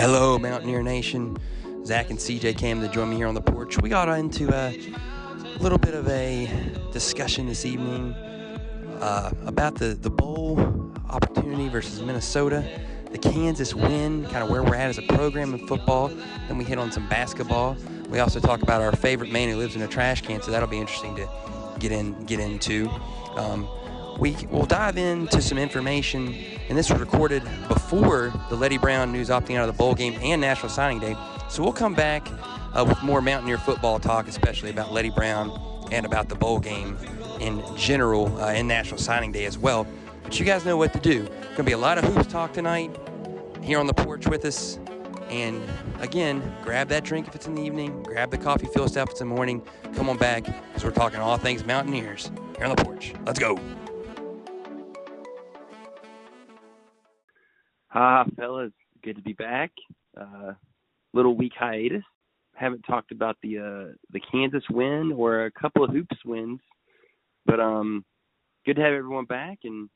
Hello, 0.00 0.38
Mountaineer 0.38 0.82
Nation. 0.82 1.36
Zach 1.84 2.08
and 2.08 2.18
CJ 2.18 2.56
came 2.56 2.80
to 2.80 2.88
join 2.88 3.10
me 3.10 3.16
here 3.16 3.26
on 3.26 3.34
the 3.34 3.42
porch. 3.42 3.78
We 3.82 3.90
got 3.90 4.08
into 4.08 4.48
a 4.50 4.74
little 5.60 5.76
bit 5.76 5.92
of 5.92 6.08
a 6.08 6.48
discussion 6.90 7.46
this 7.46 7.66
evening 7.66 8.14
uh, 9.02 9.30
about 9.44 9.74
the, 9.74 9.88
the 9.88 10.08
bowl 10.08 10.58
opportunity 11.10 11.68
versus 11.68 12.00
Minnesota, 12.00 12.64
the 13.12 13.18
Kansas 13.18 13.74
win, 13.74 14.24
kind 14.28 14.42
of 14.42 14.48
where 14.48 14.62
we're 14.62 14.74
at 14.74 14.88
as 14.88 14.96
a 14.96 15.02
program 15.02 15.52
in 15.52 15.66
football. 15.66 16.08
Then 16.48 16.56
we 16.56 16.64
hit 16.64 16.78
on 16.78 16.90
some 16.90 17.06
basketball. 17.10 17.76
We 18.08 18.20
also 18.20 18.40
talk 18.40 18.62
about 18.62 18.80
our 18.80 18.92
favorite 18.92 19.30
man 19.30 19.50
who 19.50 19.56
lives 19.56 19.76
in 19.76 19.82
a 19.82 19.86
trash 19.86 20.22
can, 20.22 20.40
so 20.40 20.50
that'll 20.50 20.66
be 20.66 20.78
interesting 20.78 21.14
to 21.16 21.28
get 21.78 21.92
in 21.92 22.24
get 22.24 22.40
into. 22.40 22.88
Um, 23.36 23.68
we 24.20 24.36
will 24.50 24.66
dive 24.66 24.98
into 24.98 25.40
some 25.40 25.56
information, 25.56 26.34
and 26.68 26.76
this 26.76 26.90
was 26.90 27.00
recorded 27.00 27.42
before 27.68 28.32
the 28.50 28.54
Leddie 28.54 28.76
Brown 28.76 29.10
news 29.10 29.30
opting 29.30 29.56
out 29.56 29.66
of 29.66 29.74
the 29.74 29.78
bowl 29.78 29.94
game 29.94 30.18
and 30.22 30.40
National 30.40 30.68
Signing 30.68 31.00
Day. 31.00 31.16
So 31.48 31.62
we'll 31.62 31.72
come 31.72 31.94
back 31.94 32.28
uh, 32.74 32.84
with 32.86 33.02
more 33.02 33.22
Mountaineer 33.22 33.56
football 33.56 33.98
talk, 33.98 34.28
especially 34.28 34.68
about 34.70 34.92
Leddie 34.92 35.10
Brown 35.10 35.50
and 35.90 36.04
about 36.04 36.28
the 36.28 36.34
bowl 36.34 36.60
game 36.60 36.98
in 37.40 37.64
general 37.76 38.36
uh, 38.38 38.48
and 38.48 38.68
National 38.68 38.98
Signing 38.98 39.32
Day 39.32 39.46
as 39.46 39.56
well. 39.56 39.86
But 40.22 40.38
you 40.38 40.44
guys 40.44 40.66
know 40.66 40.76
what 40.76 40.92
to 40.92 41.00
do. 41.00 41.24
Going 41.24 41.56
to 41.56 41.62
be 41.64 41.72
a 41.72 41.78
lot 41.78 41.96
of 41.96 42.04
hoops 42.04 42.30
talk 42.30 42.52
tonight 42.52 42.94
here 43.62 43.80
on 43.80 43.86
the 43.86 43.94
porch 43.94 44.26
with 44.26 44.44
us. 44.44 44.78
And 45.30 45.62
again, 46.00 46.54
grab 46.62 46.88
that 46.88 47.04
drink 47.04 47.26
if 47.26 47.34
it's 47.34 47.46
in 47.46 47.54
the 47.54 47.62
evening, 47.62 48.02
grab 48.02 48.30
the 48.30 48.38
coffee, 48.38 48.66
fill 48.66 48.86
stuff 48.86 49.08
if 49.08 49.12
it's 49.12 49.20
in 49.22 49.28
the 49.28 49.34
morning. 49.34 49.62
Come 49.94 50.10
on 50.10 50.18
back 50.18 50.44
because 50.44 50.84
we're 50.84 50.90
talking 50.90 51.20
all 51.20 51.38
things 51.38 51.64
Mountaineers 51.64 52.30
here 52.56 52.66
on 52.66 52.76
the 52.76 52.84
porch. 52.84 53.14
Let's 53.24 53.38
go. 53.38 53.58
Hi, 57.92 58.24
fellas. 58.36 58.70
Good 59.02 59.16
to 59.16 59.22
be 59.22 59.32
back. 59.32 59.72
Uh, 60.16 60.52
little 61.12 61.34
week 61.34 61.54
hiatus. 61.58 62.04
Haven't 62.54 62.82
talked 62.82 63.10
about 63.10 63.36
the 63.42 63.58
uh, 63.58 63.94
the 64.12 64.20
Kansas 64.30 64.62
win 64.70 65.12
or 65.16 65.46
a 65.46 65.50
couple 65.50 65.82
of 65.82 65.90
hoops 65.90 66.16
wins, 66.24 66.60
but 67.46 67.58
um, 67.58 68.04
good 68.64 68.76
to 68.76 68.82
have 68.82 68.92
everyone 68.92 69.24
back. 69.24 69.58
And 69.64 69.88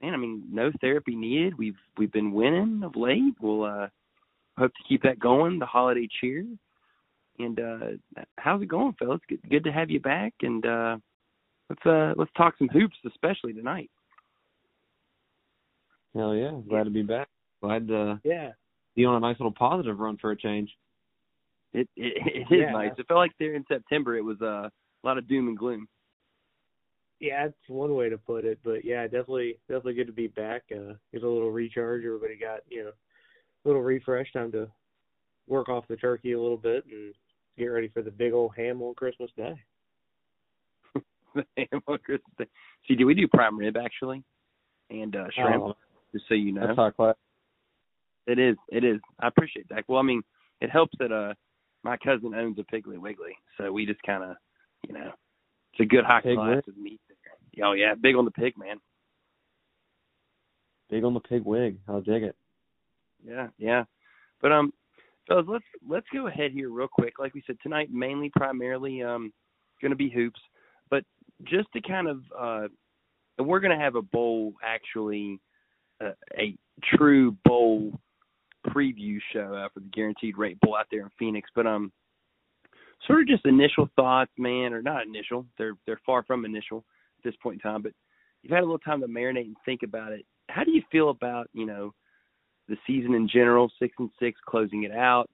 man, 0.00 0.14
I 0.14 0.16
mean, 0.16 0.44
no 0.48 0.70
therapy 0.80 1.16
needed. 1.16 1.58
We've 1.58 1.78
we've 1.98 2.12
been 2.12 2.30
winning 2.30 2.82
of 2.84 2.94
late. 2.94 3.34
We'll 3.40 3.64
uh, 3.64 3.88
hope 4.56 4.70
to 4.70 4.88
keep 4.88 5.02
that 5.02 5.18
going. 5.18 5.58
The 5.58 5.66
holiday 5.66 6.08
cheer. 6.20 6.44
And 7.40 7.58
uh, 7.58 8.22
how's 8.38 8.62
it 8.62 8.66
going, 8.66 8.94
fellas? 8.96 9.20
Good, 9.28 9.40
good 9.50 9.64
to 9.64 9.72
have 9.72 9.90
you 9.90 9.98
back. 9.98 10.34
And 10.42 10.64
uh, 10.64 10.98
let's 11.68 11.84
uh, 11.84 12.12
let's 12.16 12.30
talk 12.36 12.54
some 12.58 12.68
hoops, 12.68 12.96
especially 13.08 13.54
tonight. 13.54 13.90
Hell 16.14 16.34
yeah, 16.34 16.52
glad 16.68 16.84
to 16.84 16.90
be 16.90 17.02
back. 17.02 17.28
Glad 17.60 17.88
to 17.88 18.20
yeah 18.24 18.52
be 18.94 19.04
on 19.04 19.16
a 19.16 19.20
nice 19.20 19.38
little 19.40 19.52
positive 19.52 19.98
run 19.98 20.16
for 20.18 20.30
a 20.30 20.36
change. 20.36 20.70
It 21.72 21.88
it, 21.96 22.46
it 22.50 22.54
is 22.54 22.60
Yeah. 22.60 22.72
nice. 22.72 22.92
It 22.96 23.06
felt 23.08 23.18
like 23.18 23.32
there 23.38 23.54
in 23.54 23.64
September 23.66 24.16
it 24.16 24.24
was 24.24 24.40
uh, 24.40 24.68
a 24.68 24.70
lot 25.02 25.18
of 25.18 25.28
doom 25.28 25.48
and 25.48 25.58
gloom. 25.58 25.88
Yeah, 27.20 27.46
that's 27.46 27.56
one 27.68 27.94
way 27.94 28.08
to 28.08 28.18
put 28.18 28.44
it. 28.44 28.58
But 28.62 28.84
yeah, 28.84 29.04
definitely 29.04 29.58
definitely 29.68 29.94
good 29.94 30.06
to 30.06 30.12
be 30.12 30.28
back. 30.28 30.62
Uh 30.70 30.94
get 31.12 31.22
a 31.22 31.28
little 31.28 31.50
recharge. 31.50 32.04
Everybody 32.04 32.36
got, 32.36 32.60
you 32.68 32.84
know, 32.84 32.90
a 32.90 33.68
little 33.68 33.82
refresh, 33.82 34.32
time 34.32 34.52
to 34.52 34.68
work 35.46 35.68
off 35.68 35.88
the 35.88 35.96
turkey 35.96 36.32
a 36.32 36.40
little 36.40 36.56
bit 36.56 36.84
and 36.86 37.14
get 37.58 37.66
ready 37.66 37.88
for 37.88 38.02
the 38.02 38.10
big 38.10 38.32
old 38.32 38.52
ham 38.56 38.82
on 38.82 38.94
Christmas 38.94 39.30
Day. 39.36 39.54
The 41.34 41.44
ham 41.56 41.82
on 41.88 41.98
Christmas 41.98 42.32
Day. 42.38 42.46
See, 42.86 42.94
do 42.94 43.06
we 43.06 43.14
do 43.14 43.26
prime 43.26 43.58
rib 43.58 43.76
actually, 43.76 44.22
and 44.90 45.16
uh, 45.16 45.26
shrimp? 45.34 45.64
Oh, 45.64 45.74
just 46.14 46.26
so 46.28 46.34
you 46.34 46.52
know, 46.52 46.66
That's 46.66 46.76
high 46.78 46.90
class. 46.92 47.16
it 48.26 48.38
is. 48.38 48.56
It 48.70 48.84
is. 48.84 49.00
I 49.20 49.28
appreciate 49.28 49.68
that. 49.68 49.84
Well, 49.88 49.98
I 49.98 50.02
mean, 50.02 50.22
it 50.60 50.70
helps 50.70 50.94
that 51.00 51.12
uh, 51.12 51.34
my 51.82 51.96
cousin 51.98 52.34
owns 52.34 52.58
a 52.58 52.62
Piggly 52.74 52.96
Wiggly, 52.98 53.36
so 53.58 53.70
we 53.72 53.84
just 53.84 54.02
kind 54.04 54.22
of, 54.22 54.36
you 54.88 54.94
know, 54.94 55.10
it's 55.72 55.80
a 55.80 55.84
good 55.84 56.04
high 56.04 56.22
Pig 56.22 56.36
class 56.36 56.56
wig? 56.56 56.68
of 56.68 56.76
meat 56.78 57.00
there. 57.08 57.66
Oh 57.66 57.72
yeah, 57.72 57.94
big 58.00 58.16
on 58.16 58.24
the 58.24 58.30
pig, 58.30 58.54
man. 58.56 58.76
Big 60.90 61.04
on 61.04 61.14
the 61.14 61.20
pig 61.20 61.42
wig. 61.44 61.78
I'll 61.88 62.00
dig 62.00 62.22
it. 62.22 62.36
Yeah, 63.26 63.48
yeah. 63.58 63.84
But 64.42 64.52
um, 64.52 64.72
fellas, 65.28 65.46
let's 65.48 65.64
let's 65.88 66.06
go 66.12 66.26
ahead 66.26 66.52
here 66.52 66.70
real 66.70 66.88
quick. 66.88 67.14
Like 67.18 67.34
we 67.34 67.42
said 67.46 67.56
tonight, 67.62 67.88
mainly 67.92 68.30
primarily 68.36 69.02
um, 69.02 69.32
going 69.80 69.90
to 69.90 69.96
be 69.96 70.10
hoops, 70.10 70.40
but 70.90 71.04
just 71.44 71.68
to 71.74 71.80
kind 71.80 72.08
of 72.08 72.22
uh, 72.38 72.68
we're 73.38 73.60
going 73.60 73.76
to 73.76 73.82
have 73.82 73.94
a 73.94 74.02
bowl 74.02 74.54
actually, 74.64 75.40
a 76.00 76.56
true 76.96 77.36
bowl 77.44 77.92
preview 78.66 79.18
show 79.32 79.54
uh, 79.54 79.68
for 79.72 79.80
the 79.80 79.90
Guaranteed 79.92 80.38
Rate 80.38 80.58
Bowl 80.60 80.76
out 80.76 80.86
there 80.90 81.02
in 81.02 81.10
Phoenix. 81.18 81.48
But 81.54 81.66
um, 81.66 81.92
sort 83.06 83.20
of 83.20 83.28
just 83.28 83.46
initial 83.46 83.88
thoughts, 83.96 84.32
man, 84.38 84.72
or 84.72 84.82
not 84.82 85.06
initial. 85.06 85.46
They're 85.58 85.74
they're 85.86 86.00
far 86.04 86.22
from 86.24 86.44
initial 86.44 86.84
at 87.18 87.24
this 87.24 87.36
point 87.42 87.60
in 87.64 87.70
time, 87.70 87.82
but 87.82 87.92
you've 88.42 88.52
had 88.52 88.60
a 88.60 88.66
little 88.66 88.78
time 88.78 89.00
to 89.00 89.06
marinate 89.08 89.46
and 89.46 89.56
think 89.64 89.82
about 89.82 90.12
it. 90.12 90.24
How 90.48 90.64
do 90.64 90.72
you 90.72 90.82
feel 90.90 91.10
about 91.10 91.48
you 91.52 91.66
know? 91.66 91.94
the 92.68 92.76
season 92.86 93.14
in 93.14 93.28
general, 93.28 93.70
six 93.78 93.94
and 93.98 94.10
six, 94.18 94.40
closing 94.46 94.84
it 94.84 94.92
out, 94.92 95.28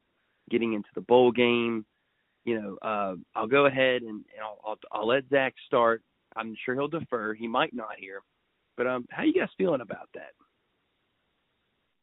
getting 0.51 0.73
into 0.73 0.89
the 0.95 1.01
bowl 1.01 1.31
game. 1.31 1.85
You 2.45 2.61
know, 2.61 2.79
uh, 2.83 3.15
I'll 3.35 3.47
go 3.47 3.67
ahead 3.67 4.03
and, 4.03 4.11
and 4.11 4.43
I'll, 4.43 4.59
I'll 4.65 4.79
I'll 4.93 5.07
let 5.09 5.29
Zach 5.31 5.55
start. 5.67 6.03
I'm 6.37 6.57
sure 6.65 6.75
he'll 6.75 6.89
defer. 6.89 7.35
He 7.35 7.47
might 7.47 7.75
not 7.75 7.99
here, 7.99 8.23
but 8.77 8.87
um, 8.87 9.07
how 9.11 9.25
you 9.25 9.35
guys 9.35 9.49
feeling 9.59 9.81
about 9.81 10.09
that? 10.15 10.31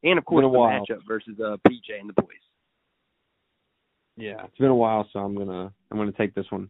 And 0.07 0.18
of 0.18 0.23
course, 0.25 0.44
a 0.44 0.45
the 0.45 0.50
while. 0.50 0.69
matchup 0.69 1.00
versus 1.06 1.38
uh, 1.44 1.57
PJ 1.68 2.00
and 2.00 2.09
the 2.09 2.13
boys. 2.13 2.28
Yeah, 4.16 4.45
it's 4.45 4.57
been 4.57 4.69
a 4.69 4.75
while, 4.75 5.07
so 5.12 5.19
I'm 5.19 5.35
gonna 5.38 5.72
I'm 5.91 5.97
gonna 5.97 6.13
take 6.13 6.34
this 6.34 6.45
one. 6.50 6.69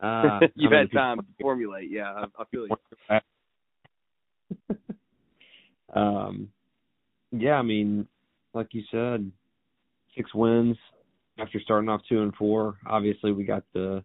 Uh, 0.00 0.40
You've 0.54 0.72
I'm 0.72 0.78
had 0.78 0.90
gonna 0.90 1.16
time 1.16 1.18
to 1.18 1.24
formulate. 1.40 1.90
Yeah, 1.90 2.10
I, 2.10 2.24
I 2.38 2.44
feel 2.50 2.66
you. 4.70 4.76
um, 5.94 6.48
yeah, 7.32 7.52
I 7.52 7.62
mean, 7.62 8.08
like 8.54 8.68
you 8.72 8.82
said, 8.90 9.30
six 10.16 10.34
wins 10.34 10.76
after 11.38 11.60
starting 11.60 11.90
off 11.90 12.00
two 12.08 12.22
and 12.22 12.34
four. 12.34 12.78
Obviously, 12.86 13.32
we 13.32 13.44
got 13.44 13.64
the 13.74 14.02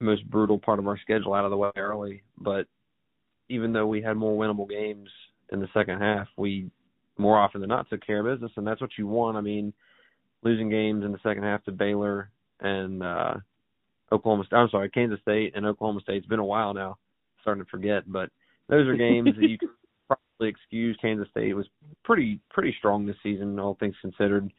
most 0.00 0.24
brutal 0.30 0.58
part 0.58 0.78
of 0.78 0.86
our 0.86 0.98
schedule 0.98 1.34
out 1.34 1.44
of 1.44 1.50
the 1.50 1.56
way 1.56 1.70
early, 1.76 2.22
but 2.38 2.68
even 3.48 3.72
though 3.72 3.86
we 3.86 4.00
had 4.00 4.16
more 4.16 4.38
winnable 4.38 4.68
games 4.68 5.08
in 5.52 5.60
the 5.60 5.68
second 5.74 6.00
half, 6.00 6.28
we 6.36 6.70
more 7.18 7.38
often 7.38 7.60
than 7.60 7.68
not 7.68 7.88
took 7.88 8.04
care 8.04 8.26
of 8.26 8.34
business, 8.34 8.52
and 8.56 8.66
that's 8.66 8.80
what 8.80 8.90
you 8.98 9.06
want. 9.06 9.36
I 9.36 9.40
mean, 9.40 9.72
losing 10.42 10.68
games 10.68 11.04
in 11.04 11.12
the 11.12 11.18
second 11.22 11.42
half 11.42 11.64
to 11.64 11.72
Baylor 11.72 12.30
and 12.60 13.02
uh 13.02 13.34
Oklahoma 14.12 14.44
I'm 14.52 14.68
sorry, 14.70 14.90
Kansas 14.90 15.20
State 15.22 15.54
and 15.56 15.66
Oklahoma 15.66 16.00
State. 16.00 16.18
It's 16.18 16.26
been 16.26 16.38
a 16.38 16.44
while 16.44 16.74
now. 16.74 16.98
Starting 17.40 17.64
to 17.64 17.70
forget, 17.70 18.04
but 18.06 18.30
those 18.68 18.86
are 18.86 18.96
games 18.96 19.30
that 19.36 19.48
you 19.48 19.58
can 19.58 19.70
probably 20.06 20.48
excuse. 20.48 20.96
Kansas 21.00 21.28
State 21.30 21.54
was 21.54 21.66
pretty 22.04 22.40
pretty 22.50 22.74
strong 22.78 23.06
this 23.06 23.16
season, 23.22 23.58
all 23.58 23.76
things 23.78 23.96
considered. 24.00 24.52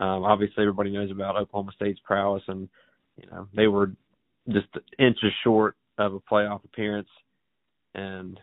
Um, 0.00 0.24
obviously, 0.24 0.62
everybody 0.62 0.90
knows 0.90 1.10
about 1.10 1.36
Oklahoma 1.36 1.72
State's 1.74 2.00
prowess, 2.04 2.42
and 2.48 2.68
you 3.16 3.28
know 3.30 3.48
they 3.54 3.66
were 3.66 3.92
just 4.48 4.68
inches 4.98 5.32
short 5.42 5.76
of 5.96 6.14
a 6.14 6.20
playoff 6.20 6.64
appearance, 6.64 7.08
and 7.94 8.38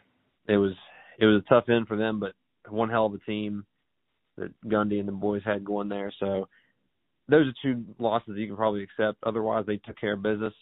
it 0.47 0.57
was 0.57 0.73
it 1.19 1.25
was 1.25 1.41
a 1.41 1.49
tough 1.49 1.69
end 1.69 1.87
for 1.87 1.95
them, 1.95 2.19
but 2.19 2.33
one 2.69 2.89
hell 2.89 3.05
of 3.05 3.13
a 3.13 3.19
team 3.19 3.65
that 4.37 4.51
Gundy 4.67 4.99
and 4.99 5.07
the 5.07 5.13
boys 5.13 5.41
had 5.45 5.63
going 5.63 5.89
there. 5.89 6.11
So 6.19 6.47
those 7.27 7.47
are 7.47 7.53
two 7.61 7.83
losses 7.99 8.35
you 8.37 8.47
can 8.47 8.55
probably 8.55 8.83
accept. 8.83 9.17
Otherwise, 9.23 9.65
they 9.65 9.77
took 9.77 9.99
care 9.99 10.13
of 10.13 10.21
business, 10.21 10.53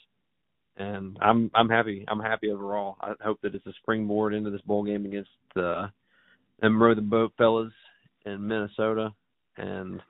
and 0.77 1.17
I'm 1.21 1.51
I'm 1.53 1.69
happy. 1.69 2.05
I'm 2.07 2.19
happy 2.19 2.49
overall. 2.49 2.97
I 3.01 3.13
hope 3.23 3.39
that 3.41 3.55
it's 3.55 3.67
a 3.67 3.73
springboard 3.81 4.33
into 4.33 4.49
this 4.49 4.61
bowl 4.61 4.83
game 4.83 5.05
against 5.05 5.31
the 5.55 5.91
them 6.61 6.81
row 6.81 6.95
the 6.95 7.01
boat 7.01 7.33
fellas 7.37 7.73
in 8.25 8.47
Minnesota, 8.47 9.11
and 9.57 10.01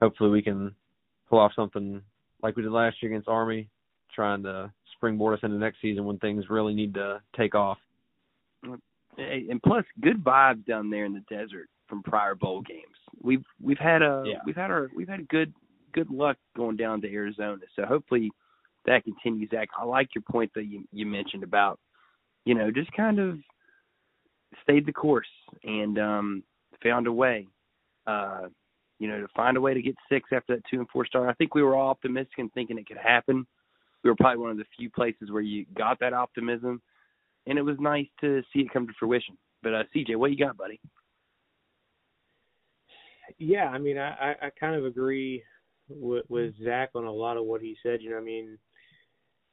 hopefully 0.00 0.30
we 0.30 0.42
can 0.42 0.74
pull 1.28 1.38
off 1.38 1.52
something 1.54 2.02
like 2.42 2.56
we 2.56 2.62
did 2.62 2.72
last 2.72 2.96
year 3.00 3.12
against 3.12 3.28
Army, 3.28 3.68
trying 4.14 4.42
to 4.42 4.72
springboard 4.96 5.38
us 5.38 5.44
into 5.44 5.56
next 5.56 5.80
season 5.80 6.04
when 6.04 6.18
things 6.18 6.50
really 6.50 6.74
need 6.74 6.94
to 6.94 7.20
take 7.36 7.54
off. 7.54 7.78
And 9.18 9.62
plus, 9.62 9.84
good 10.00 10.22
vibes 10.22 10.64
down 10.66 10.90
there 10.90 11.04
in 11.04 11.12
the 11.12 11.24
desert 11.28 11.68
from 11.88 12.02
prior 12.02 12.34
bowl 12.34 12.62
games. 12.62 12.96
We've 13.22 13.44
we've 13.60 13.78
had 13.78 14.02
a 14.02 14.24
Yeah. 14.26 14.38
we've 14.46 14.56
had 14.56 14.70
our 14.70 14.90
we've 14.94 15.08
had 15.08 15.28
good 15.28 15.52
good 15.92 16.10
luck 16.10 16.36
going 16.56 16.76
down 16.76 17.00
to 17.02 17.12
Arizona. 17.12 17.62
So 17.76 17.84
hopefully 17.84 18.30
that 18.86 19.04
continues. 19.04 19.50
Zach, 19.50 19.68
I 19.76 19.84
like 19.84 20.14
your 20.14 20.22
point 20.22 20.52
that 20.54 20.64
you 20.64 20.84
you 20.92 21.06
mentioned 21.06 21.42
about 21.42 21.78
you 22.44 22.54
know 22.54 22.70
just 22.70 22.92
kind 22.92 23.18
of 23.18 23.38
stayed 24.62 24.86
the 24.86 24.92
course 24.92 25.28
and 25.64 25.98
um 25.98 26.42
found 26.82 27.06
a 27.06 27.12
way. 27.12 27.46
Uh, 28.06 28.48
you 28.98 29.08
know, 29.08 29.20
to 29.20 29.28
find 29.34 29.56
a 29.56 29.60
way 29.60 29.72
to 29.72 29.82
get 29.82 29.94
six 30.10 30.28
after 30.32 30.54
that 30.56 30.62
two 30.70 30.78
and 30.78 30.88
four 30.90 31.06
star. 31.06 31.28
I 31.28 31.32
think 31.34 31.54
we 31.54 31.62
were 31.62 31.74
all 31.74 31.88
optimistic 31.88 32.38
and 32.38 32.52
thinking 32.52 32.78
it 32.78 32.86
could 32.86 32.98
happen. 32.98 33.46
We 34.02 34.10
were 34.10 34.16
probably 34.16 34.40
one 34.42 34.50
of 34.50 34.56
the 34.58 34.64
few 34.76 34.90
places 34.90 35.30
where 35.30 35.42
you 35.42 35.66
got 35.76 35.98
that 36.00 36.12
optimism, 36.12 36.82
and 37.50 37.58
it 37.58 37.62
was 37.62 37.76
nice 37.80 38.06
to 38.22 38.42
see 38.52 38.60
it 38.60 38.72
come 38.72 38.86
to 38.86 38.92
fruition. 38.98 39.36
But 39.62 39.74
uh, 39.74 39.82
CJ, 39.94 40.16
what 40.16 40.30
you 40.30 40.38
got, 40.38 40.56
buddy? 40.56 40.80
yeah, 43.38 43.66
I 43.66 43.78
mean, 43.78 43.98
I, 43.98 44.34
I 44.40 44.50
kind 44.58 44.74
of 44.74 44.84
agree 44.84 45.42
with, 45.88 46.24
with 46.28 46.54
Zach 46.62 46.90
on 46.94 47.04
a 47.04 47.12
lot 47.12 47.36
of 47.36 47.44
what 47.44 47.60
he 47.60 47.76
said. 47.82 48.02
You 48.02 48.10
know, 48.10 48.18
I 48.18 48.22
mean, 48.22 48.58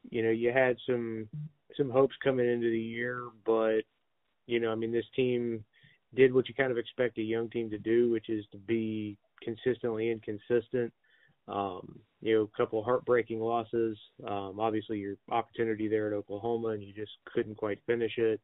you 0.10 0.24
know, 0.24 0.30
you 0.30 0.52
had 0.52 0.78
some 0.88 1.28
some 1.76 1.90
hopes 1.90 2.16
coming 2.24 2.50
into 2.50 2.70
the 2.70 2.80
year, 2.80 3.28
but 3.46 3.82
you 4.46 4.60
know, 4.60 4.72
I 4.72 4.76
mean, 4.76 4.92
this 4.92 5.06
team 5.16 5.64
did 6.16 6.34
what 6.34 6.48
you 6.48 6.56
kind 6.56 6.72
of 6.72 6.78
expect 6.78 7.18
a 7.18 7.22
young 7.22 7.50
team 7.50 7.70
to 7.70 7.78
do, 7.78 8.10
which 8.10 8.30
is 8.30 8.46
to 8.52 8.58
be 8.58 9.18
consistently 9.44 10.10
inconsistent. 10.10 10.94
Um, 11.48 12.00
you 12.22 12.36
know, 12.36 12.42
a 12.42 12.58
couple 12.58 12.80
of 12.80 12.86
heartbreaking 12.86 13.40
losses. 13.40 13.98
Um, 14.28 14.60
obviously, 14.60 14.98
your 14.98 15.16
opportunity 15.30 15.88
there 15.88 16.08
at 16.08 16.14
Oklahoma, 16.14 16.70
and 16.70 16.84
you 16.84 16.94
just 16.94 17.12
couldn't 17.34 17.58
quite 17.58 17.80
finish 17.86 18.18
it. 18.18 18.42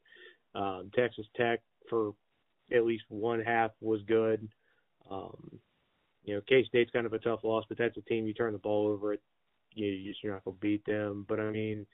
Um, 0.55 0.91
Texas 0.95 1.25
Tech 1.35 1.61
for 1.89 2.13
at 2.71 2.85
least 2.85 3.03
one 3.09 3.41
half 3.41 3.71
was 3.81 4.01
good. 4.07 4.47
Um, 5.09 5.59
you 6.23 6.35
know, 6.35 6.41
K 6.47 6.63
State's 6.65 6.91
kind 6.91 7.05
of 7.05 7.13
a 7.13 7.19
tough 7.19 7.41
loss, 7.43 7.65
but 7.67 7.77
that's 7.77 7.97
a 7.97 8.01
team 8.01 8.27
you 8.27 8.33
turn 8.33 8.53
the 8.53 8.59
ball 8.59 8.87
over, 8.87 9.13
it, 9.13 9.21
you, 9.73 9.87
you 9.87 10.11
just 10.11 10.23
you're 10.23 10.33
not 10.33 10.45
gonna 10.45 10.57
beat 10.61 10.85
them. 10.85 11.25
But 11.27 11.39
I 11.39 11.49
mean, 11.49 11.85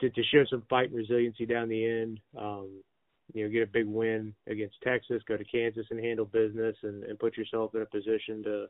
to 0.00 0.10
to 0.10 0.22
show 0.24 0.44
some 0.48 0.62
fight 0.68 0.88
and 0.88 0.96
resiliency 0.96 1.46
down 1.46 1.68
the 1.68 1.84
end, 1.84 2.20
um, 2.38 2.82
you 3.32 3.44
know, 3.44 3.50
get 3.50 3.62
a 3.62 3.66
big 3.66 3.86
win 3.86 4.34
against 4.46 4.76
Texas, 4.82 5.22
go 5.26 5.36
to 5.36 5.44
Kansas 5.44 5.86
and 5.90 5.98
handle 5.98 6.26
business, 6.26 6.76
and, 6.82 7.02
and 7.04 7.18
put 7.18 7.36
yourself 7.36 7.74
in 7.74 7.82
a 7.82 7.86
position 7.86 8.42
to 8.44 8.66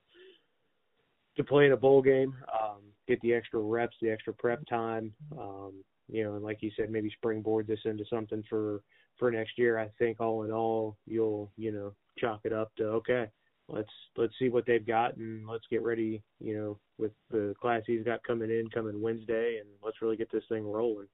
to 1.36 1.44
play 1.44 1.66
in 1.66 1.72
a 1.72 1.76
bowl 1.76 2.02
game, 2.02 2.34
um, 2.52 2.80
get 3.08 3.20
the 3.22 3.32
extra 3.32 3.60
reps, 3.60 3.96
the 4.00 4.10
extra 4.10 4.32
prep 4.32 4.64
time, 4.66 5.12
um, 5.38 5.72
you 6.08 6.24
know, 6.24 6.34
and 6.34 6.44
like 6.44 6.58
you 6.60 6.70
said, 6.76 6.90
maybe 6.90 7.10
springboard 7.16 7.66
this 7.66 7.80
into 7.84 8.04
something 8.10 8.42
for 8.48 8.82
for 9.18 9.30
next 9.30 9.58
year. 9.58 9.78
I 9.78 9.90
think 9.98 10.20
all 10.20 10.44
in 10.44 10.52
all, 10.52 10.96
you'll 11.06 11.50
you 11.56 11.72
know 11.72 11.94
chalk 12.18 12.40
it 12.44 12.52
up 12.52 12.70
to 12.76 12.84
okay, 12.84 13.28
let's 13.68 13.90
let's 14.16 14.34
see 14.38 14.48
what 14.48 14.66
they've 14.66 14.86
got 14.86 15.16
and 15.16 15.48
let's 15.48 15.64
get 15.70 15.82
ready, 15.82 16.22
you 16.40 16.56
know, 16.56 16.78
with 16.98 17.12
the 17.30 17.54
class 17.60 17.82
he's 17.86 18.04
got 18.04 18.22
coming 18.24 18.50
in 18.50 18.68
coming 18.68 19.00
Wednesday, 19.00 19.58
and 19.58 19.68
let's 19.82 20.02
really 20.02 20.16
get 20.16 20.30
this 20.30 20.44
thing 20.48 20.66
rolling. 20.66 21.08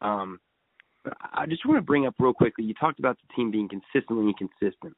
Um, 0.00 0.40
I 1.32 1.46
just 1.46 1.64
want 1.66 1.78
to 1.78 1.82
bring 1.82 2.06
up 2.06 2.14
real 2.18 2.32
quickly. 2.32 2.64
You 2.64 2.74
talked 2.74 2.98
about 2.98 3.18
the 3.18 3.34
team 3.34 3.50
being 3.50 3.68
consistently 3.68 4.26
inconsistent. 4.28 4.94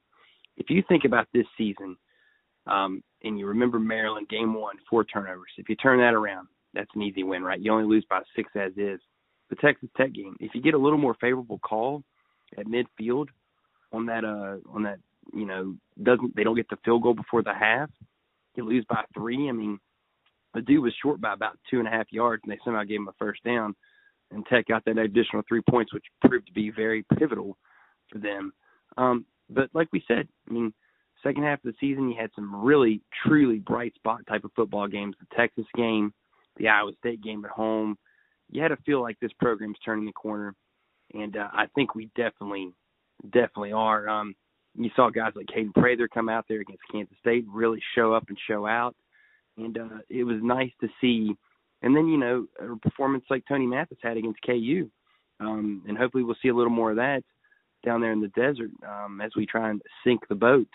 If 0.56 0.68
you 0.68 0.82
think 0.88 1.04
about 1.04 1.28
this 1.32 1.46
season, 1.56 1.96
um, 2.66 3.02
and 3.24 3.38
you 3.38 3.46
remember 3.46 3.78
Maryland 3.78 4.28
game 4.28 4.54
one, 4.54 4.76
four 4.88 5.04
turnovers. 5.04 5.50
If 5.58 5.68
you 5.68 5.76
turn 5.76 5.98
that 5.98 6.14
around, 6.14 6.48
that's 6.74 6.90
an 6.94 7.02
easy 7.02 7.22
win, 7.22 7.42
right? 7.42 7.60
You 7.60 7.72
only 7.72 7.84
lose 7.84 8.04
by 8.08 8.20
six 8.36 8.50
as 8.56 8.72
is. 8.76 9.00
The 9.50 9.56
Texas 9.56 9.90
Tech 9.96 10.12
game, 10.12 10.36
if 10.40 10.54
you 10.54 10.62
get 10.62 10.74
a 10.74 10.78
little 10.78 10.98
more 10.98 11.14
favorable 11.20 11.58
call 11.58 12.02
at 12.58 12.66
midfield 12.66 13.26
on 13.92 14.06
that 14.06 14.24
uh 14.24 14.56
on 14.74 14.82
that 14.82 14.98
you 15.34 15.44
know 15.44 15.74
doesn't 16.02 16.34
they 16.34 16.44
don't 16.44 16.56
get 16.56 16.68
the 16.70 16.78
field 16.84 17.02
goal 17.02 17.14
before 17.14 17.42
the 17.42 17.52
half, 17.52 17.90
you 18.54 18.64
lose 18.64 18.84
by 18.88 19.04
three. 19.14 19.48
I 19.48 19.52
mean, 19.52 19.78
the 20.54 20.62
dude 20.62 20.82
was 20.82 20.94
short 21.02 21.20
by 21.20 21.34
about 21.34 21.58
two 21.70 21.78
and 21.78 21.88
a 21.88 21.90
half 21.90 22.06
yards, 22.10 22.42
and 22.44 22.52
they 22.52 22.60
somehow 22.64 22.84
gave 22.84 23.00
him 23.00 23.08
a 23.08 23.12
first 23.18 23.42
down, 23.44 23.74
and 24.30 24.46
Tech 24.46 24.66
got 24.66 24.84
that 24.86 24.98
additional 24.98 25.42
three 25.46 25.62
points, 25.68 25.92
which 25.92 26.04
proved 26.24 26.46
to 26.46 26.52
be 26.52 26.70
very 26.70 27.04
pivotal 27.18 27.58
for 28.10 28.18
them. 28.18 28.52
Um, 28.96 29.26
but 29.50 29.68
like 29.74 29.88
we 29.92 30.02
said, 30.08 30.28
I 30.48 30.52
mean, 30.52 30.72
second 31.22 31.42
half 31.44 31.64
of 31.64 31.72
the 31.72 31.74
season, 31.80 32.08
you 32.08 32.16
had 32.20 32.30
some 32.34 32.64
really, 32.64 33.00
truly 33.24 33.58
bright 33.58 33.94
spot 33.94 34.20
type 34.28 34.44
of 34.44 34.52
football 34.54 34.88
games. 34.88 35.14
The 35.20 35.36
Texas 35.36 35.66
game, 35.74 36.12
the 36.56 36.68
Iowa 36.68 36.92
State 36.98 37.22
game 37.22 37.44
at 37.44 37.50
home. 37.50 37.96
You 38.50 38.62
had 38.62 38.68
to 38.68 38.76
feel 38.84 39.00
like 39.00 39.18
this 39.20 39.32
program's 39.40 39.78
turning 39.84 40.04
the 40.04 40.12
corner, 40.12 40.54
and 41.14 41.36
uh, 41.36 41.48
I 41.52 41.66
think 41.74 41.94
we 41.94 42.10
definitely, 42.16 42.72
definitely 43.24 43.72
are. 43.72 44.08
Um, 44.08 44.34
you 44.74 44.90
saw 44.94 45.10
guys 45.10 45.32
like 45.34 45.46
Kaden 45.46 45.74
Prather 45.74 46.08
come 46.08 46.28
out 46.28 46.46
there 46.48 46.60
against 46.60 46.82
Kansas 46.90 47.16
State, 47.20 47.44
really 47.48 47.80
show 47.94 48.12
up 48.12 48.24
and 48.28 48.38
show 48.48 48.66
out, 48.66 48.94
and 49.56 49.78
uh, 49.78 49.98
it 50.10 50.24
was 50.24 50.36
nice 50.42 50.72
to 50.80 50.88
see. 51.00 51.34
And 51.82 51.96
then 51.96 52.08
you 52.08 52.18
know 52.18 52.46
a 52.60 52.76
performance 52.76 53.24
like 53.30 53.44
Tony 53.48 53.66
Mathis 53.66 53.98
had 54.02 54.16
against 54.16 54.40
KU, 54.44 54.90
um, 55.40 55.82
and 55.88 55.96
hopefully 55.96 56.24
we'll 56.24 56.36
see 56.42 56.48
a 56.48 56.54
little 56.54 56.70
more 56.70 56.90
of 56.90 56.96
that 56.96 57.22
down 57.84 58.00
there 58.00 58.12
in 58.12 58.20
the 58.20 58.28
desert 58.28 58.70
um, 58.86 59.20
as 59.20 59.32
we 59.36 59.46
try 59.46 59.70
and 59.70 59.82
sink 60.04 60.20
the 60.28 60.34
boat. 60.34 60.68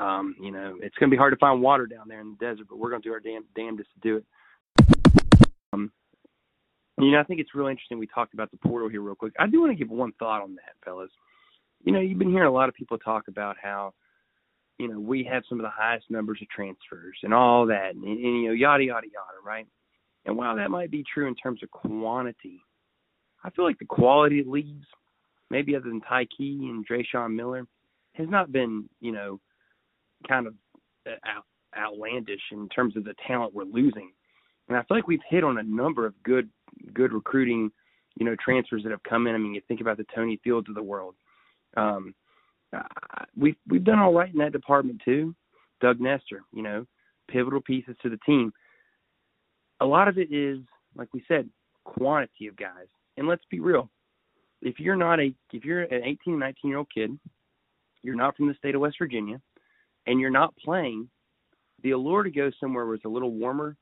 Um, 0.00 0.34
you 0.40 0.50
know, 0.50 0.78
it's 0.80 0.96
going 0.96 1.10
to 1.10 1.14
be 1.14 1.18
hard 1.18 1.34
to 1.34 1.38
find 1.38 1.60
water 1.60 1.86
down 1.86 2.08
there 2.08 2.20
in 2.20 2.30
the 2.30 2.44
desert, 2.46 2.66
but 2.70 2.78
we're 2.78 2.88
going 2.88 3.02
to 3.02 3.08
do 3.08 3.12
our 3.12 3.20
damn 3.20 3.44
damnedest 3.54 3.90
to 3.94 4.00
do 4.00 4.16
it. 4.16 4.24
Um, 5.74 5.92
you 6.98 7.10
know, 7.10 7.20
I 7.20 7.22
think 7.22 7.38
it's 7.38 7.54
really 7.54 7.70
interesting. 7.70 7.98
We 7.98 8.06
talked 8.06 8.32
about 8.32 8.50
the 8.50 8.56
portal 8.56 8.88
here 8.88 9.02
real 9.02 9.14
quick. 9.14 9.34
I 9.38 9.46
do 9.46 9.60
want 9.60 9.72
to 9.72 9.76
give 9.76 9.90
one 9.90 10.12
thought 10.18 10.42
on 10.42 10.54
that, 10.54 10.74
fellas. 10.84 11.10
You 11.84 11.92
know, 11.92 12.00
you've 12.00 12.18
been 12.18 12.30
hearing 12.30 12.48
a 12.48 12.52
lot 12.52 12.70
of 12.70 12.74
people 12.74 12.96
talk 12.96 13.28
about 13.28 13.56
how, 13.62 13.92
you 14.78 14.88
know, 14.88 14.98
we 14.98 15.22
have 15.24 15.42
some 15.48 15.60
of 15.60 15.64
the 15.64 15.70
highest 15.70 16.10
numbers 16.10 16.38
of 16.40 16.48
transfers 16.48 17.18
and 17.22 17.34
all 17.34 17.66
that, 17.66 17.94
and, 17.94 18.02
and 18.04 18.42
you 18.42 18.48
know, 18.48 18.54
yada 18.54 18.84
yada 18.84 19.06
yada, 19.06 19.38
right? 19.44 19.66
And 20.24 20.36
while 20.36 20.56
that 20.56 20.70
might 20.70 20.90
be 20.90 21.04
true 21.12 21.28
in 21.28 21.34
terms 21.34 21.62
of 21.62 21.70
quantity, 21.70 22.60
I 23.44 23.50
feel 23.50 23.66
like 23.66 23.78
the 23.78 23.84
quality 23.84 24.40
of 24.40 24.46
leads, 24.46 24.86
maybe 25.50 25.76
other 25.76 25.88
than 25.88 26.00
Ty 26.00 26.26
Key 26.36 26.70
and 26.70 26.86
Dreshun 26.86 27.34
Miller, 27.34 27.66
has 28.14 28.28
not 28.28 28.52
been, 28.52 28.88
you 29.00 29.12
know, 29.12 29.40
kind 30.28 30.46
of 30.46 30.54
uh, 31.06 31.12
out, 31.24 31.44
outlandish 31.76 32.40
in 32.52 32.68
terms 32.68 32.96
of 32.96 33.04
the 33.04 33.14
talent 33.26 33.54
we're 33.54 33.64
losing. 33.64 34.12
And 34.68 34.76
I 34.76 34.82
feel 34.82 34.96
like 34.96 35.08
we've 35.08 35.20
hit 35.28 35.44
on 35.44 35.58
a 35.58 35.62
number 35.62 36.06
of 36.06 36.14
good 36.22 36.48
good 36.94 37.12
recruiting, 37.12 37.70
you 38.16 38.24
know, 38.24 38.36
transfers 38.42 38.82
that 38.84 38.90
have 38.90 39.02
come 39.02 39.26
in. 39.26 39.34
I 39.34 39.38
mean, 39.38 39.54
you 39.54 39.60
think 39.66 39.80
about 39.80 39.96
the 39.96 40.06
Tony 40.14 40.40
Fields 40.42 40.68
of 40.68 40.74
the 40.74 40.82
world. 40.82 41.14
Um, 41.76 42.14
we've 43.36 43.56
we've 43.68 43.84
done 43.84 43.98
all 43.98 44.14
right 44.14 44.32
in 44.32 44.38
that 44.38 44.52
department 44.52 45.00
too. 45.04 45.34
Doug 45.80 46.00
Nester, 46.00 46.42
you 46.52 46.62
know, 46.62 46.86
pivotal 47.28 47.60
pieces 47.60 47.96
to 48.02 48.08
the 48.08 48.18
team. 48.26 48.52
A 49.80 49.86
lot 49.86 50.08
of 50.08 50.18
it 50.18 50.32
is, 50.32 50.58
like 50.94 51.08
we 51.14 51.24
said, 51.26 51.48
quantity 51.84 52.46
of 52.46 52.56
guys. 52.56 52.86
And 53.16 53.26
let's 53.26 53.44
be 53.50 53.60
real. 53.60 53.90
If 54.62 54.78
you're 54.78 54.96
not 54.96 55.20
a 55.20 55.34
if 55.52 55.64
you're 55.64 55.82
an 55.82 56.04
18, 56.04 56.38
19 56.38 56.68
year 56.68 56.78
old 56.78 56.88
kid, 56.94 57.18
you're 58.02 58.14
not 58.14 58.36
from 58.36 58.48
the 58.48 58.54
state 58.54 58.74
of 58.74 58.80
West 58.80 58.96
Virginia, 58.98 59.40
and 60.10 60.20
you're 60.20 60.28
not 60.28 60.56
playing, 60.56 61.08
the 61.84 61.92
allure 61.92 62.24
to 62.24 62.30
go 62.30 62.50
somewhere 62.58 62.84
where 62.84 62.96
it's 62.96 63.04
a 63.04 63.08
little 63.08 63.30
warmer 63.30 63.76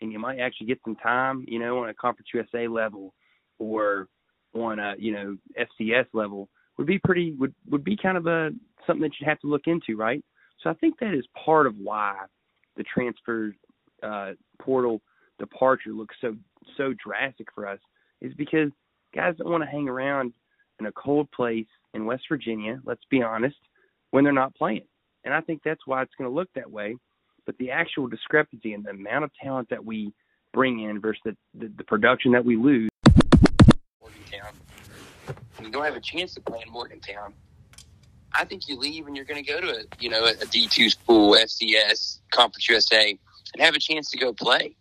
and 0.00 0.10
you 0.10 0.18
might 0.18 0.40
actually 0.40 0.66
get 0.66 0.80
some 0.82 0.96
time, 0.96 1.44
you 1.46 1.58
know, 1.58 1.82
on 1.82 1.90
a 1.90 1.94
Conference 1.94 2.28
USA 2.32 2.66
level 2.66 3.12
or 3.58 4.08
on 4.54 4.78
a, 4.78 4.94
you 4.98 5.12
know, 5.12 5.36
FCS 5.60 6.06
level 6.14 6.48
would 6.78 6.86
be 6.86 6.98
pretty 6.98 7.32
would 7.32 7.54
would 7.68 7.84
be 7.84 7.98
kind 7.98 8.16
of 8.16 8.26
a 8.26 8.50
something 8.86 9.02
that 9.02 9.12
you'd 9.20 9.28
have 9.28 9.40
to 9.40 9.46
look 9.46 9.66
into, 9.66 9.94
right? 9.94 10.24
So 10.62 10.70
I 10.70 10.74
think 10.74 10.98
that 11.00 11.12
is 11.12 11.26
part 11.44 11.66
of 11.66 11.76
why 11.76 12.16
the 12.78 12.84
transfer 12.84 13.54
uh, 14.02 14.32
portal 14.62 15.02
departure 15.38 15.90
looks 15.90 16.16
so 16.22 16.34
so 16.78 16.94
drastic 17.04 17.48
for 17.54 17.68
us 17.68 17.80
is 18.22 18.32
because 18.34 18.70
guys 19.14 19.34
don't 19.36 19.50
want 19.50 19.64
to 19.64 19.70
hang 19.70 19.86
around 19.86 20.32
in 20.80 20.86
a 20.86 20.92
cold 20.92 21.30
place 21.30 21.66
in 21.92 22.06
West 22.06 22.24
Virginia, 22.26 22.80
let's 22.86 23.04
be 23.10 23.22
honest, 23.22 23.58
when 24.12 24.24
they're 24.24 24.32
not 24.32 24.54
playing. 24.54 24.86
And 25.24 25.34
I 25.34 25.40
think 25.40 25.62
that's 25.64 25.86
why 25.86 26.02
it's 26.02 26.14
going 26.16 26.30
to 26.30 26.34
look 26.34 26.48
that 26.54 26.70
way. 26.70 26.96
But 27.46 27.56
the 27.58 27.70
actual 27.70 28.08
discrepancy 28.08 28.74
in 28.74 28.82
the 28.82 28.90
amount 28.90 29.24
of 29.24 29.30
talent 29.42 29.70
that 29.70 29.84
we 29.84 30.12
bring 30.52 30.80
in 30.80 31.00
versus 31.00 31.20
the, 31.24 31.36
the, 31.54 31.72
the 31.78 31.84
production 31.84 32.32
that 32.32 32.44
we 32.44 32.56
lose. 32.56 32.90
Morgantown. 34.00 34.52
You 35.62 35.70
don't 35.70 35.84
have 35.84 35.96
a 35.96 36.00
chance 36.00 36.34
to 36.34 36.40
play 36.40 36.62
in 36.66 36.72
Morgantown. 36.72 37.32
I 38.32 38.44
think 38.44 38.68
you 38.68 38.78
leave 38.78 39.06
and 39.06 39.16
you're 39.16 39.24
going 39.24 39.42
to 39.42 39.50
go 39.50 39.60
to 39.60 39.68
a 39.70 39.82
you 39.98 40.10
know 40.10 40.24
a 40.24 40.44
D 40.46 40.68
two 40.68 40.90
school, 40.90 41.34
FCS, 41.34 42.20
Conference 42.30 42.68
USA, 42.68 43.18
and 43.54 43.62
have 43.62 43.74
a 43.74 43.78
chance 43.78 44.10
to 44.10 44.18
go 44.18 44.32
play. 44.32 44.76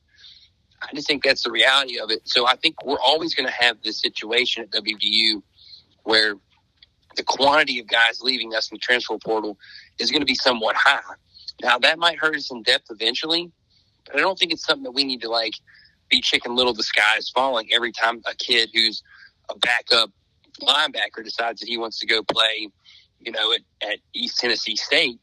I 0.82 0.94
just 0.94 1.08
think 1.08 1.24
that's 1.24 1.44
the 1.44 1.52
reality 1.52 2.00
of 2.00 2.12
it. 2.12 2.28
So 2.28 2.48
I 2.48 2.56
think 2.56 2.86
we're 2.86 3.00
always 3.00 3.34
going 3.34 3.48
to 3.48 3.54
have 3.54 3.82
this 3.84 4.00
situation 4.00 4.64
at 4.64 4.72
WVU 4.72 5.42
where 6.04 6.36
the 7.18 7.24
quantity 7.24 7.80
of 7.80 7.88
guys 7.88 8.22
leaving 8.22 8.54
us 8.54 8.72
in 8.72 8.76
the 8.76 8.80
transfer 8.80 9.18
portal 9.18 9.58
is 10.00 10.12
going 10.12 10.22
to 10.22 10.26
be 10.26 10.36
somewhat 10.36 10.76
high. 10.76 11.02
Now 11.62 11.80
that 11.80 12.00
might 12.00 12.18
hurt 12.18 12.36
us 12.36 12.52
in 12.52 12.64
depth 12.64 12.86
eventually, 12.90 13.52
but 14.06 14.16
I 14.16 14.20
don't 14.20 14.38
think 14.38 14.54
it's 14.54 14.66
something 14.66 14.84
that 14.84 14.92
we 14.92 15.04
need 15.04 15.22
to 15.22 15.30
like 15.30 15.56
be 16.10 16.22
chicken 16.22 16.56
little. 16.56 16.74
The 16.74 16.84
sky 16.84 17.18
is 17.18 17.30
falling 17.30 17.70
every 17.74 17.92
time 17.92 18.22
a 18.26 18.36
kid 18.36 18.70
who's 18.74 19.04
a 19.50 19.58
backup 19.58 20.12
linebacker 20.62 21.24
decides 21.24 21.60
that 21.60 21.68
he 21.68 21.78
wants 21.78 22.00
to 22.00 22.08
go 22.08 22.24
play, 22.24 22.70
you 23.20 23.32
know, 23.32 23.54
at, 23.54 23.62
at 23.82 24.00
East 24.14 24.40
Tennessee 24.40 24.76
State 24.76 25.20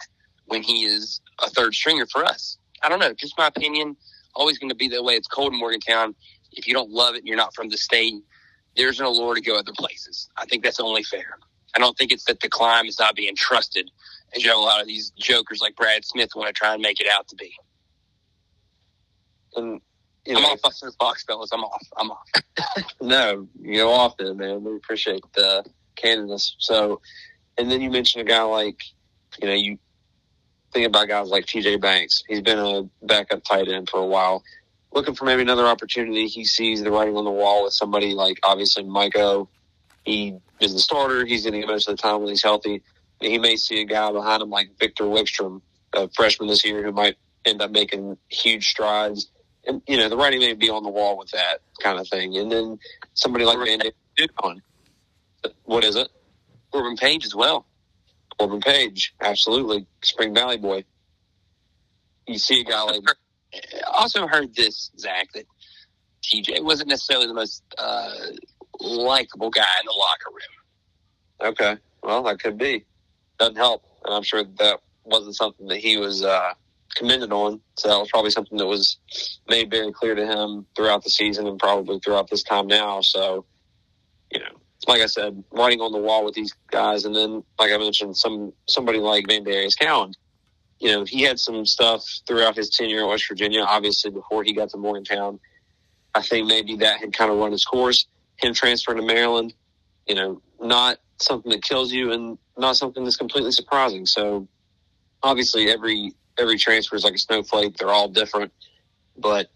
when 0.46 0.62
he 0.62 0.84
is 0.84 1.20
a 1.40 1.48
third 1.50 1.74
stringer 1.74 2.06
for 2.06 2.24
us. 2.24 2.58
I 2.82 2.88
don't 2.88 2.98
know, 2.98 3.12
just 3.14 3.38
my 3.38 3.46
opinion. 3.46 3.96
Always 4.34 4.58
going 4.58 4.70
to 4.70 4.74
be 4.74 4.88
that 4.88 5.02
way. 5.02 5.14
It's 5.14 5.28
cold 5.28 5.52
in 5.52 5.58
Morgantown. 5.58 6.14
If 6.52 6.66
you 6.66 6.74
don't 6.74 6.90
love 6.90 7.14
it 7.14 7.18
and 7.18 7.26
you're 7.26 7.36
not 7.36 7.54
from 7.54 7.68
the 7.68 7.76
state, 7.76 8.14
there's 8.76 9.00
an 9.00 9.06
allure 9.06 9.34
to 9.34 9.40
go 9.40 9.56
other 9.56 9.72
places. 9.76 10.28
I 10.36 10.44
think 10.46 10.64
that's 10.64 10.80
only 10.80 11.04
fair. 11.04 11.38
I 11.76 11.81
don't 11.81 11.97
think 11.97 12.12
it's 12.12 12.25
that 12.25 12.40
the 12.40 12.49
climb 12.49 12.87
is 12.87 12.99
not 12.99 13.16
being 13.16 13.35
trusted, 13.35 13.90
as 14.35 14.43
you 14.43 14.50
know, 14.50 14.61
a 14.61 14.64
lot 14.64 14.81
of 14.81 14.87
these 14.87 15.11
jokers 15.19 15.61
like 15.61 15.76
Brad 15.76 16.04
Smith 16.04 16.31
want 16.35 16.49
to 16.49 16.52
try 16.52 16.73
and 16.73 16.83
make 16.83 17.00
it 17.00 17.09
out 17.11 17.26
to 17.28 17.37
be. 17.37 17.52
And 19.57 19.81
you 20.26 20.37
I'm 20.37 20.43
know, 20.43 20.49
off 20.50 20.61
on 20.64 20.73
this 20.83 20.97
box, 20.97 21.25
fellas. 21.25 21.50
I'm 21.52 21.64
off. 21.64 21.87
I'm 21.97 22.11
off. 22.11 22.28
no, 23.00 23.47
you 23.61 23.76
go 23.76 23.93
off 23.93 24.16
then, 24.16 24.37
man. 24.37 24.64
We 24.64 24.76
appreciate 24.76 25.23
the 25.35 25.64
candidness. 25.97 26.52
So, 26.59 27.00
and 27.59 27.71
then 27.71 27.81
you 27.81 27.90
mentioned 27.90 28.26
a 28.26 28.31
guy 28.31 28.43
like, 28.43 28.81
you 29.40 29.49
know, 29.49 29.54
you 29.54 29.78
think 30.73 30.87
about 30.87 31.09
guys 31.09 31.28
like 31.28 31.47
TJ 31.47 31.81
Banks. 31.81 32.23
He's 32.26 32.40
been 32.40 32.59
a 32.59 32.83
backup 33.07 33.45
tight 33.45 33.69
end 33.69 33.90
for 33.90 34.00
a 34.00 34.07
while. 34.07 34.43
Looking 34.93 35.14
for 35.14 35.25
maybe 35.25 35.43
another 35.43 35.66
opportunity. 35.66 36.26
He 36.26 36.45
sees 36.45 36.83
the 36.83 36.90
writing 36.90 37.16
on 37.16 37.25
the 37.25 37.31
wall 37.31 37.64
with 37.64 37.73
somebody 37.73 38.14
like 38.14 38.38
obviously 38.45 38.85
Miko. 38.85 39.49
He 40.04 40.37
is 40.61 40.73
the 40.73 40.78
starter. 40.78 41.25
He's 41.25 41.44
going 41.44 41.54
to 41.54 41.61
get 41.61 41.68
most 41.68 41.88
of 41.88 41.96
the 41.96 42.02
time 42.02 42.20
when 42.20 42.28
he's 42.28 42.42
healthy. 42.42 42.82
And 43.20 43.32
he 43.32 43.38
may 43.38 43.56
see 43.56 43.80
a 43.80 43.84
guy 43.84 44.11
behind 44.12 44.42
him 44.42 44.50
like 44.50 44.78
Victor 44.78 45.04
Wickstrom, 45.04 45.62
a 45.94 46.08
freshman 46.11 46.49
this 46.49 46.64
year, 46.64 46.82
who 46.82 46.92
might 46.92 47.16
end 47.44 47.62
up 47.62 47.70
making 47.70 48.16
huge 48.28 48.68
strides. 48.68 49.30
And, 49.66 49.80
you 49.87 49.96
know, 49.96 50.08
the 50.08 50.16
writing 50.16 50.40
may 50.40 50.52
be 50.54 50.68
on 50.68 50.82
the 50.82 50.90
wall 50.90 51.16
with 51.16 51.30
that 51.30 51.61
kind 51.82 51.99
of 51.99 52.08
thing. 52.08 52.37
And 52.37 52.50
then 52.50 52.78
somebody 53.14 53.44
like 53.44 53.58
Van 53.58 53.80
on. 54.42 54.62
What 55.64 55.84
is 55.84 55.96
it? 55.96 56.08
Corbin 56.70 56.96
Page 56.96 57.25
as 57.25 57.34
well. 57.34 57.66
Corbin 58.38 58.61
Page, 58.61 59.14
absolutely. 59.20 59.87
Spring 60.02 60.34
Valley 60.34 60.58
boy. 60.58 60.84
You 62.26 62.38
see 62.38 62.61
a 62.61 62.64
guy 62.64 62.82
like 62.82 63.02
I 63.54 64.00
also 64.00 64.26
heard 64.26 64.54
this, 64.54 64.90
Zach, 64.99 65.32
that 65.34 65.44
TJ 66.25 66.64
wasn't 66.64 66.88
necessarily 66.88 67.26
the 67.26 67.34
most 67.34 67.62
uh, 67.78 68.11
likable 68.81 69.50
guy 69.50 69.62
in 69.81 69.87
the 69.87 69.93
locker 69.93 70.31
room. 70.31 71.52
Okay. 71.52 71.76
Well, 72.02 72.23
that 72.25 72.40
could 72.40 72.59
be. 72.59 72.85
Doesn't 73.38 73.57
help. 73.57 73.85
And 74.04 74.14
I'm 74.14 74.23
sure 74.23 74.45
that 74.45 74.81
wasn't 75.04 75.37
something 75.37 75.66
that 75.69 75.78
he 75.78 75.97
was 75.97 76.23
uh, 76.25 76.52
commended 76.95 77.33
on. 77.33 77.61
So 77.76 77.88
that 77.88 77.99
was 77.99 78.11
probably 78.11 78.31
something 78.31 78.59
that 78.59 78.66
was 78.66 78.99
made 79.49 79.71
very 79.71 79.93
clear 79.93 80.14
to 80.14 80.26
him 80.26 80.66
throughout 80.76 81.04
the 81.04 81.11
season 81.11 81.47
and 81.47 81.59
probably 81.59 81.99
throughout 82.00 82.31
this 82.31 82.43
time 82.43 82.66
now. 82.66 83.00
So, 83.00 83.45
you 84.33 84.40
know, 84.40 84.61
like 84.88 85.00
I 85.00 85.07
said, 85.07 85.43
writing 85.50 85.81
on 85.81 85.93
the 85.93 85.99
wall 85.99 86.25
with 86.25 86.35
these 86.35 86.54
guys, 86.71 87.04
and 87.04 87.14
then, 87.14 87.43
like 87.59 87.73
I 87.73 87.78
mentioned, 87.78 88.16
some 88.16 88.52
somebody 88.69 88.99
like 88.99 89.26
Van 89.28 89.45
Darius 89.45 89.75
Cowan. 89.75 90.12
You 90.78 90.90
know, 90.90 91.04
he 91.04 91.23
had 91.23 91.38
some 91.38 91.64
stuff 91.64 92.04
throughout 92.26 92.57
his 92.57 92.69
tenure 92.69 93.02
at 93.04 93.09
West 93.09 93.26
Virginia. 93.28 93.62
Obviously, 93.62 94.11
before 94.11 94.45
he 94.45 94.52
got 94.52 94.71
to 94.71 94.76
Morgantown, 94.76 95.38
I 96.14 96.21
think 96.21 96.47
maybe 96.47 96.76
that 96.76 97.00
had 97.00 97.12
kind 97.12 97.31
of 97.31 97.38
run 97.38 97.52
its 97.52 97.64
course. 97.64 98.07
Him 98.36 98.54
transferring 98.54 98.98
to 98.98 99.06
Maryland, 99.06 99.54
you 100.06 100.14
know, 100.14 100.42
not 100.60 100.98
something 101.18 101.50
that 101.52 101.62
kills 101.62 101.92
you, 101.92 102.12
and 102.12 102.38
not 102.58 102.76
something 102.76 103.04
that's 103.04 103.16
completely 103.16 103.52
surprising. 103.52 104.06
So, 104.06 104.48
obviously, 105.22 105.70
every 105.70 106.12
every 106.38 106.58
transfer 106.58 106.96
is 106.96 107.04
like 107.04 107.14
a 107.14 107.18
snowflake. 107.18 107.76
They're 107.76 107.90
all 107.90 108.08
different, 108.08 108.52
but 109.16 109.48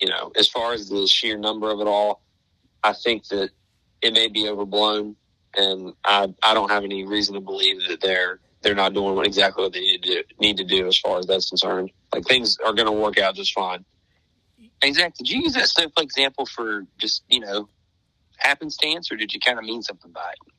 you 0.00 0.08
know, 0.08 0.32
as 0.36 0.48
far 0.48 0.72
as 0.72 0.88
the 0.88 1.06
sheer 1.06 1.38
number 1.38 1.70
of 1.70 1.80
it 1.80 1.86
all, 1.86 2.22
I 2.82 2.92
think 2.92 3.28
that 3.28 3.50
it 4.02 4.14
may 4.14 4.28
be 4.28 4.48
overblown, 4.48 5.16
and 5.56 5.92
I 6.04 6.32
I 6.42 6.54
don't 6.54 6.70
have 6.70 6.84
any 6.84 7.04
reason 7.04 7.34
to 7.34 7.40
believe 7.40 7.86
that 7.88 8.00
they're 8.00 8.40
they're 8.62 8.74
not 8.74 8.94
doing 8.94 9.14
what 9.14 9.26
exactly 9.26 9.62
what 9.64 9.72
they 9.72 9.80
need 9.80 10.02
to 10.02 10.08
do, 10.08 10.22
need 10.38 10.56
to 10.58 10.64
do 10.64 10.86
as 10.86 10.98
far 10.98 11.18
as 11.18 11.26
that's 11.26 11.48
concerned. 11.48 11.90
Like 12.12 12.24
things 12.24 12.58
are 12.64 12.72
going 12.72 12.86
to 12.86 12.92
work 12.92 13.18
out 13.18 13.34
just 13.34 13.52
fine. 13.52 13.84
Exactly. 14.82 15.24
Did 15.24 15.30
you 15.30 15.42
use 15.42 15.54
that 15.54 15.68
snowflake 15.68 16.04
example 16.04 16.46
for 16.46 16.86
just 16.98 17.22
you 17.28 17.40
know 17.40 17.68
happenstance, 18.40 19.10
or 19.10 19.16
did 19.16 19.32
you 19.32 19.40
kind 19.40 19.58
of 19.58 19.64
mean 19.64 19.82
something 19.82 20.10
by 20.10 20.32
it? 20.32 20.52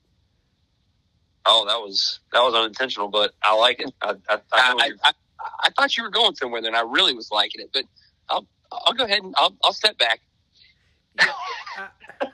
Oh, 1.45 1.65
that 1.67 1.79
was 1.79 2.19
that 2.31 2.41
was 2.41 2.53
unintentional, 2.53 3.07
but 3.07 3.33
I 3.41 3.55
like 3.55 3.79
it. 3.79 3.91
I 4.01 4.15
I, 4.29 4.35
I, 4.35 4.39
I, 4.53 4.91
I, 5.03 5.11
I 5.63 5.69
thought 5.71 5.95
you 5.97 6.03
were 6.03 6.09
going 6.09 6.35
somewhere, 6.35 6.61
then 6.61 6.75
I 6.75 6.81
really 6.81 7.15
was 7.15 7.29
liking 7.31 7.61
it. 7.61 7.69
But 7.73 7.85
I'll 8.29 8.47
I'll 8.71 8.93
go 8.93 9.05
ahead 9.05 9.23
and 9.23 9.33
I'll 9.37 9.55
I'll 9.63 9.73
step 9.73 9.97
back. 9.97 10.19
Yeah, 11.19 11.87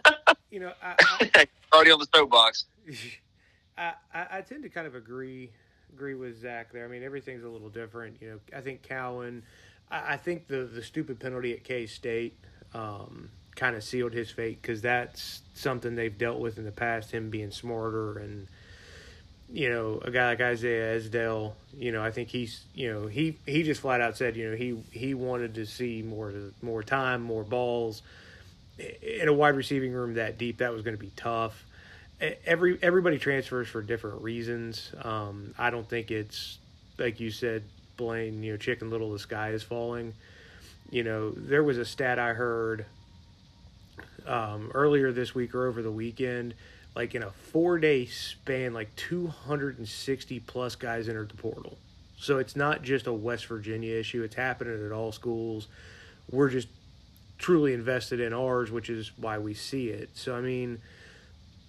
I, 0.06 0.36
you 0.52 0.60
know, 0.60 0.74
I, 0.82 0.96
I, 1.36 1.48
already 1.74 1.92
on 1.92 2.00
the 2.00 2.08
soapbox. 2.14 2.66
I, 3.78 3.94
I, 4.14 4.28
I 4.32 4.42
tend 4.42 4.64
to 4.64 4.70
kind 4.70 4.88
of 4.88 4.96
agree 4.96 5.52
agree 5.94 6.16
with 6.16 6.42
Zach 6.42 6.72
there. 6.74 6.84
I 6.84 6.88
mean, 6.88 7.04
everything's 7.04 7.44
a 7.44 7.50
little 7.50 7.70
different. 7.70 8.22
You 8.22 8.30
know, 8.32 8.40
I 8.56 8.62
think 8.62 8.84
Cowan. 8.84 9.44
I, 9.90 10.14
I 10.14 10.18
think 10.18 10.48
the 10.48 10.66
the 10.66 10.84
stupid 10.84 11.20
penalty 11.20 11.54
at 11.54 11.64
K 11.64 11.86
State 11.86 12.38
um, 12.74 13.30
kind 13.58 13.76
of 13.76 13.84
sealed 13.84 14.14
his 14.14 14.32
fate 14.32 14.62
because 14.62 14.82
that's 14.82 15.42
something 15.54 15.96
they've 15.96 16.18
dealt 16.18 16.40
with 16.40 16.58
in 16.58 16.64
the 16.64 16.72
past. 16.72 17.12
Him 17.12 17.30
being 17.30 17.52
smarter 17.52 18.18
and 18.18 18.48
you 19.52 19.70
know 19.70 20.00
a 20.04 20.12
guy 20.12 20.30
like 20.30 20.40
Isaiah 20.40 20.96
Esdale. 20.96 21.58
You 21.78 21.92
know, 21.92 22.02
I 22.02 22.12
think 22.12 22.30
he's 22.30 22.64
you 22.74 22.94
know 22.94 23.08
he 23.08 23.38
he 23.46 23.64
just 23.64 23.82
flat 23.82 24.00
out 24.00 24.16
said 24.16 24.38
you 24.38 24.50
know 24.50 24.56
he 24.56 24.82
he 24.92 25.14
wanted 25.14 25.56
to 25.56 25.66
see 25.66 26.02
more 26.02 26.34
more 26.62 26.84
time, 26.84 27.22
more 27.22 27.44
balls 27.44 28.02
in 28.78 29.28
a 29.28 29.34
wide 29.34 29.56
receiving 29.56 29.92
room 29.92 30.14
that 30.14 30.38
deep. 30.38 30.60
That 30.60 30.72
was 30.72 30.84
going 30.84 30.96
to 30.96 31.04
be 31.04 31.12
tough 31.18 31.66
every 32.46 32.80
everybody 32.82 33.20
transfers 33.20 33.68
for 33.68 33.82
different 33.82 34.22
reasons. 34.22 34.92
Um, 35.02 35.54
I 35.58 35.70
don't 35.70 35.88
think 35.88 36.12
it's 36.12 36.58
like 36.98 37.20
you 37.20 37.32
said, 37.32 37.64
Blaine. 37.96 38.44
You 38.44 38.54
know, 38.54 38.58
Chicken 38.58 38.90
Little, 38.90 39.12
the 39.12 39.20
sky 39.20 39.52
is 39.52 39.64
falling. 39.64 40.14
You 40.90 41.04
know, 41.04 41.32
there 41.32 41.64
was 41.64 41.78
a 41.78 41.86
stat 41.86 42.18
I 42.18 42.34
heard 42.34 42.86
um, 44.28 44.72
earlier 44.74 45.12
this 45.12 45.34
week 45.34 45.56
or 45.56 45.68
over 45.68 45.82
the 45.82 45.92
weekend. 45.92 46.54
Like 46.96 47.14
in 47.14 47.24
a 47.24 47.30
four 47.30 47.78
day 47.78 48.06
span, 48.06 48.74
like 48.74 48.96
260 48.96 50.40
plus 50.42 50.76
guys 50.76 51.08
entered 51.08 51.30
the 51.30 51.36
portal. 51.36 51.78
So 52.20 52.40
it's 52.40 52.56
not 52.56 52.82
just 52.82 53.06
a 53.06 53.14
West 53.14 53.46
Virginia 53.46 53.96
issue. 53.96 54.24
It's 54.24 54.36
happening 54.36 54.84
at 54.84 54.92
all 54.92 55.12
schools. 55.12 55.68
We're 56.32 56.50
just 56.50 56.68
truly 57.38 57.74
invested 57.74 58.20
in 58.20 58.34
ours, 58.34 58.72
which 58.72 58.90
is 58.90 59.12
why 59.18 59.38
we 59.38 59.54
see 59.54 59.90
it. 59.90 60.10
So 60.16 60.36
I 60.36 60.42
mean 60.42 60.80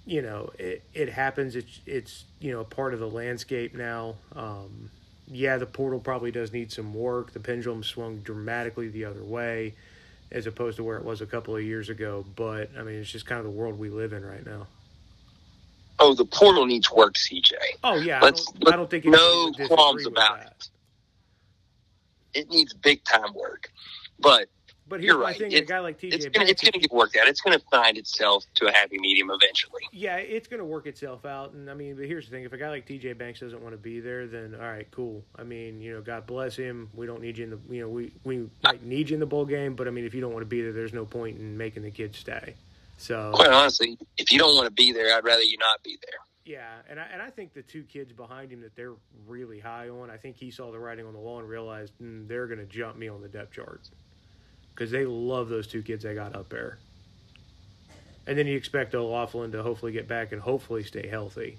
you 0.08 0.22
know, 0.22 0.50
it, 0.58 0.82
it 0.94 1.10
happens. 1.10 1.54
It's, 1.54 1.80
it's, 1.84 2.24
you 2.40 2.50
know, 2.50 2.60
a 2.60 2.64
part 2.64 2.94
of 2.94 3.00
the 3.00 3.06
landscape 3.06 3.74
now. 3.74 4.14
Um, 4.34 4.90
yeah, 5.30 5.58
the 5.58 5.66
portal 5.66 6.00
probably 6.00 6.30
does 6.30 6.50
need 6.50 6.72
some 6.72 6.94
work. 6.94 7.34
The 7.34 7.40
pendulum 7.40 7.84
swung 7.84 8.20
dramatically 8.20 8.88
the 8.88 9.04
other 9.04 9.22
way 9.22 9.74
as 10.30 10.46
opposed 10.46 10.76
to 10.76 10.84
where 10.84 10.96
it 10.96 11.04
was 11.04 11.20
a 11.20 11.26
couple 11.26 11.56
of 11.56 11.62
years 11.62 11.88
ago. 11.88 12.24
But, 12.36 12.70
I 12.78 12.82
mean, 12.82 12.96
it's 12.96 13.10
just 13.10 13.26
kind 13.26 13.38
of 13.38 13.44
the 13.44 13.50
world 13.50 13.78
we 13.78 13.90
live 13.90 14.12
in 14.12 14.24
right 14.24 14.44
now. 14.44 14.66
Oh, 16.00 16.14
the 16.14 16.24
portal 16.24 16.66
needs 16.66 16.90
work, 16.92 17.14
CJ. 17.14 17.52
Oh, 17.82 17.96
yeah. 17.96 18.20
Let's, 18.20 18.46
I, 18.48 18.58
don't, 18.58 18.74
I 18.74 18.76
don't 18.76 18.90
think 18.90 19.04
no 19.04 19.52
qualms 19.66 20.06
about 20.06 20.40
it. 20.42 20.68
It 22.34 22.50
needs 22.50 22.72
big 22.72 23.02
time 23.04 23.34
work. 23.34 23.70
But 24.20 24.48
but 24.88 25.00
here's 25.00 25.08
You're 25.08 25.18
right. 25.18 25.36
thing: 25.36 25.52
It's- 25.52 25.62
a 25.62 25.64
guy 25.66 25.78
like 25.80 25.98
TJ, 25.98 26.14
It's 26.14 26.24
gonna, 26.26 26.46
Banks, 26.46 26.50
it's 26.50 26.62
gonna 26.70 26.80
get 26.80 26.90
worked 26.92 27.16
out. 27.16 27.28
It's 27.28 27.40
gonna 27.40 27.60
find 27.70 27.98
itself 27.98 28.44
to 28.56 28.66
a 28.68 28.72
happy 28.72 28.98
medium 28.98 29.30
eventually. 29.30 29.82
yeah, 29.92 30.16
it's 30.16 30.48
going 30.48 30.58
to 30.58 30.64
work 30.64 30.86
itself 30.86 31.24
out. 31.26 31.52
And 31.52 31.70
I 31.70 31.74
mean, 31.74 31.96
but 31.96 32.06
here's 32.06 32.24
the 32.26 32.30
thing: 32.30 32.44
if 32.44 32.52
a 32.52 32.56
guy 32.58 32.68
like 32.70 32.86
TJ 32.86 33.16
Banks 33.18 33.40
doesn't 33.40 33.60
want 33.62 33.74
to 33.74 33.78
be 33.78 34.00
there, 34.00 34.26
then 34.26 34.54
all 34.54 34.60
right, 34.66 34.90
cool. 34.90 35.22
I 35.36 35.42
mean, 35.44 35.80
you 35.80 35.92
know, 35.94 36.00
God 36.00 36.26
bless 36.26 36.56
him. 36.56 36.88
We 36.94 37.06
don't 37.06 37.20
need 37.20 37.38
you 37.38 37.44
in 37.44 37.50
the, 37.50 37.58
you 37.74 37.80
know, 37.82 37.88
we 37.88 38.12
we 38.24 38.48
might 38.64 38.82
need 38.84 39.10
you 39.10 39.14
in 39.14 39.20
the 39.20 39.26
bowl 39.26 39.44
game, 39.44 39.74
but 39.74 39.86
I 39.86 39.90
mean, 39.90 40.04
if 40.06 40.14
you 40.14 40.20
don't 40.20 40.32
want 40.32 40.42
to 40.42 40.46
be 40.48 40.62
there, 40.62 40.72
there's 40.72 40.92
no 40.94 41.04
point 41.04 41.38
in 41.38 41.56
making 41.56 41.82
the 41.82 41.90
kid 41.90 42.14
stay. 42.14 42.54
So 42.96 43.30
Quite 43.34 43.50
honestly, 43.50 43.96
if 44.16 44.32
you 44.32 44.38
don't 44.38 44.56
want 44.56 44.66
to 44.66 44.72
be 44.72 44.92
there, 44.92 45.16
I'd 45.16 45.24
rather 45.24 45.42
you 45.42 45.56
not 45.58 45.82
be 45.84 45.98
there. 46.02 46.18
yeah, 46.44 46.78
and 46.90 46.98
I 46.98 47.04
and 47.12 47.22
I 47.22 47.30
think 47.30 47.52
the 47.54 47.62
two 47.62 47.82
kids 47.84 48.12
behind 48.12 48.50
him 48.50 48.60
that 48.62 48.74
they're 48.74 48.94
really 49.26 49.60
high 49.60 49.88
on, 49.88 50.10
I 50.10 50.16
think 50.16 50.36
he 50.36 50.50
saw 50.50 50.72
the 50.72 50.78
writing 50.80 51.06
on 51.06 51.12
the 51.12 51.18
wall 51.20 51.38
and 51.38 51.48
realized 51.48 51.92
mm, 52.02 52.26
they're 52.26 52.46
going 52.48 52.58
to 52.58 52.66
jump 52.66 52.96
me 52.96 53.06
on 53.08 53.20
the 53.20 53.28
depth 53.28 53.52
chart 53.54 53.82
because 54.78 54.92
they 54.92 55.04
love 55.04 55.48
those 55.48 55.66
two 55.66 55.82
kids 55.82 56.04
they 56.04 56.14
got 56.14 56.36
up 56.36 56.48
there. 56.50 56.78
And 58.28 58.38
then 58.38 58.46
you 58.46 58.56
expect 58.56 58.94
O'Laughlin 58.94 59.50
to 59.52 59.62
hopefully 59.62 59.90
get 59.90 60.06
back 60.06 60.30
and 60.30 60.40
hopefully 60.40 60.84
stay 60.84 61.08
healthy. 61.08 61.58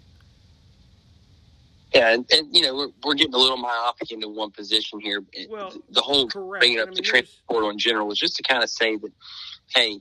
Yeah, 1.94 2.14
and, 2.14 2.26
and 2.32 2.56
you 2.56 2.62
know 2.62 2.76
we're, 2.76 2.90
we're 3.04 3.16
getting 3.16 3.34
a 3.34 3.38
little 3.38 3.58
myopic 3.58 4.12
into 4.12 4.30
one 4.30 4.52
position 4.52 5.02
here. 5.02 5.22
Well, 5.50 5.74
the 5.90 6.02
whole 6.02 6.28
correct. 6.28 6.62
bringing 6.62 6.80
I 6.80 6.84
up 6.84 6.90
mean, 6.90 6.96
the 6.96 7.02
transfer 7.02 7.42
portal 7.50 7.72
in 7.72 7.80
general 7.80 8.08
was 8.08 8.20
just 8.20 8.36
to 8.38 8.44
kind 8.44 8.64
of 8.64 8.70
say 8.70 8.96
that, 8.96 9.12
hey, 9.74 10.00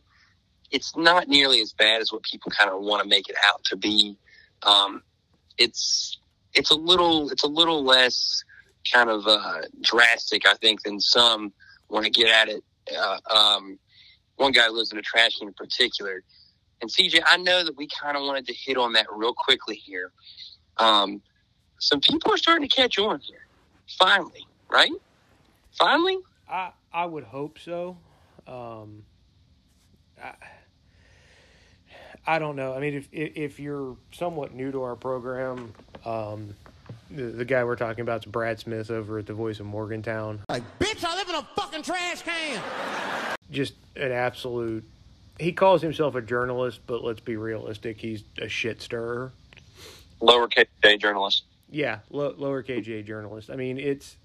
it's 0.70 0.94
not 0.96 1.26
nearly 1.28 1.60
as 1.60 1.72
bad 1.72 2.02
as 2.02 2.12
what 2.12 2.22
people 2.22 2.52
kind 2.52 2.70
of 2.70 2.82
want 2.82 3.02
to 3.02 3.08
make 3.08 3.28
it 3.28 3.36
out 3.46 3.64
to 3.64 3.76
be. 3.76 4.16
Um, 4.62 5.02
it's 5.56 6.18
it's 6.52 6.70
a 6.70 6.76
little 6.76 7.30
it's 7.30 7.42
a 7.42 7.48
little 7.48 7.82
less 7.82 8.44
kind 8.92 9.08
of 9.10 9.26
uh, 9.26 9.62
drastic, 9.80 10.46
I 10.46 10.54
think, 10.54 10.82
than 10.82 11.00
some 11.00 11.52
want 11.88 12.04
to 12.04 12.10
get 12.10 12.28
at 12.28 12.48
it. 12.48 12.62
Uh, 12.96 13.18
um, 13.34 13.78
one 14.36 14.52
guy 14.52 14.68
lives 14.68 14.92
in 14.92 14.98
a 14.98 15.02
trash 15.02 15.38
can 15.38 15.48
in 15.48 15.54
particular, 15.54 16.22
and 16.80 16.90
CJ, 16.90 17.22
I 17.26 17.36
know 17.38 17.64
that 17.64 17.76
we 17.76 17.88
kind 17.88 18.16
of 18.16 18.22
wanted 18.22 18.46
to 18.46 18.54
hit 18.54 18.76
on 18.76 18.92
that 18.92 19.06
real 19.12 19.34
quickly 19.34 19.74
here. 19.76 20.12
Um, 20.76 21.22
some 21.78 22.00
people 22.00 22.32
are 22.32 22.36
starting 22.36 22.68
to 22.68 22.74
catch 22.74 22.98
on 22.98 23.20
here, 23.20 23.46
finally, 23.98 24.46
right? 24.70 24.92
Finally, 25.72 26.18
I 26.48 26.70
I 26.92 27.06
would 27.06 27.24
hope 27.24 27.58
so. 27.58 27.96
Um, 28.46 29.04
I, 30.22 30.34
I 32.26 32.38
don't 32.38 32.56
know. 32.56 32.74
I 32.74 32.80
mean, 32.80 32.94
if 32.94 33.08
if 33.12 33.36
if 33.36 33.60
you're 33.60 33.96
somewhat 34.12 34.54
new 34.54 34.70
to 34.72 34.82
our 34.82 34.96
program, 34.96 35.72
um, 36.04 36.54
the, 37.10 37.24
the 37.24 37.44
guy 37.44 37.64
we're 37.64 37.76
talking 37.76 38.02
about 38.02 38.24
is 38.24 38.30
Brad 38.30 38.60
Smith 38.60 38.90
over 38.90 39.18
at 39.18 39.26
the 39.26 39.32
Voice 39.32 39.60
of 39.60 39.66
Morgantown. 39.66 40.40
Like, 40.48 40.62
bitch, 40.78 41.04
I 41.04 41.07
live 41.07 41.07
in 41.07 41.07
a 41.38 41.42
fucking 41.60 41.82
trash 41.82 42.22
can. 42.22 42.60
Just 43.50 43.74
an 43.96 44.12
absolute. 44.12 44.84
He 45.38 45.52
calls 45.52 45.82
himself 45.82 46.14
a 46.14 46.20
journalist, 46.22 46.80
but 46.86 47.04
let's 47.04 47.20
be 47.20 47.36
realistic. 47.36 48.00
He's 48.00 48.24
a 48.40 48.48
shit 48.48 48.82
stirrer. 48.82 49.32
Lowercase 50.20 50.66
J 50.82 50.96
journalist. 50.96 51.44
Yeah, 51.70 51.98
lo- 52.10 52.34
lower 52.36 52.62
KGA 52.62 53.04
journalist. 53.04 53.50
I 53.50 53.56
mean, 53.56 53.78
it's 53.78 54.16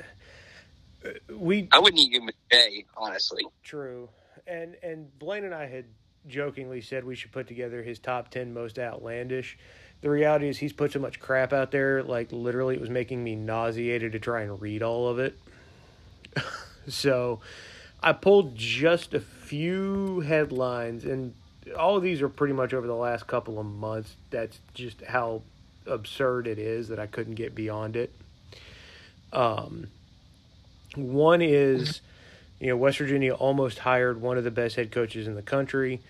uh, 1.06 1.10
we 1.36 1.68
I 1.72 1.80
wouldn't 1.80 2.00
even 2.00 2.30
give 2.30 2.36
him 2.52 2.84
honestly. 2.98 3.46
true, 3.64 4.10
and 4.48 4.76
and 4.82 5.18
Blaine 5.20 5.44
and 5.44 5.54
I 5.54 5.68
had 5.68 5.86
jokingly 6.28 6.82
said 6.82 7.04
we 7.04 7.16
should 7.16 7.32
put 7.32 7.48
together 7.48 7.84
his 7.84 8.00
top 8.00 8.30
ten 8.30 8.54
most 8.54 8.80
outlandish. 8.80 9.58
The 10.02 10.10
reality 10.10 10.48
is 10.50 10.58
he's 10.58 10.74
put 10.74 10.92
so 10.92 11.00
much 11.00 11.20
crap 11.20 11.54
out 11.54 11.72
there, 11.72 12.02
like 12.04 12.32
literally, 12.32 12.76
it 12.76 12.82
was 12.82 12.90
making 12.90 13.24
me 13.24 13.36
nauseated 13.36 14.14
to 14.14 14.20
try 14.20 14.42
and 14.42 14.60
read 14.62 14.82
all 14.82 15.08
of 15.08 15.20
it. 15.20 15.38
so, 16.88 17.40
I 18.02 18.12
pulled 18.12 18.56
just 18.56 19.14
a 19.14 19.20
few 19.20 20.20
headlines, 20.22 21.06
and 21.06 21.34
all 21.78 21.96
of 21.96 22.04
these 22.04 22.22
are 22.22 22.30
pretty 22.30 22.54
much 22.54 22.74
over 22.74 22.86
the 22.86 22.96
last 22.96 23.28
couple 23.28 23.60
of 23.60 23.66
months. 23.66 24.16
That's 24.30 24.60
just 24.74 25.02
how 25.04 25.42
absurd 25.86 26.48
it 26.48 26.60
is 26.60 26.90
that 26.90 27.00
I 27.00 27.08
couldn't 27.08 27.36
get 27.36 27.56
beyond 27.56 27.96
it. 27.96 28.14
Um, 29.32 29.88
one 30.96 31.42
is, 31.42 32.02
you 32.60 32.68
know, 32.68 32.78
West 32.78 32.98
Virginia 32.98 33.34
almost 33.34 33.80
hired 33.80 34.22
one 34.22 34.38
of 34.38 34.44
the 34.44 34.52
best 34.52 34.76
head 34.76 34.92
coaches 34.92 35.28
in 35.28 35.36
the 35.36 35.42
country, 35.42 36.02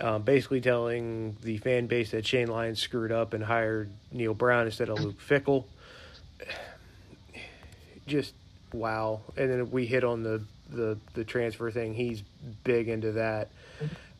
um, 0.00 0.22
basically 0.22 0.60
telling 0.60 1.36
the 1.42 1.58
fan 1.58 1.86
base 1.86 2.10
that 2.10 2.26
Shane 2.26 2.48
Lyons 2.48 2.80
screwed 2.80 3.12
up 3.12 3.34
and 3.34 3.44
hired 3.44 3.90
Neal 4.12 4.34
Brown 4.34 4.66
instead 4.66 4.88
of 4.88 5.00
Luke 5.00 5.20
Fickell. 5.20 5.64
Just 8.06 8.34
wow! 8.74 9.22
And 9.36 9.50
then 9.50 9.70
we 9.72 9.86
hit 9.86 10.04
on 10.04 10.22
the 10.24 10.42
the 10.70 10.98
the 11.14 11.24
transfer 11.24 11.70
thing. 11.70 11.94
He's 11.94 12.22
big 12.64 12.88
into 12.88 13.12
that. 13.12 13.50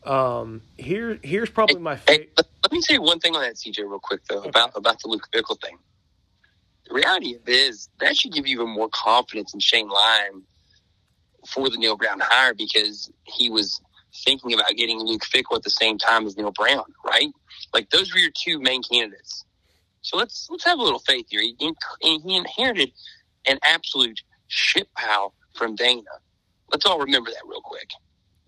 Um, 0.05 0.63
here 0.79 1.19
here's 1.23 1.51
probably 1.51 1.81
my 1.81 1.97
Hey, 2.09 2.21
favorite. 2.21 2.31
let, 2.37 2.47
let 2.65 2.73
me 2.73 2.83
say 2.83 2.99
one 2.99 3.21
thing 3.21 3.37
on 3.37 3.43
that, 3.43 3.57
CJ, 3.57 3.79
real 3.81 4.01
quick 4.03 4.23
though, 4.29 4.41
Okay. 4.41 4.51
about 4.51 4.73
about 4.77 5.01
the 5.03 5.09
Luke 5.09 5.29
Fickell 5.35 5.61
thing. 5.61 5.79
The 6.89 6.95
reality 6.95 7.37
is 7.47 7.89
that 8.01 8.17
should 8.17 8.33
give 8.33 8.47
you 8.47 8.57
even 8.63 8.71
more 8.75 8.91
confidence 8.93 9.55
in 9.55 9.61
Shane 9.61 9.89
Lyon 9.89 10.45
for 11.49 11.71
the 11.71 11.79
Neal 11.79 11.97
Brown 11.97 12.21
hire 12.23 12.55
because 12.55 13.11
he 13.25 13.51
was 13.51 13.81
thinking 14.25 14.55
about 14.55 14.71
getting 14.77 15.01
Luke 15.01 15.23
Fickell 15.25 15.57
at 15.57 15.65
the 15.65 15.71
same 15.71 15.99
time 15.99 16.27
as 16.27 16.37
Neal 16.37 16.53
Brown, 16.53 16.85
right? 17.07 17.31
Like 17.75 17.91
those 17.91 18.13
were 18.13 18.21
your 18.21 18.33
two 18.37 18.61
main 18.61 18.83
candidates. 18.83 19.45
So 20.03 20.17
let's 20.19 20.49
let's 20.51 20.65
have 20.65 20.79
a 20.79 20.83
little 20.83 21.01
faith 21.01 21.27
here. 21.31 21.41
He, 21.43 21.57
he 22.01 22.37
inherited 22.37 22.93
an 23.47 23.59
absolute 23.65 24.21
shit 24.49 24.93
pile 24.95 25.35
from 25.55 25.75
Dana. 25.77 26.03
Let's 26.71 26.87
all 26.87 26.99
remember 26.99 27.31
that 27.31 27.43
real 27.47 27.61
quick. 27.61 27.91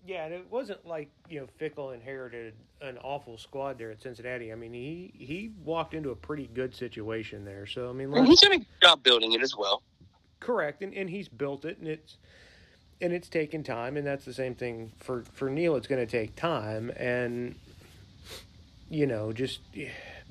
Yeah, 0.05 0.25
and 0.25 0.33
it 0.33 0.49
wasn't 0.49 0.85
like 0.85 1.09
you 1.29 1.39
know 1.41 1.47
Fickell 1.59 1.93
inherited 1.93 2.53
an 2.81 2.97
awful 2.99 3.37
squad 3.37 3.77
there 3.77 3.91
at 3.91 4.01
Cincinnati. 4.01 4.51
I 4.51 4.55
mean, 4.55 4.73
he 4.73 5.11
he 5.13 5.51
walked 5.65 5.93
into 5.93 6.11
a 6.11 6.15
pretty 6.15 6.49
good 6.53 6.73
situation 6.75 7.43
there. 7.43 7.65
So 7.65 7.89
I 7.89 7.93
mean, 7.93 8.11
let's, 8.11 8.27
he's 8.27 8.41
done 8.41 8.53
a 8.53 8.57
good 8.59 8.67
job 8.81 9.03
building 9.03 9.33
it 9.33 9.41
as 9.41 9.55
well. 9.57 9.81
correct, 10.39 10.81
and, 10.81 10.93
and 10.93 11.09
he's 11.09 11.27
built 11.27 11.65
it, 11.65 11.77
and 11.79 11.87
it's 11.87 12.17
and 13.01 13.13
it's 13.13 13.27
taken 13.29 13.63
time, 13.63 13.97
and 13.97 14.07
that's 14.07 14.25
the 14.25 14.33
same 14.33 14.55
thing 14.55 14.91
for 14.97 15.23
for 15.33 15.49
Neal. 15.49 15.75
It's 15.75 15.87
going 15.87 16.05
to 16.05 16.11
take 16.11 16.35
time, 16.35 16.89
and 16.97 17.55
you 18.89 19.05
know, 19.07 19.33
just 19.33 19.59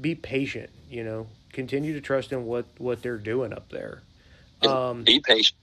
be 0.01 0.15
patient. 0.15 0.71
You 0.91 1.05
know, 1.05 1.27
continue 1.53 1.93
to 1.93 2.01
trust 2.01 2.33
in 2.33 2.47
what 2.47 2.67
what 2.79 3.03
they're 3.03 3.19
doing 3.19 3.53
up 3.53 3.69
there. 3.71 4.03
Um, 4.63 5.05
Be 5.05 5.21
patient. 5.21 5.57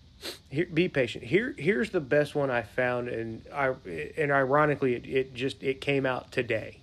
here, 0.50 0.68
be 0.72 0.88
patient. 0.88 1.24
Here, 1.24 1.56
here's 1.58 1.90
the 1.90 2.00
best 2.00 2.36
one 2.36 2.50
I 2.52 2.62
found, 2.62 3.10
and 3.10 3.46
I 3.54 3.74
and 4.18 4.32
ironically, 4.32 4.96
it, 4.96 5.06
it 5.06 5.34
just 5.34 5.64
it 5.64 5.82
came 5.82 6.06
out 6.06 6.32
today. 6.32 6.78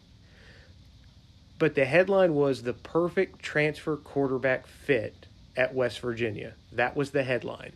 But 1.59 1.75
the 1.75 1.85
headline 1.85 2.35
was 2.35 2.63
the 2.63 2.73
perfect 2.73 3.43
transfer 3.43 3.97
quarterback 3.97 4.67
fit 4.67 5.27
at 5.57 5.75
West 5.75 6.01
Virginia. 6.01 6.55
That 6.73 6.97
was 6.97 7.11
the 7.11 7.23
headline. 7.23 7.73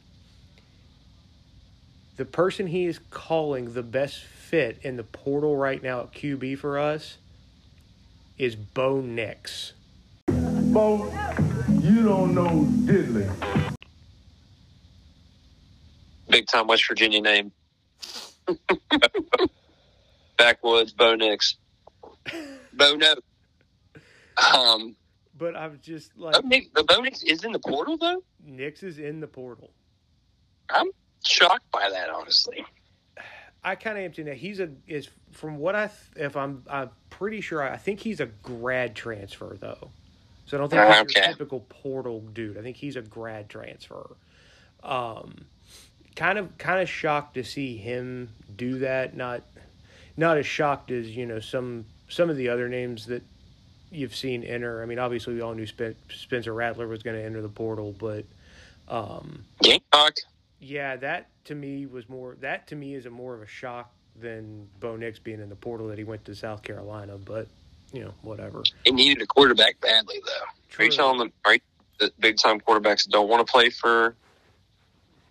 The 2.17 2.25
person 2.25 2.69
he 2.69 2.87
is 2.87 3.01
calling 3.11 3.75
the 3.75 3.83
best 3.83 4.21
fit 4.23 4.79
in 4.83 4.97
the 4.97 5.03
portal 5.03 5.57
right 5.57 5.83
now 5.83 6.01
at 6.01 6.13
QB 6.13 6.59
for 6.59 6.79
us 6.79 7.19
is 8.39 8.55
Bo 8.57 9.01
Nix. 9.01 9.73
Bo, 10.29 11.07
you 11.81 12.03
don't 12.05 12.35
know 12.35 12.67
diddly. 12.85 13.74
Big 16.35 16.49
time 16.49 16.67
West 16.67 16.89
Virginia 16.89 17.21
name. 17.21 17.53
Backwoods, 20.37 20.93
Bo 20.93 21.15
Nix. 21.15 21.55
Bo 22.73 22.97
No. 22.97 23.15
Um, 24.53 24.97
But 25.39 25.57
I'm 25.57 25.79
just 25.81 26.19
like 26.19 26.35
the 26.35 26.83
Bo 26.83 27.03
Nix 27.03 27.23
is 27.23 27.45
in 27.45 27.53
the 27.53 27.61
portal, 27.61 27.97
though? 27.97 28.25
Nix 28.45 28.83
is 28.83 28.99
in 28.99 29.21
the 29.21 29.29
portal. 29.29 29.71
I'm 30.69 30.89
shocked 31.25 31.71
by 31.71 31.89
that, 31.89 32.11
honestly. 32.11 32.67
I 33.63 33.77
kind 33.77 33.97
of 33.97 34.03
am 34.03 34.13
too. 34.13 34.25
Now 34.25 34.33
he's 34.33 34.59
a 34.59 34.71
is 34.89 35.09
from 35.31 35.59
what 35.59 35.77
I 35.77 35.89
if 36.17 36.37
I'm 36.37 36.65
I'm 36.69 36.91
pretty 37.11 37.43
sure 37.43 37.63
I 37.63 37.77
think 37.77 38.01
he's 38.01 38.19
a 38.19 38.27
grad 38.27 38.97
transfer 38.97 39.57
though, 39.61 39.91
so 40.47 40.57
I 40.57 40.61
don't 40.61 40.69
think 40.69 41.11
he's 41.11 41.17
your 41.17 41.27
typical 41.27 41.61
portal 41.61 42.23
dude. 42.23 42.59
I 42.59 42.63
think 42.63 42.77
he's 42.77 42.97
a 42.97 43.03
grad 43.03 43.49
transfer. 43.49 44.17
Um, 44.83 45.47
kind 46.17 46.39
of 46.39 46.57
kind 46.59 46.81
of 46.81 46.89
shocked 46.89 47.35
to 47.35 47.45
see 47.45 47.77
him 47.77 48.31
do 48.57 48.79
that. 48.81 49.17
Not 49.17 49.43
not 50.17 50.39
as 50.39 50.47
shocked 50.47 50.91
as 50.91 51.09
you 51.09 51.27
know 51.27 51.41
some 51.41 51.85
some 52.09 52.31
of 52.31 52.37
the 52.37 52.49
other 52.49 52.69
names 52.69 53.07
that 53.07 53.23
you've 53.91 54.15
seen 54.15 54.43
enter. 54.45 54.83
I 54.83 54.87
mean, 54.87 54.99
obviously 54.99 55.35
we 55.35 55.41
all 55.41 55.55
knew 55.55 55.67
Spen- 55.67 55.97
Spencer 56.11 56.53
Rattler 56.53 56.89
was 56.89 57.03
going 57.03 57.17
to 57.17 57.23
enter 57.23 57.41
the 57.41 57.49
portal, 57.49 57.95
but 57.99 58.25
um, 58.89 59.45
yeah, 60.61 60.97
that 60.97 61.29
to 61.45 61.55
me 61.55 61.87
was 61.87 62.09
more. 62.09 62.37
That 62.41 62.67
to 62.69 62.77
me 62.77 62.95
is 62.95 63.07
a 63.07 63.11
more 63.11 63.35
of 63.35 63.43
a 63.43 63.47
shock 63.47 63.91
than 64.21 64.69
Bo 64.81 64.97
Nix 64.97 65.19
being 65.19 65.41
in 65.41 65.49
the 65.49 65.57
portal 65.57 65.89
that 65.89 65.99
he 65.99 66.05
went 66.05 66.25
to 66.27 66.35
South 66.35 66.63
Carolina. 66.63 67.19
But 67.19 67.49
you 67.93 68.05
know, 68.05 68.15
whatever. 68.23 68.63
He 68.85 68.91
needed 68.91 69.23
a 69.23 69.27
quarterback 69.27 69.81
badly, 69.81 70.21
though. 70.27 70.33
Are 70.83 70.85
you 70.85 70.91
True. 70.91 70.97
telling 70.97 71.19
them, 71.19 71.33
right, 71.47 71.63
the 72.01 72.11
big 72.19 72.37
time 72.37 72.61
quarterbacks 72.61 73.09
don't 73.09 73.29
want 73.29 73.47
to 73.47 73.51
play 73.51 73.71
for 73.71 74.17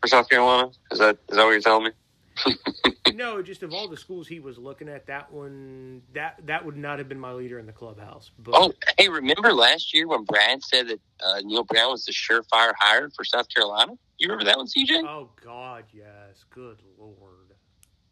for 0.03 0.07
South 0.07 0.27
Carolina? 0.29 0.69
Is 0.91 0.99
that 0.99 1.17
is 1.29 1.37
that 1.37 1.43
what 1.45 1.51
you're 1.51 1.61
telling 1.61 1.85
me? 1.85 2.93
no, 3.13 3.41
just 3.41 3.63
of 3.63 3.73
all 3.73 3.87
the 3.87 3.95
schools 3.95 4.27
he 4.27 4.41
was 4.41 4.57
looking 4.57 4.89
at, 4.89 5.07
that 5.07 5.31
one 5.31 6.01
that 6.13 6.35
that 6.45 6.65
would 6.65 6.75
not 6.75 6.97
have 6.99 7.07
been 7.07 7.19
my 7.19 7.31
leader 7.31 7.57
in 7.57 7.65
the 7.65 7.71
clubhouse. 7.71 8.31
But 8.37 8.53
Oh, 8.53 8.73
hey, 8.97 9.07
remember 9.07 9.53
last 9.53 9.93
year 9.93 10.07
when 10.07 10.25
Brad 10.25 10.61
said 10.61 10.89
that 10.89 10.99
uh, 11.25 11.39
Neal 11.45 11.63
Brown 11.63 11.91
was 11.91 12.03
the 12.03 12.11
surefire 12.11 12.73
hire 12.77 13.09
for 13.15 13.23
South 13.23 13.47
Carolina? 13.55 13.93
You 14.17 14.27
remember 14.27 14.43
that 14.43 14.57
one, 14.57 14.67
CJ? 14.67 15.03
oh 15.07 15.29
God, 15.41 15.85
yes, 15.93 16.43
good 16.49 16.79
lord. 16.97 17.53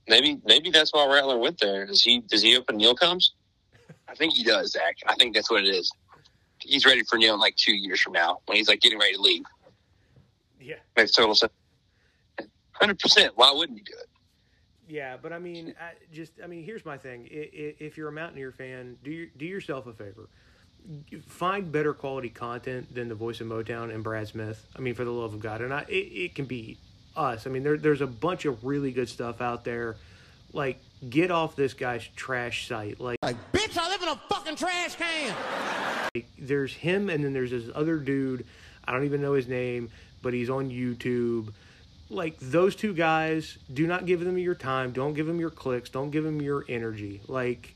Maybe 0.07 0.39
maybe 0.45 0.69
that's 0.71 0.93
why 0.93 1.05
Rattler 1.13 1.37
went 1.37 1.59
there. 1.59 1.85
Does 1.85 2.01
he 2.01 2.19
does 2.21 2.41
he 2.41 2.55
open 2.57 2.77
Neal 2.77 2.95
comes? 2.95 3.33
I 4.07 4.15
think 4.15 4.33
he 4.33 4.43
does, 4.43 4.71
Zach. 4.71 4.95
I 5.07 5.15
think 5.15 5.35
that's 5.35 5.51
what 5.51 5.65
it 5.65 5.69
is. 5.69 5.91
He's 6.59 6.85
ready 6.85 7.03
for 7.03 7.17
Neal 7.17 7.33
in 7.33 7.39
like 7.41 7.57
two 7.57 7.75
years 7.75 7.99
from 7.99 8.13
now 8.13 8.39
when 8.45 8.55
he's 8.55 8.69
like 8.69 8.79
getting 8.79 8.99
ready 8.99 9.15
to 9.15 9.21
leave. 9.21 9.43
Yeah, 10.59 10.75
Makes 10.95 11.11
total 11.11 11.35
sense. 11.35 11.51
Hundred 12.81 12.99
percent. 12.99 13.33
Why 13.37 13.51
wouldn't 13.53 13.77
he 13.77 13.83
do 13.85 13.93
it? 13.99 14.07
yeah, 14.89 15.15
but 15.21 15.31
I 15.31 15.39
mean, 15.39 15.73
I 15.79 15.91
just 16.13 16.33
I 16.43 16.47
mean, 16.47 16.63
here's 16.65 16.83
my 16.83 16.97
thing. 16.97 17.29
I- 17.31 17.35
I- 17.37 17.75
If 17.79 17.95
you're 17.95 18.09
a 18.09 18.11
Mountaineer 18.11 18.51
fan, 18.51 18.97
do 19.03 19.11
your, 19.11 19.27
do 19.37 19.45
yourself 19.45 19.87
a 19.87 19.93
favor. 19.93 20.27
Find 21.27 21.71
better 21.71 21.93
quality 21.93 22.29
content 22.29 22.93
than 22.93 23.07
the 23.07 23.15
voice 23.15 23.39
of 23.39 23.47
Motown 23.47 23.93
and 23.93 24.03
Brad 24.03 24.27
Smith. 24.27 24.65
I 24.75 24.79
mean, 24.81 24.95
for 24.95 25.05
the 25.05 25.11
love 25.11 25.33
of 25.33 25.39
God, 25.39 25.61
and 25.61 25.71
I, 25.73 25.81
it, 25.87 25.93
it 25.93 26.35
can 26.35 26.45
be 26.45 26.77
us. 27.15 27.45
I 27.45 27.51
mean, 27.51 27.61
there, 27.63 27.77
there's 27.77 28.01
a 28.01 28.07
bunch 28.07 28.45
of 28.45 28.63
really 28.65 28.91
good 28.91 29.07
stuff 29.07 29.41
out 29.41 29.63
there. 29.63 29.95
Like, 30.53 30.81
get 31.07 31.29
off 31.31 31.55
this 31.55 31.73
guy's 31.75 32.05
trash 32.15 32.67
site. 32.67 32.99
Like, 32.99 33.19
Bitch, 33.21 33.77
I 33.77 33.89
live 33.89 34.01
in 34.01 34.07
a 34.09 34.15
fucking 34.27 34.55
trash 34.55 34.95
can. 34.95 35.35
there's 36.39 36.73
him, 36.73 37.09
and 37.11 37.23
then 37.23 37.31
there's 37.31 37.51
this 37.51 37.69
other 37.75 37.97
dude. 37.97 38.45
I 38.83 38.91
don't 38.91 39.05
even 39.05 39.21
know 39.21 39.33
his 39.33 39.47
name, 39.47 39.89
but 40.23 40.33
he's 40.33 40.49
on 40.49 40.69
YouTube. 40.71 41.53
Like 42.11 42.37
those 42.41 42.75
two 42.75 42.93
guys, 42.93 43.57
do 43.73 43.87
not 43.87 44.05
give 44.05 44.19
them 44.19 44.37
your 44.37 44.53
time. 44.53 44.91
Don't 44.91 45.13
give 45.13 45.27
them 45.27 45.39
your 45.39 45.49
clicks. 45.49 45.89
Don't 45.89 46.11
give 46.11 46.25
them 46.25 46.41
your 46.41 46.65
energy. 46.67 47.21
Like, 47.27 47.73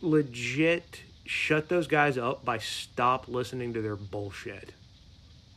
legit, 0.00 1.02
shut 1.24 1.68
those 1.68 1.86
guys 1.86 2.18
up 2.18 2.44
by 2.44 2.58
stop 2.58 3.28
listening 3.28 3.72
to 3.74 3.80
their 3.80 3.94
bullshit. 3.94 4.72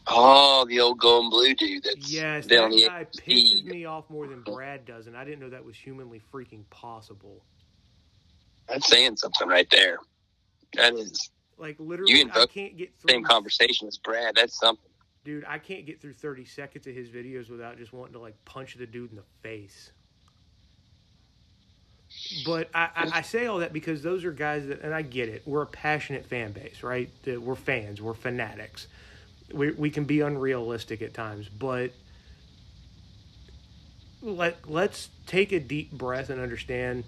Oh, 0.05 0.65
the 0.67 0.79
old 0.79 0.99
golden 0.99 1.31
blue 1.31 1.55
dude. 1.55 1.83
That's 1.83 2.11
Yes, 2.11 2.45
down 2.45 2.69
that 2.69 2.75
the 2.75 2.87
guy 2.87 3.05
pisses 3.05 3.63
me 3.63 3.85
off 3.85 4.07
more 4.09 4.27
than 4.27 4.41
Brad 4.41 4.85
does, 4.85 5.07
and 5.07 5.17
I 5.17 5.23
didn't 5.23 5.39
know 5.39 5.49
that 5.49 5.65
was 5.65 5.75
humanly 5.75 6.21
freaking 6.31 6.69
possible. 6.69 7.43
That's 8.67 8.87
saying 8.87 9.17
something 9.17 9.47
right 9.47 9.69
there. 9.71 9.97
That 10.73 10.93
is 10.93 11.31
Like 11.57 11.77
literally, 11.79 12.29
I 12.33 12.45
can't 12.45 12.77
get 12.77 12.91
same 13.07 13.23
conversation 13.23 13.87
as 13.87 13.97
Brad. 13.97 14.35
That's 14.35 14.59
something. 14.59 14.90
Dude, 15.23 15.45
I 15.47 15.59
can't 15.59 15.85
get 15.85 16.01
through 16.01 16.13
30 16.13 16.45
seconds 16.45 16.87
of 16.87 16.95
his 16.95 17.09
videos 17.09 17.49
without 17.49 17.77
just 17.77 17.93
wanting 17.93 18.13
to 18.13 18.19
like 18.19 18.33
punch 18.45 18.75
the 18.75 18.87
dude 18.87 19.11
in 19.11 19.17
the 19.17 19.23
face. 19.41 19.91
But 22.45 22.69
I, 22.73 22.89
I, 22.95 23.09
I 23.13 23.21
say 23.21 23.45
all 23.45 23.59
that 23.59 23.71
because 23.71 24.01
those 24.01 24.25
are 24.25 24.31
guys 24.31 24.67
that, 24.67 24.81
and 24.81 24.93
I 24.93 25.01
get 25.01 25.29
it. 25.29 25.43
We're 25.45 25.61
a 25.61 25.67
passionate 25.67 26.25
fan 26.25 26.51
base, 26.51 26.83
right? 26.83 27.09
We're 27.25 27.55
fans. 27.55 28.01
We're 28.01 28.15
fanatics. 28.15 28.87
we 29.53 29.71
we 29.71 29.89
can 29.89 30.03
be 30.05 30.21
unrealistic 30.21 31.01
at 31.01 31.13
times, 31.13 31.47
but 31.47 31.91
let 34.21 34.69
let's 34.69 35.09
take 35.25 35.51
a 35.51 35.59
deep 35.59 35.91
breath 35.91 36.29
and 36.29 36.41
understand 36.41 37.03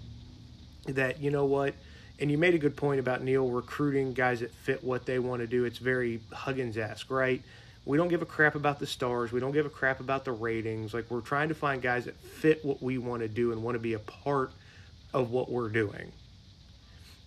that 0.86 1.20
you 1.20 1.30
know 1.30 1.44
what 1.44 1.74
and 2.18 2.30
you 2.30 2.38
made 2.38 2.54
a 2.54 2.58
good 2.58 2.76
point 2.76 3.00
about 3.00 3.22
Neal 3.22 3.48
recruiting 3.48 4.12
guys 4.12 4.40
that 4.40 4.52
fit 4.52 4.84
what 4.84 5.04
they 5.04 5.18
want 5.18 5.40
to 5.40 5.46
do. 5.46 5.64
It's 5.64 5.78
very 5.78 6.20
Huggins 6.32 6.78
esque, 6.78 7.10
right? 7.10 7.42
We 7.86 7.98
don't 7.98 8.08
give 8.08 8.22
a 8.22 8.26
crap 8.26 8.54
about 8.54 8.78
the 8.78 8.86
stars. 8.86 9.30
We 9.30 9.40
don't 9.40 9.52
give 9.52 9.66
a 9.66 9.70
crap 9.70 10.00
about 10.00 10.24
the 10.24 10.32
ratings. 10.32 10.94
Like 10.94 11.10
we're 11.10 11.20
trying 11.20 11.48
to 11.50 11.54
find 11.54 11.82
guys 11.82 12.06
that 12.06 12.16
fit 12.16 12.64
what 12.64 12.82
we 12.82 12.98
want 12.98 13.22
to 13.22 13.28
do 13.28 13.52
and 13.52 13.62
want 13.62 13.74
to 13.74 13.78
be 13.78 13.92
a 13.92 13.98
part 13.98 14.52
of 15.12 15.30
what 15.30 15.50
we're 15.50 15.68
doing. 15.68 16.12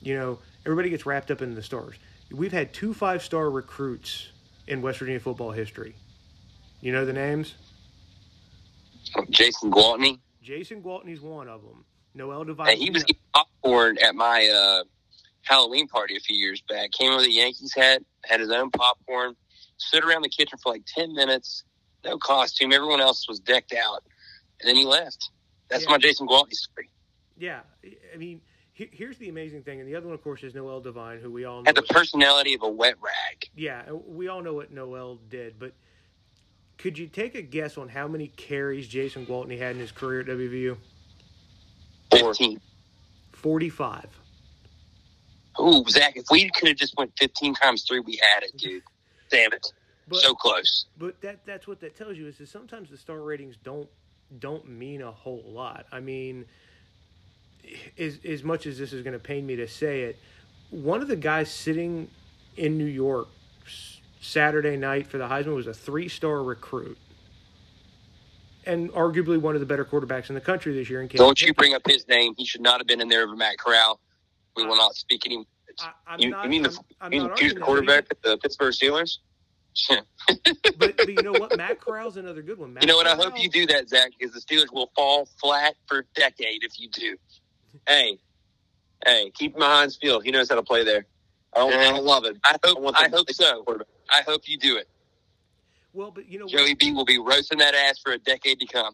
You 0.02 0.16
know, 0.16 0.40
everybody 0.66 0.90
gets 0.90 1.06
wrapped 1.06 1.30
up 1.32 1.42
in 1.42 1.56
the 1.56 1.62
stars. 1.62 1.96
We've 2.32 2.52
had 2.52 2.74
two 2.74 2.94
five 2.94 3.24
star 3.24 3.50
recruits 3.50 4.30
in 4.68 4.82
West 4.82 5.00
Virginia 5.00 5.20
football 5.20 5.52
history. 5.52 5.96
You 6.82 6.92
know 6.92 7.06
the 7.06 7.14
names? 7.14 7.56
Jason 9.30 9.72
Gwaltney. 9.72 10.20
Jason 10.42 10.82
Gwaltney's 10.82 11.22
one 11.22 11.48
of 11.48 11.62
them. 11.62 11.86
Noel 12.14 12.44
Devine. 12.44 12.68
Hey, 12.68 12.76
he 12.78 12.90
was 12.90 13.04
eating 13.04 13.22
popcorn 13.34 13.98
at 14.00 14.16
my 14.16 14.48
uh, 14.48 14.84
Halloween 15.44 15.88
party 15.88 16.16
a 16.16 16.20
few 16.20 16.36
years 16.36 16.62
back. 16.68 16.92
Came 16.92 17.16
with 17.16 17.26
a 17.26 17.32
Yankees 17.32 17.74
hat, 17.76 18.02
had 18.26 18.40
his 18.40 18.52
own 18.52 18.70
popcorn, 18.72 19.36
stood 19.78 20.04
around 20.04 20.24
the 20.24 20.30
kitchen 20.30 20.58
for 20.62 20.72
like 20.72 20.84
10 20.86 21.14
minutes, 21.14 21.64
no 22.04 22.18
costume. 22.18 22.72
Everyone 22.74 23.02
else 23.02 23.28
was 23.28 23.40
decked 23.40 23.74
out. 23.74 24.04
And 24.62 24.68
then 24.70 24.76
he 24.76 24.86
left. 24.86 25.30
That's 25.70 25.84
Yeah. 25.84 25.92
my 25.92 25.98
Jason 25.98 26.28
Gwaltney 26.28 26.54
story. 26.54 26.90
Yeah, 27.38 27.62
I 28.14 28.18
mean, 28.18 28.42
he- 28.74 28.90
here's 28.92 29.18
the 29.18 29.30
amazing 29.30 29.64
thing, 29.64 29.80
and 29.80 29.88
the 29.88 29.96
other 29.96 30.08
one, 30.08 30.16
of 30.16 30.24
course, 30.24 30.42
is 30.44 30.56
Noel 30.56 30.82
Devine, 30.82 31.20
who 31.20 31.32
we 31.32 31.46
all 31.46 31.62
know. 31.62 31.68
Had 31.68 31.76
the 31.76 31.84
personality 31.84 32.54
of 32.56 32.64
a 32.64 32.70
wet 32.70 32.96
rag. 33.02 33.50
yeah, 33.56 33.92
we 33.92 34.28
all 34.28 34.42
know 34.42 34.54
what 34.54 34.72
Noel 34.72 35.16
did, 35.30 35.60
but 35.60 35.74
could 36.80 36.98
you 36.98 37.08
take 37.08 37.36
a 37.36 37.42
guess 37.42 37.78
on 37.78 37.90
how 37.90 38.08
many 38.08 38.28
carries 38.30 38.88
Jason 38.88 39.26
Gwaltney 39.26 39.58
had 39.60 39.76
in 39.76 39.80
his 39.82 39.92
career 39.92 40.22
at 40.22 40.28
WVU? 40.28 40.78
15. 42.12 42.60
Forty-five. 43.34 44.10
Ooh, 45.60 45.84
Zach, 45.90 46.16
if 46.18 46.26
we 46.32 46.50
could 46.50 46.68
have 46.70 46.78
just 46.78 46.96
went 46.98 47.12
15 47.18 47.54
times 47.56 47.84
three, 47.84 48.00
we 48.00 48.20
had 48.34 48.44
it, 48.44 48.56
dude. 48.58 48.84
Damn 49.30 49.54
it. 49.54 49.74
But 50.08 50.20
so 50.20 50.34
close. 50.34 50.86
but 50.98 51.20
that 51.22 51.46
that's 51.46 51.68
what 51.68 51.82
that 51.82 51.96
tells 51.96 52.18
you 52.18 52.28
is 52.28 52.38
that 52.38 52.48
sometimes 52.48 52.90
the 52.90 52.98
star 52.98 53.20
ratings 53.20 53.58
don't 53.64 53.90
don't 54.40 54.68
mean 54.68 55.02
a 55.02 55.12
whole 55.12 55.44
lot. 55.46 55.86
I 55.92 56.00
mean, 56.00 56.46
as 57.98 58.20
as 58.26 58.44
much 58.44 58.66
as 58.66 58.78
this 58.78 58.94
is 58.94 59.04
going 59.04 59.14
to 59.14 59.20
pain 59.20 59.46
me 59.46 59.58
to 59.58 59.68
say 59.68 60.04
it, 60.04 60.20
one 60.70 61.02
of 61.02 61.08
the 61.08 61.16
guys 61.16 61.52
sitting 61.52 62.10
in 62.56 62.78
New 62.78 62.86
York 62.86 63.28
Saturday 64.22 64.76
night 64.78 65.08
for 65.08 65.18
the 65.18 65.28
Heisman 65.28 65.56
was 65.56 65.68
a 65.68 65.74
three 65.74 66.08
star 66.08 66.44
recruit. 66.44 66.98
And 68.66 68.92
arguably 68.92 69.40
one 69.40 69.56
of 69.56 69.62
the 69.62 69.66
better 69.66 69.86
quarterbacks 69.86 70.28
in 70.28 70.36
the 70.36 70.42
country 70.42 70.74
this 70.74 70.90
year. 70.90 71.02
In 71.02 71.08
Caleb 71.08 71.28
Don't 71.28 71.42
you 71.42 71.54
bring 71.54 71.74
up 71.74 71.84
his 71.88 72.06
name. 72.10 72.34
He 72.38 72.44
should 72.44 72.60
not 72.60 72.82
have 72.82 72.88
been 72.88 73.00
in 73.00 73.08
there 73.08 73.24
over 73.24 73.36
Matt 73.36 73.58
Corral. 73.58 74.00
We 74.58 74.66
will 74.66 74.76
not 74.76 74.96
speak 74.96 75.22
any. 75.26 75.48
I, 75.80 75.92
I'm 76.08 76.20
You, 76.20 76.30
not, 76.30 76.44
you 76.46 76.50
mean 76.50 76.64
the, 76.64 76.70
I'm, 77.02 77.08
I'm 77.08 77.14
you 77.14 77.22
mean 77.22 77.56
the 77.56 77.62
quarterback 77.62 78.08
at 78.12 78.22
the 78.22 78.38
Pittsburgh 78.38 78.74
Steelers? 78.74 79.18
But, 80.78 80.98
but 80.98 81.08
you 81.08 81.22
know 81.22 81.34
what? 81.34 81.56
Matt 81.58 81.80
Corral's 81.80 82.18
another 82.18 82.42
good 82.42 82.58
one. 82.58 82.74
Matt 82.74 82.84
You 82.84 82.88
know 82.88 82.96
what? 82.96 83.08
I 83.08 83.16
Corral- 83.16 83.32
hope 83.32 83.42
you 83.42 83.50
do 83.50 83.66
that, 83.68 83.90
Zach, 83.90 84.12
because 84.18 84.34
the 84.34 84.42
Steelers 84.42 84.74
will 84.74 84.92
fall 84.96 85.28
flat 85.40 85.76
for 85.88 86.00
a 86.00 86.04
decade 86.16 86.64
if 86.64 86.80
you 86.80 86.90
do. 86.90 87.16
Hey, 87.88 88.18
hey, 89.06 89.32
keep 89.36 89.54
him 89.54 89.60
behind 89.60 89.94
field. 89.94 90.24
He 90.24 90.32
knows 90.32 90.50
how 90.50 90.56
to 90.56 90.64
play 90.64 90.84
there. 90.84 91.06
I 91.56 91.60
don't, 91.60 91.74
I 91.74 91.92
don't 91.92 92.04
love 92.06 92.26
it. 92.26 92.38
I 92.44 92.58
hope. 92.64 92.80
want 92.80 92.98
I, 93.00 93.08
hope 93.10 93.30
so. 93.32 93.64
I 94.10 94.22
hope 94.22 94.42
you 94.48 94.58
do 94.58 94.78
it. 94.78 94.88
Well, 95.94 96.12
but 96.12 96.28
you 96.30 96.40
know 96.40 96.46
what? 96.46 96.52
Joey 96.54 96.74
B 96.76 96.92
will 96.92 97.06
be 97.06 97.18
roasting 97.18 97.58
that 97.60 97.74
ass 97.74 98.00
for 98.00 98.12
a 98.12 98.18
decade 98.18 98.60
to 98.60 98.68
come. 98.68 98.94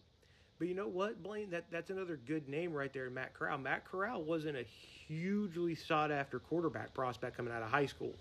But 0.60 0.68
you 0.68 0.76
know 0.76 0.88
what, 0.88 1.22
Blaine? 1.22 1.50
That 1.50 1.66
that's 1.72 1.90
another 1.90 2.18
good 2.26 2.48
name 2.48 2.72
right 2.72 2.94
there, 2.94 3.10
Matt 3.10 3.34
Corral. 3.34 3.58
Matt 3.58 3.84
Corral 3.86 4.24
wasn't 4.24 4.56
a 4.58 4.66
hugely 5.08 5.76
sought 5.76 6.12
after 6.12 6.40
quarterback 6.40 6.94
prospect 6.94 7.38
coming 7.38 7.54
out 7.54 7.62
of 7.62 7.70
high 7.70 7.86
school. 7.86 8.14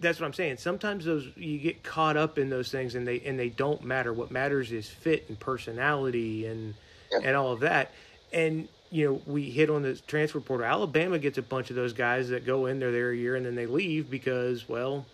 That's 0.00 0.18
what 0.18 0.26
I'm 0.26 0.32
saying. 0.32 0.56
Sometimes 0.56 1.04
those 1.04 1.28
you 1.36 1.58
get 1.58 1.82
caught 1.82 2.16
up 2.16 2.38
in 2.38 2.48
those 2.48 2.70
things 2.70 2.94
and 2.94 3.06
they 3.06 3.20
and 3.20 3.38
they 3.38 3.50
don't 3.50 3.84
matter. 3.84 4.12
What 4.12 4.30
matters 4.30 4.72
is 4.72 4.88
fit 4.88 5.26
and 5.28 5.38
personality 5.38 6.46
and 6.46 6.74
and 7.22 7.36
all 7.36 7.52
of 7.52 7.60
that. 7.60 7.92
And 8.32 8.68
you 8.90 9.06
know, 9.06 9.22
we 9.26 9.50
hit 9.50 9.70
on 9.70 9.82
the 9.82 9.94
transfer 9.94 10.40
portal. 10.40 10.66
Alabama 10.66 11.18
gets 11.18 11.38
a 11.38 11.42
bunch 11.42 11.70
of 11.70 11.76
those 11.76 11.92
guys 11.92 12.30
that 12.30 12.44
go 12.44 12.66
in 12.66 12.80
there 12.80 12.90
there 12.90 13.10
a 13.10 13.16
year 13.16 13.36
and 13.36 13.46
then 13.46 13.54
they 13.54 13.66
leave 13.66 14.10
because, 14.10 14.68
well, 14.68 15.06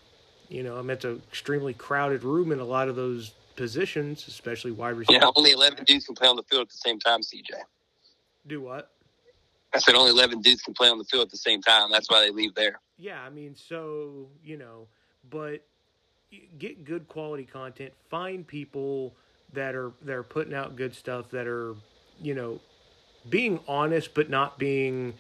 you 0.49 0.63
know, 0.63 0.79
I 0.79 0.83
mean, 0.83 0.91
it's 0.91 1.05
an 1.05 1.23
extremely 1.29 1.75
crowded 1.75 2.25
room 2.25 2.53
in 2.53 2.61
a 2.61 2.65
lot 2.65 2.89
of 2.89 2.97
those 2.97 3.33
positions, 3.57 4.27
especially 4.29 4.71
wide 4.71 4.97
receiver. 4.97 5.21
Yeah, 5.21 5.31
only 5.35 5.51
11 5.51 5.85
dudes 5.85 6.07
can 6.07 6.15
play 6.15 6.29
on 6.29 6.37
the 6.37 6.43
field 6.45 6.63
at 6.63 6.69
the 6.71 6.77
same 6.77 6.99
time, 6.99 7.21
CJ. 7.21 7.51
Do 8.47 8.61
what? 8.63 8.91
I 9.77 9.79
said 9.79 9.95
only 9.95 10.11
11 10.11 10.41
dudes 10.41 10.63
can 10.63 10.73
play 10.73 10.89
on 10.89 10.97
the 10.97 11.05
field 11.05 11.27
at 11.27 11.31
the 11.31 11.37
same 11.37 11.61
time. 11.61 11.91
That's 11.91 12.09
why 12.09 12.21
they 12.21 12.31
leave 12.31 12.55
there. 12.55 12.81
Yeah, 12.97 13.21
I 13.21 13.29
mean, 13.29 13.55
so 13.55 14.29
you 14.43 14.57
know, 14.57 14.89
but 15.29 15.67
get 16.59 16.85
good 16.85 17.09
quality 17.09 17.45
content. 17.45 17.93
Find 18.09 18.47
people 18.47 19.15
that 19.53 19.75
are 19.75 19.93
that 20.03 20.15
are 20.15 20.23
putting 20.23 20.55
out 20.55 20.77
good 20.77 20.95
stuff. 20.95 21.29
That 21.31 21.47
are, 21.47 21.75
you 22.23 22.35
know, 22.35 22.61
being 23.29 23.61
honest 23.69 24.15
but 24.15 24.31
not 24.31 24.59
being, 24.59 25.13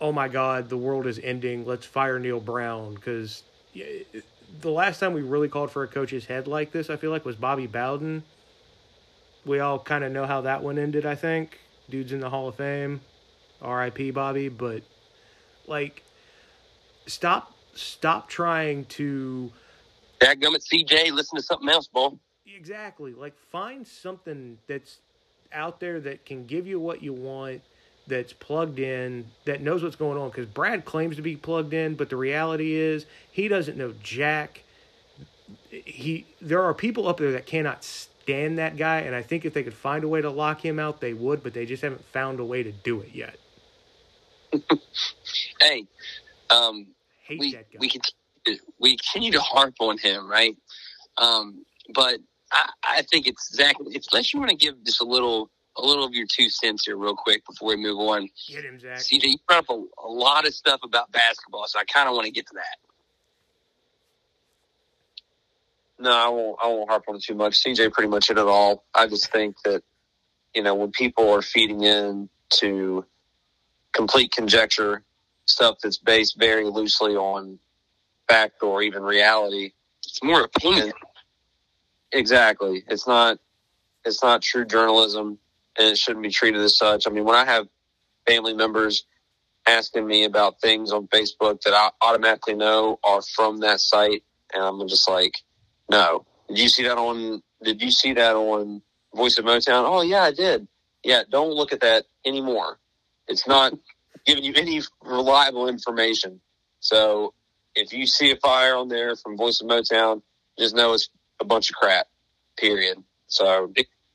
oh 0.00 0.10
my 0.10 0.28
God, 0.28 0.70
the 0.70 0.78
world 0.78 1.06
is 1.06 1.18
ending. 1.18 1.66
Let's 1.66 1.84
fire 1.84 2.18
Neal 2.18 2.40
Brown 2.40 2.94
because 2.94 3.42
the 3.74 4.70
last 4.70 5.00
time 5.00 5.12
we 5.12 5.20
really 5.20 5.48
called 5.48 5.70
for 5.70 5.82
a 5.82 5.88
coach's 5.88 6.24
head 6.24 6.46
like 6.46 6.72
this, 6.72 6.88
I 6.88 6.96
feel 6.96 7.10
like 7.10 7.26
was 7.26 7.36
Bobby 7.36 7.66
Bowden. 7.66 8.24
We 9.44 9.60
all 9.60 9.78
kind 9.78 10.02
of 10.02 10.12
know 10.12 10.24
how 10.24 10.40
that 10.42 10.62
one 10.62 10.78
ended. 10.78 11.04
I 11.04 11.14
think 11.14 11.60
dude's 11.90 12.12
in 12.12 12.20
the 12.20 12.30
Hall 12.30 12.48
of 12.48 12.54
Fame. 12.54 13.02
R.I.P. 13.62 14.10
Bobby, 14.12 14.48
but 14.48 14.82
like 15.66 16.02
stop 17.06 17.54
stop 17.74 18.28
trying 18.28 18.84
to 18.86 19.52
Dadgummit 20.20 20.62
CJ, 20.70 21.12
listen 21.12 21.36
to 21.38 21.42
something 21.42 21.68
else, 21.68 21.86
Bull. 21.88 22.18
exactly 22.46 23.12
like 23.14 23.34
find 23.50 23.86
something 23.86 24.58
that's 24.66 24.98
out 25.52 25.80
there 25.80 26.00
that 26.00 26.24
can 26.24 26.46
give 26.46 26.66
you 26.66 26.78
what 26.78 27.02
you 27.02 27.12
want 27.12 27.60
that's 28.06 28.32
plugged 28.32 28.78
in 28.78 29.30
that 29.44 29.60
knows 29.60 29.82
what's 29.82 29.96
going 29.96 30.18
on 30.18 30.28
because 30.28 30.46
brad 30.46 30.84
claims 30.84 31.16
to 31.16 31.22
be 31.22 31.36
plugged 31.36 31.72
in 31.72 31.94
but 31.94 32.08
the 32.10 32.16
reality 32.16 32.72
is 32.74 33.06
he 33.30 33.46
doesn't 33.48 33.76
know 33.76 33.92
jack 34.02 34.62
he 35.70 36.26
there 36.40 36.62
are 36.62 36.74
people 36.74 37.06
up 37.06 37.18
there 37.18 37.32
that 37.32 37.46
cannot 37.46 37.84
stand 37.84 38.58
that 38.58 38.76
guy 38.76 39.00
and 39.00 39.14
i 39.14 39.22
think 39.22 39.44
if 39.44 39.54
they 39.54 39.62
could 39.62 39.74
find 39.74 40.02
a 40.02 40.08
way 40.08 40.20
to 40.20 40.30
lock 40.30 40.64
him 40.64 40.78
out 40.78 41.00
they 41.00 41.12
would 41.12 41.42
but 41.42 41.54
they 41.54 41.66
just 41.66 41.82
haven't 41.82 42.04
found 42.06 42.40
a 42.40 42.44
way 42.44 42.62
to 42.62 42.72
do 42.72 43.00
it 43.00 43.10
yet 43.14 43.38
Hey, 45.60 45.86
um, 46.50 46.88
hate 47.22 47.38
we 47.38 47.58
we 47.78 47.88
continue, 47.88 48.62
we 48.78 48.96
continue 48.96 49.32
to 49.32 49.40
harp 49.40 49.74
on 49.80 49.98
him, 49.98 50.28
right? 50.28 50.56
Um, 51.18 51.64
but 51.94 52.18
I, 52.52 52.70
I 52.88 53.02
think 53.02 53.26
it's 53.26 53.54
Zach. 53.54 53.76
It's, 53.86 54.08
unless 54.12 54.32
you 54.32 54.40
want 54.40 54.50
to 54.50 54.56
give 54.56 54.82
just 54.84 55.00
a 55.00 55.04
little 55.04 55.50
a 55.76 55.82
little 55.82 56.04
of 56.04 56.12
your 56.12 56.26
two 56.26 56.48
cents 56.48 56.86
here, 56.86 56.96
real 56.96 57.14
quick, 57.14 57.44
before 57.46 57.68
we 57.68 57.76
move 57.76 57.98
on. 57.98 58.28
get 58.48 58.64
him 58.64 58.78
zach 58.78 58.98
CJ, 58.98 59.22
you 59.24 59.36
brought 59.46 59.60
up 59.60 59.70
a, 59.70 59.84
a 60.04 60.08
lot 60.08 60.46
of 60.46 60.54
stuff 60.54 60.80
about 60.82 61.10
basketball, 61.12 61.66
so 61.66 61.78
I 61.78 61.84
kind 61.84 62.08
of 62.08 62.14
want 62.14 62.26
to 62.26 62.32
get 62.32 62.46
to 62.48 62.54
that. 62.54 62.76
No, 65.98 66.10
I 66.10 66.28
won't. 66.28 66.58
I 66.62 66.66
won't 66.68 66.88
harp 66.88 67.04
on 67.08 67.16
it 67.16 67.22
too 67.22 67.34
much. 67.34 67.62
CJ 67.62 67.92
pretty 67.92 68.08
much 68.08 68.28
hit 68.28 68.38
it 68.38 68.46
all. 68.46 68.84
I 68.94 69.06
just 69.06 69.30
think 69.30 69.56
that 69.64 69.82
you 70.54 70.62
know 70.62 70.74
when 70.74 70.90
people 70.90 71.30
are 71.30 71.42
feeding 71.42 71.82
in 71.82 72.28
to 72.54 73.04
complete 73.92 74.32
conjecture, 74.32 75.02
stuff 75.50 75.76
that's 75.82 75.98
based 75.98 76.38
very 76.38 76.64
loosely 76.64 77.16
on 77.16 77.58
fact 78.28 78.62
or 78.62 78.82
even 78.82 79.02
reality, 79.02 79.72
It's 80.04 80.22
more 80.22 80.42
opinion. 80.42 80.92
exactly. 82.12 82.84
It's 82.88 83.06
not. 83.06 83.38
It's 84.04 84.22
not 84.22 84.40
true 84.40 84.64
journalism, 84.64 85.38
and 85.76 85.88
it 85.88 85.98
shouldn't 85.98 86.22
be 86.22 86.30
treated 86.30 86.60
as 86.62 86.76
such. 86.78 87.06
I 87.06 87.10
mean, 87.10 87.24
when 87.24 87.36
I 87.36 87.44
have 87.44 87.68
family 88.26 88.54
members 88.54 89.04
asking 89.66 90.06
me 90.06 90.24
about 90.24 90.58
things 90.62 90.90
on 90.90 91.06
Facebook 91.08 91.60
that 91.62 91.74
I 91.74 91.90
automatically 92.00 92.54
know 92.54 92.98
are 93.04 93.20
from 93.20 93.60
that 93.60 93.78
site, 93.80 94.22
and 94.54 94.62
I'm 94.62 94.88
just 94.88 95.08
like, 95.08 95.34
no. 95.90 96.24
Did 96.48 96.58
you 96.60 96.68
see 96.70 96.82
that 96.84 96.96
on? 96.96 97.42
Did 97.62 97.82
you 97.82 97.90
see 97.90 98.14
that 98.14 98.34
on 98.36 98.80
Voice 99.14 99.36
of 99.38 99.44
Motown? 99.44 99.84
Oh 99.86 100.00
yeah, 100.02 100.22
I 100.22 100.32
did. 100.32 100.66
Yeah, 101.04 101.22
don't 101.30 101.50
look 101.52 101.72
at 101.72 101.80
that 101.80 102.06
anymore. 102.24 102.78
It's 103.28 103.46
not 103.46 103.74
giving 104.26 104.44
you 104.44 104.52
any 104.56 104.80
reliable 105.02 105.68
information. 105.68 106.40
So 106.80 107.34
if 107.74 107.92
you 107.92 108.06
see 108.06 108.30
a 108.30 108.36
fire 108.36 108.74
on 108.76 108.88
there 108.88 109.16
from 109.16 109.36
Voice 109.36 109.60
of 109.60 109.68
Motown, 109.68 110.22
just 110.58 110.74
know 110.74 110.92
it's 110.94 111.08
a 111.40 111.44
bunch 111.44 111.70
of 111.70 111.76
crap. 111.76 112.06
Period. 112.56 113.02
So 113.28 113.72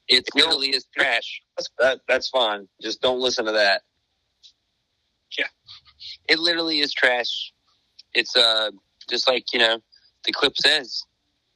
It 0.07 0.23
literally 0.35 0.69
is 0.69 0.85
trash. 0.95 1.41
that's, 1.57 1.69
that 1.79 2.01
that's 2.07 2.29
fine. 2.29 2.67
Just 2.81 3.01
don't 3.01 3.19
listen 3.19 3.45
to 3.45 3.53
that. 3.53 3.81
Yeah, 5.37 5.47
it 6.27 6.37
literally 6.37 6.79
is 6.79 6.93
trash. 6.93 7.51
It's 8.13 8.35
uh 8.35 8.69
just 9.09 9.27
like 9.27 9.51
you 9.53 9.59
know 9.59 9.79
the 10.25 10.31
clip 10.31 10.53
says. 10.57 11.03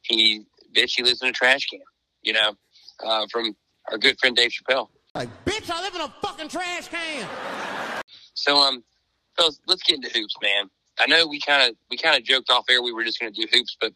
he 0.02 0.42
bitch 0.74 0.94
he 0.96 1.02
lives 1.04 1.22
in 1.22 1.28
a 1.28 1.32
trash 1.32 1.66
can. 1.66 1.80
You 2.22 2.32
know, 2.32 2.54
uh, 3.04 3.26
from 3.30 3.54
our 3.90 3.98
good 3.98 4.18
friend 4.18 4.34
Dave 4.36 4.50
Chappelle. 4.50 4.88
Like, 5.14 5.28
bitch, 5.44 5.70
I 5.70 5.82
live 5.82 5.94
in 5.94 6.00
a 6.02 6.14
fucking 6.22 6.48
trash 6.48 6.88
can. 6.88 7.28
So 8.40 8.56
um, 8.56 8.82
fellas, 9.36 9.60
let's 9.66 9.82
get 9.82 9.96
into 9.96 10.08
hoops, 10.08 10.34
man. 10.42 10.70
I 10.98 11.06
know 11.06 11.26
we 11.26 11.40
kind 11.40 11.68
of 11.68 11.76
we 11.90 11.98
kind 11.98 12.16
of 12.16 12.24
joked 12.24 12.48
off 12.48 12.64
air 12.70 12.82
we 12.82 12.92
were 12.92 13.04
just 13.04 13.20
going 13.20 13.32
to 13.32 13.40
do 13.40 13.46
hoops, 13.52 13.76
but 13.78 13.92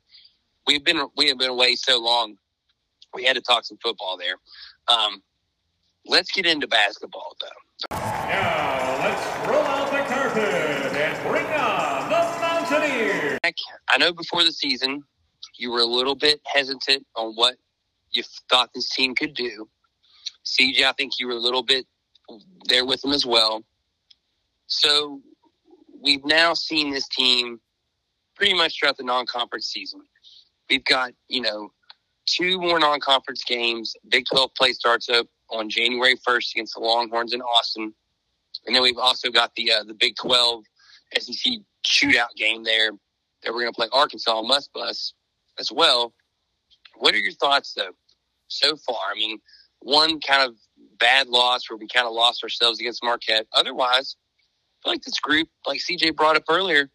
we've 0.66 0.84
been 0.84 1.00
we 1.16 1.28
have 1.28 1.38
been 1.38 1.48
away 1.48 1.76
so 1.76 1.98
long, 1.98 2.36
we 3.14 3.24
had 3.24 3.36
to 3.36 3.40
talk 3.40 3.64
some 3.64 3.78
football 3.82 4.18
there. 4.18 4.36
Um, 4.88 5.22
let's 6.04 6.30
get 6.30 6.44
into 6.44 6.68
basketball 6.68 7.36
though. 7.40 7.96
Now 7.96 8.98
let's 9.02 9.48
roll 9.48 9.62
out 9.62 9.90
the 9.90 10.14
carpet 10.14 10.44
and 10.44 11.28
bring 11.28 11.46
on 11.46 12.10
the 12.10 12.80
Mountaineers. 12.80 13.38
I 13.88 13.96
know 13.96 14.12
before 14.12 14.44
the 14.44 14.52
season 14.52 15.04
you 15.56 15.70
were 15.70 15.80
a 15.80 15.86
little 15.86 16.16
bit 16.16 16.42
hesitant 16.44 17.06
on 17.16 17.32
what 17.32 17.56
you 18.12 18.22
thought 18.50 18.70
this 18.74 18.90
team 18.90 19.14
could 19.14 19.32
do. 19.32 19.68
CJ, 20.44 20.82
I 20.82 20.92
think 20.92 21.12
you 21.18 21.28
were 21.28 21.32
a 21.32 21.38
little 21.38 21.62
bit 21.62 21.86
there 22.68 22.84
with 22.84 23.00
them 23.00 23.12
as 23.12 23.24
well. 23.24 23.64
So 24.74 25.20
we've 26.02 26.24
now 26.24 26.54
seen 26.54 26.90
this 26.90 27.08
team 27.08 27.60
pretty 28.34 28.54
much 28.54 28.78
throughout 28.78 28.96
the 28.96 29.04
non-conference 29.04 29.66
season. 29.66 30.00
We've 30.68 30.84
got, 30.84 31.12
you 31.28 31.40
know, 31.42 31.70
two 32.26 32.60
more 32.60 32.80
non-conference 32.80 33.44
games. 33.44 33.94
Big 34.08 34.24
12 34.30 34.50
play 34.56 34.72
starts 34.72 35.08
up 35.08 35.26
on 35.50 35.70
January 35.70 36.16
1st 36.28 36.52
against 36.54 36.74
the 36.74 36.80
Longhorns 36.80 37.32
in 37.32 37.40
Austin. 37.40 37.94
And 38.66 38.74
then 38.74 38.82
we've 38.82 38.98
also 38.98 39.30
got 39.30 39.52
the 39.56 39.72
uh, 39.72 39.84
the 39.84 39.94
Big 39.94 40.16
12 40.16 40.64
SEC 41.18 41.52
shootout 41.86 42.34
game 42.36 42.64
there 42.64 42.90
that 43.42 43.52
we're 43.52 43.60
going 43.60 43.72
to 43.72 43.76
play 43.76 43.88
Arkansas 43.92 44.42
Must 44.42 44.72
Bus 44.72 45.12
as 45.58 45.70
well. 45.70 46.14
What 46.96 47.14
are 47.14 47.18
your 47.18 47.32
thoughts, 47.32 47.74
though, 47.74 47.92
so 48.48 48.76
far? 48.76 48.96
I 49.12 49.14
mean, 49.14 49.38
one 49.80 50.20
kind 50.20 50.48
of 50.48 50.56
bad 50.98 51.28
loss 51.28 51.68
where 51.68 51.76
we 51.76 51.86
kind 51.86 52.06
of 52.06 52.12
lost 52.12 52.42
ourselves 52.42 52.80
against 52.80 53.04
Marquette. 53.04 53.46
Otherwise, 53.52 54.16
like 54.84 55.02
this 55.02 55.18
group, 55.20 55.48
like 55.66 55.80
CJ 55.80 56.16
brought 56.16 56.36
up 56.36 56.44
earlier, 56.48 56.90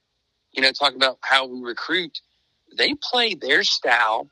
you 0.51 0.61
know, 0.61 0.71
talking 0.71 0.97
about 0.97 1.17
how 1.21 1.47
we 1.47 1.61
recruit, 1.61 2.19
they 2.77 2.93
play 2.95 3.35
their 3.35 3.63
style, 3.63 4.29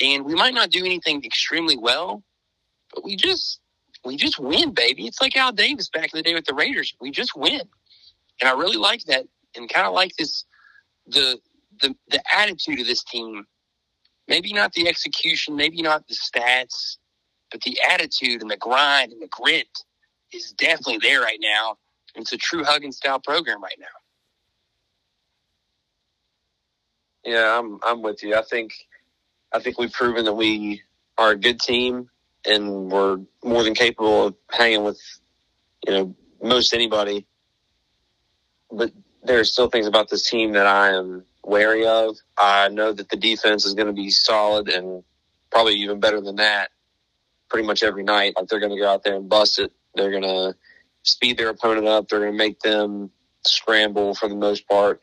and 0.00 0.24
we 0.24 0.34
might 0.34 0.54
not 0.54 0.70
do 0.70 0.84
anything 0.84 1.24
extremely 1.24 1.76
well, 1.76 2.22
but 2.94 3.04
we 3.04 3.16
just 3.16 3.60
we 4.04 4.16
just 4.16 4.38
win, 4.38 4.72
baby. 4.72 5.06
It's 5.06 5.20
like 5.20 5.36
Al 5.36 5.52
Davis 5.52 5.88
back 5.88 6.12
in 6.12 6.18
the 6.18 6.22
day 6.22 6.34
with 6.34 6.44
the 6.44 6.54
Raiders. 6.54 6.94
We 7.00 7.10
just 7.10 7.36
win, 7.36 7.62
and 8.40 8.48
I 8.48 8.52
really 8.52 8.76
like 8.76 9.04
that, 9.04 9.26
and 9.56 9.68
kind 9.72 9.86
of 9.86 9.92
like 9.94 10.12
this 10.18 10.44
the 11.06 11.38
the 11.80 11.94
the 12.08 12.22
attitude 12.34 12.80
of 12.80 12.86
this 12.86 13.04
team. 13.04 13.46
Maybe 14.28 14.52
not 14.52 14.72
the 14.72 14.88
execution, 14.88 15.56
maybe 15.56 15.82
not 15.82 16.06
the 16.08 16.14
stats, 16.14 16.96
but 17.50 17.60
the 17.62 17.78
attitude 17.92 18.40
and 18.40 18.50
the 18.50 18.56
grind 18.56 19.12
and 19.12 19.20
the 19.20 19.28
grit 19.28 19.68
is 20.32 20.52
definitely 20.52 20.98
there 20.98 21.20
right 21.20 21.40
now. 21.40 21.76
It's 22.14 22.32
a 22.32 22.36
true 22.36 22.64
Huggins 22.64 22.96
style 22.96 23.20
program 23.20 23.62
right 23.62 23.76
now. 23.78 23.86
Yeah, 27.24 27.58
I'm 27.58 27.78
I'm 27.82 28.02
with 28.02 28.22
you. 28.22 28.34
I 28.34 28.42
think 28.42 28.72
I 29.52 29.60
think 29.60 29.78
we've 29.78 29.92
proven 29.92 30.24
that 30.24 30.34
we 30.34 30.82
are 31.18 31.30
a 31.30 31.36
good 31.36 31.60
team 31.60 32.10
and 32.44 32.90
we're 32.90 33.18
more 33.44 33.62
than 33.62 33.74
capable 33.74 34.26
of 34.26 34.34
hanging 34.50 34.84
with 34.84 35.00
you 35.86 35.92
know 35.92 36.14
most 36.42 36.74
anybody. 36.74 37.26
But 38.70 38.92
there 39.22 39.38
are 39.38 39.44
still 39.44 39.68
things 39.68 39.86
about 39.86 40.08
this 40.08 40.28
team 40.28 40.52
that 40.52 40.66
I 40.66 40.90
am 40.90 41.24
wary 41.44 41.86
of. 41.86 42.16
I 42.36 42.68
know 42.68 42.92
that 42.92 43.08
the 43.08 43.16
defense 43.16 43.64
is 43.64 43.74
going 43.74 43.86
to 43.88 43.92
be 43.92 44.10
solid 44.10 44.68
and 44.68 45.04
probably 45.50 45.74
even 45.74 46.00
better 46.00 46.20
than 46.20 46.36
that 46.36 46.70
pretty 47.48 47.66
much 47.66 47.82
every 47.82 48.02
night. 48.02 48.34
Like 48.36 48.48
they're 48.48 48.60
going 48.60 48.72
to 48.72 48.78
go 48.78 48.88
out 48.88 49.04
there 49.04 49.14
and 49.14 49.28
bust 49.28 49.58
it. 49.58 49.72
They're 49.94 50.10
going 50.10 50.22
to 50.22 50.54
speed 51.02 51.38
their 51.38 51.50
opponent 51.50 51.86
up. 51.86 52.08
They're 52.08 52.20
going 52.20 52.32
to 52.32 52.38
make 52.38 52.60
them 52.60 53.10
scramble 53.44 54.14
for 54.14 54.28
the 54.28 54.36
most 54.36 54.68
part. 54.68 55.00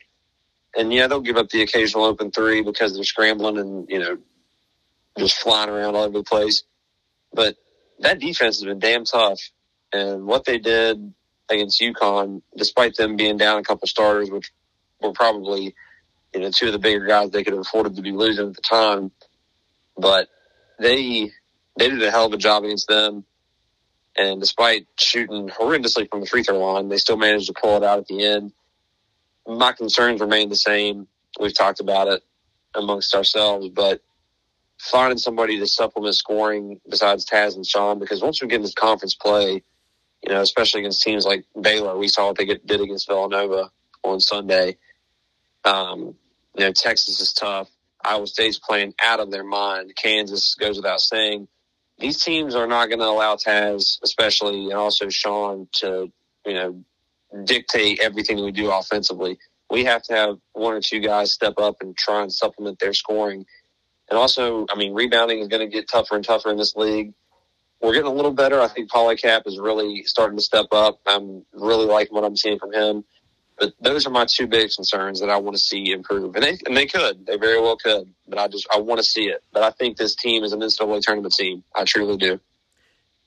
And 0.76 0.92
yeah, 0.92 1.06
they'll 1.06 1.20
give 1.20 1.36
up 1.36 1.48
the 1.50 1.62
occasional 1.62 2.04
open 2.04 2.30
three 2.30 2.62
because 2.62 2.94
they're 2.94 3.04
scrambling 3.04 3.58
and, 3.58 3.88
you 3.88 3.98
know, 3.98 4.18
just 5.18 5.38
flying 5.38 5.68
around 5.68 5.96
all 5.96 6.04
over 6.04 6.18
the 6.18 6.24
place. 6.24 6.62
But 7.32 7.56
that 7.98 8.20
defense 8.20 8.58
has 8.58 8.64
been 8.64 8.78
damn 8.78 9.04
tough. 9.04 9.40
And 9.92 10.26
what 10.26 10.44
they 10.44 10.58
did 10.58 11.12
against 11.50 11.80
UConn, 11.80 12.42
despite 12.56 12.96
them 12.96 13.16
being 13.16 13.36
down 13.36 13.58
a 13.58 13.62
couple 13.62 13.88
starters, 13.88 14.30
which 14.30 14.52
were 15.00 15.12
probably, 15.12 15.74
you 16.32 16.40
know, 16.40 16.50
two 16.50 16.66
of 16.66 16.72
the 16.72 16.78
bigger 16.78 17.06
guys 17.06 17.30
they 17.30 17.42
could 17.42 17.52
have 17.52 17.62
afforded 17.62 17.96
to 17.96 18.02
be 18.02 18.12
losing 18.12 18.48
at 18.48 18.54
the 18.54 18.62
time, 18.62 19.10
but 19.96 20.28
they 20.78 21.30
they 21.76 21.88
did 21.88 22.02
a 22.02 22.10
hell 22.10 22.26
of 22.26 22.32
a 22.32 22.36
job 22.36 22.64
against 22.64 22.88
them. 22.88 23.24
And 24.20 24.38
despite 24.38 24.86
shooting 24.98 25.48
horrendously 25.48 26.10
from 26.10 26.20
the 26.20 26.26
free 26.26 26.42
throw 26.42 26.58
line, 26.58 26.90
they 26.90 26.98
still 26.98 27.16
managed 27.16 27.46
to 27.46 27.54
pull 27.54 27.78
it 27.78 27.82
out 27.82 28.00
at 28.00 28.06
the 28.06 28.22
end. 28.22 28.52
My 29.46 29.72
concerns 29.72 30.20
remain 30.20 30.50
the 30.50 30.56
same. 30.56 31.08
We've 31.40 31.54
talked 31.56 31.80
about 31.80 32.08
it 32.08 32.22
amongst 32.74 33.14
ourselves, 33.14 33.70
but 33.70 34.02
finding 34.78 35.16
somebody 35.16 35.58
to 35.58 35.66
supplement 35.66 36.14
scoring 36.14 36.82
besides 36.86 37.24
Taz 37.24 37.56
and 37.56 37.66
Sean, 37.66 37.98
because 37.98 38.20
once 38.20 38.42
we 38.42 38.48
get 38.48 38.60
into 38.60 38.74
conference 38.74 39.14
play, 39.14 39.62
you 40.22 40.34
know, 40.34 40.42
especially 40.42 40.80
against 40.80 41.02
teams 41.02 41.24
like 41.24 41.46
Baylor, 41.58 41.96
we 41.96 42.08
saw 42.08 42.26
what 42.26 42.36
they 42.36 42.44
get, 42.44 42.66
did 42.66 42.82
against 42.82 43.08
Villanova 43.08 43.70
on 44.02 44.20
Sunday. 44.20 44.76
Um, 45.64 46.14
you 46.58 46.66
know, 46.66 46.72
Texas 46.72 47.20
is 47.20 47.32
tough. 47.32 47.70
Iowa 48.04 48.26
State's 48.26 48.58
playing 48.58 48.92
out 49.02 49.20
of 49.20 49.30
their 49.30 49.44
mind. 49.44 49.94
Kansas 49.96 50.56
goes 50.56 50.76
without 50.76 51.00
saying 51.00 51.48
these 52.00 52.22
teams 52.22 52.54
are 52.54 52.66
not 52.66 52.88
going 52.88 52.98
to 52.98 53.06
allow 53.06 53.36
Taz, 53.36 53.98
especially 54.02 54.64
and 54.70 54.74
also 54.74 55.08
Sean, 55.08 55.68
to 55.74 56.10
you 56.46 56.54
know 56.54 56.84
dictate 57.44 58.00
everything 58.00 58.42
we 58.42 58.52
do 58.52 58.70
offensively. 58.70 59.38
We 59.70 59.84
have 59.84 60.02
to 60.04 60.14
have 60.14 60.38
one 60.52 60.74
or 60.74 60.80
two 60.80 61.00
guys 61.00 61.32
step 61.32 61.54
up 61.58 61.76
and 61.80 61.96
try 61.96 62.22
and 62.22 62.32
supplement 62.32 62.78
their 62.80 62.92
scoring. 62.92 63.46
And 64.08 64.18
also, 64.18 64.66
I 64.68 64.76
mean, 64.76 64.94
rebounding 64.94 65.38
is 65.38 65.46
going 65.46 65.60
to 65.60 65.72
get 65.72 65.88
tougher 65.88 66.16
and 66.16 66.24
tougher 66.24 66.50
in 66.50 66.56
this 66.56 66.74
league. 66.74 67.12
We're 67.80 67.92
getting 67.92 68.10
a 68.10 68.14
little 68.14 68.32
better. 68.32 68.60
I 68.60 68.66
think 68.68 68.90
Paulicap 68.90 69.46
is 69.46 69.58
really 69.58 70.02
starting 70.04 70.36
to 70.36 70.42
step 70.42 70.66
up. 70.72 71.00
I'm 71.06 71.46
really 71.52 71.86
liking 71.86 72.14
what 72.14 72.24
I'm 72.24 72.36
seeing 72.36 72.58
from 72.58 72.72
him. 72.72 73.04
But 73.60 73.74
those 73.78 74.06
are 74.06 74.10
my 74.10 74.24
two 74.24 74.46
big 74.46 74.70
concerns 74.74 75.20
that 75.20 75.28
I 75.28 75.36
want 75.36 75.54
to 75.54 75.62
see 75.62 75.92
improve, 75.92 76.34
and 76.34 76.42
they 76.42 76.58
and 76.64 76.74
they 76.74 76.86
could, 76.86 77.26
they 77.26 77.36
very 77.36 77.60
well 77.60 77.76
could. 77.76 78.12
But 78.26 78.38
I 78.38 78.48
just 78.48 78.66
I 78.74 78.78
want 78.78 78.98
to 79.00 79.04
see 79.04 79.26
it. 79.26 79.44
But 79.52 79.62
I 79.62 79.70
think 79.70 79.98
this 79.98 80.14
team 80.14 80.42
is 80.42 80.54
an 80.54 80.60
NCAA 80.60 81.02
tournament 81.02 81.34
team. 81.34 81.62
I 81.76 81.84
truly 81.84 82.16
do. 82.16 82.40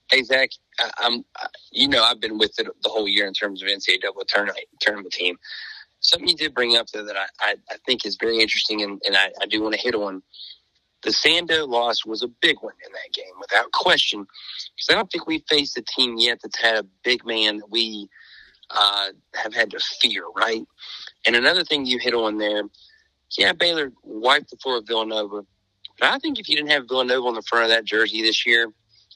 Hey 0.10 0.24
Zach, 0.24 0.50
I, 0.80 0.90
I'm 0.98 1.24
you 1.72 1.88
know 1.88 2.04
I've 2.04 2.20
been 2.20 2.40
with 2.40 2.60
it 2.60 2.68
the 2.82 2.90
whole 2.90 3.08
year 3.08 3.28
in 3.28 3.34
terms 3.34 3.62
of 3.62 3.70
NCAA 3.70 4.02
tournament 4.28 4.58
tournament 4.80 5.14
team. 5.14 5.38
Something 6.00 6.30
you 6.30 6.36
did 6.36 6.56
bring 6.56 6.76
up 6.76 6.88
there 6.88 7.04
that 7.04 7.16
I, 7.16 7.28
I, 7.40 7.56
I 7.70 7.76
think 7.86 8.04
is 8.04 8.18
very 8.20 8.40
interesting, 8.40 8.82
and, 8.82 9.00
and 9.06 9.16
I, 9.16 9.30
I 9.40 9.46
do 9.46 9.62
want 9.62 9.76
to 9.76 9.80
hit 9.80 9.96
on. 9.96 10.24
The 11.04 11.12
Sando 11.12 11.68
loss 11.68 12.06
was 12.06 12.24
a 12.24 12.28
big 12.28 12.58
one 12.62 12.74
in 12.86 12.92
that 12.92 13.14
game, 13.14 13.34
without 13.40 13.72
question. 13.72 14.22
Because 14.22 14.88
I 14.90 14.96
don't 14.96 15.12
think 15.12 15.28
we 15.28 15.44
faced 15.50 15.78
a 15.78 15.82
team 15.82 16.16
yet 16.18 16.40
that's 16.42 16.60
had 16.60 16.76
a 16.76 16.88
big 17.04 17.26
man 17.26 17.58
that 17.58 17.70
we 17.70 18.10
uh, 18.74 19.10
have 19.36 19.54
had 19.54 19.72
to 19.72 19.80
fear, 20.02 20.24
right? 20.36 20.64
And 21.26 21.36
another 21.36 21.64
thing 21.64 21.86
you 21.86 22.00
hit 22.00 22.14
on 22.14 22.38
there, 22.38 22.64
yeah, 23.38 23.54
Baylor 23.54 23.92
wiped 24.04 24.50
the 24.52 24.58
floor 24.58 24.78
of 24.78 24.88
Villanova. 24.88 25.44
But 26.00 26.10
I 26.10 26.20
think 26.20 26.40
if 26.40 26.50
you 26.50 26.56
didn't 26.56 26.72
have 26.72 26.88
Villanova 26.88 27.28
on 27.28 27.36
the 27.36 27.42
front 27.44 27.66
of 27.66 27.70
that 27.70 27.86
jersey 27.86 28.22
this 28.22 28.46
year, 28.46 28.68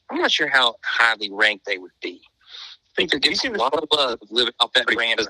I'm 0.09 0.19
not 0.19 0.31
sure 0.31 0.47
how 0.47 0.75
highly 0.83 1.29
ranked 1.31 1.65
they 1.65 1.77
would 1.77 1.91
be. 2.01 2.21
I 2.23 2.91
think 2.95 3.11
they're 3.11 3.19
getting 3.19 3.55
a 3.55 3.57
lot 3.57 3.73
of 3.73 3.85
love 3.91 4.19
living 4.29 4.53
off 4.59 4.73
that 4.73 4.87
brand. 4.87 5.27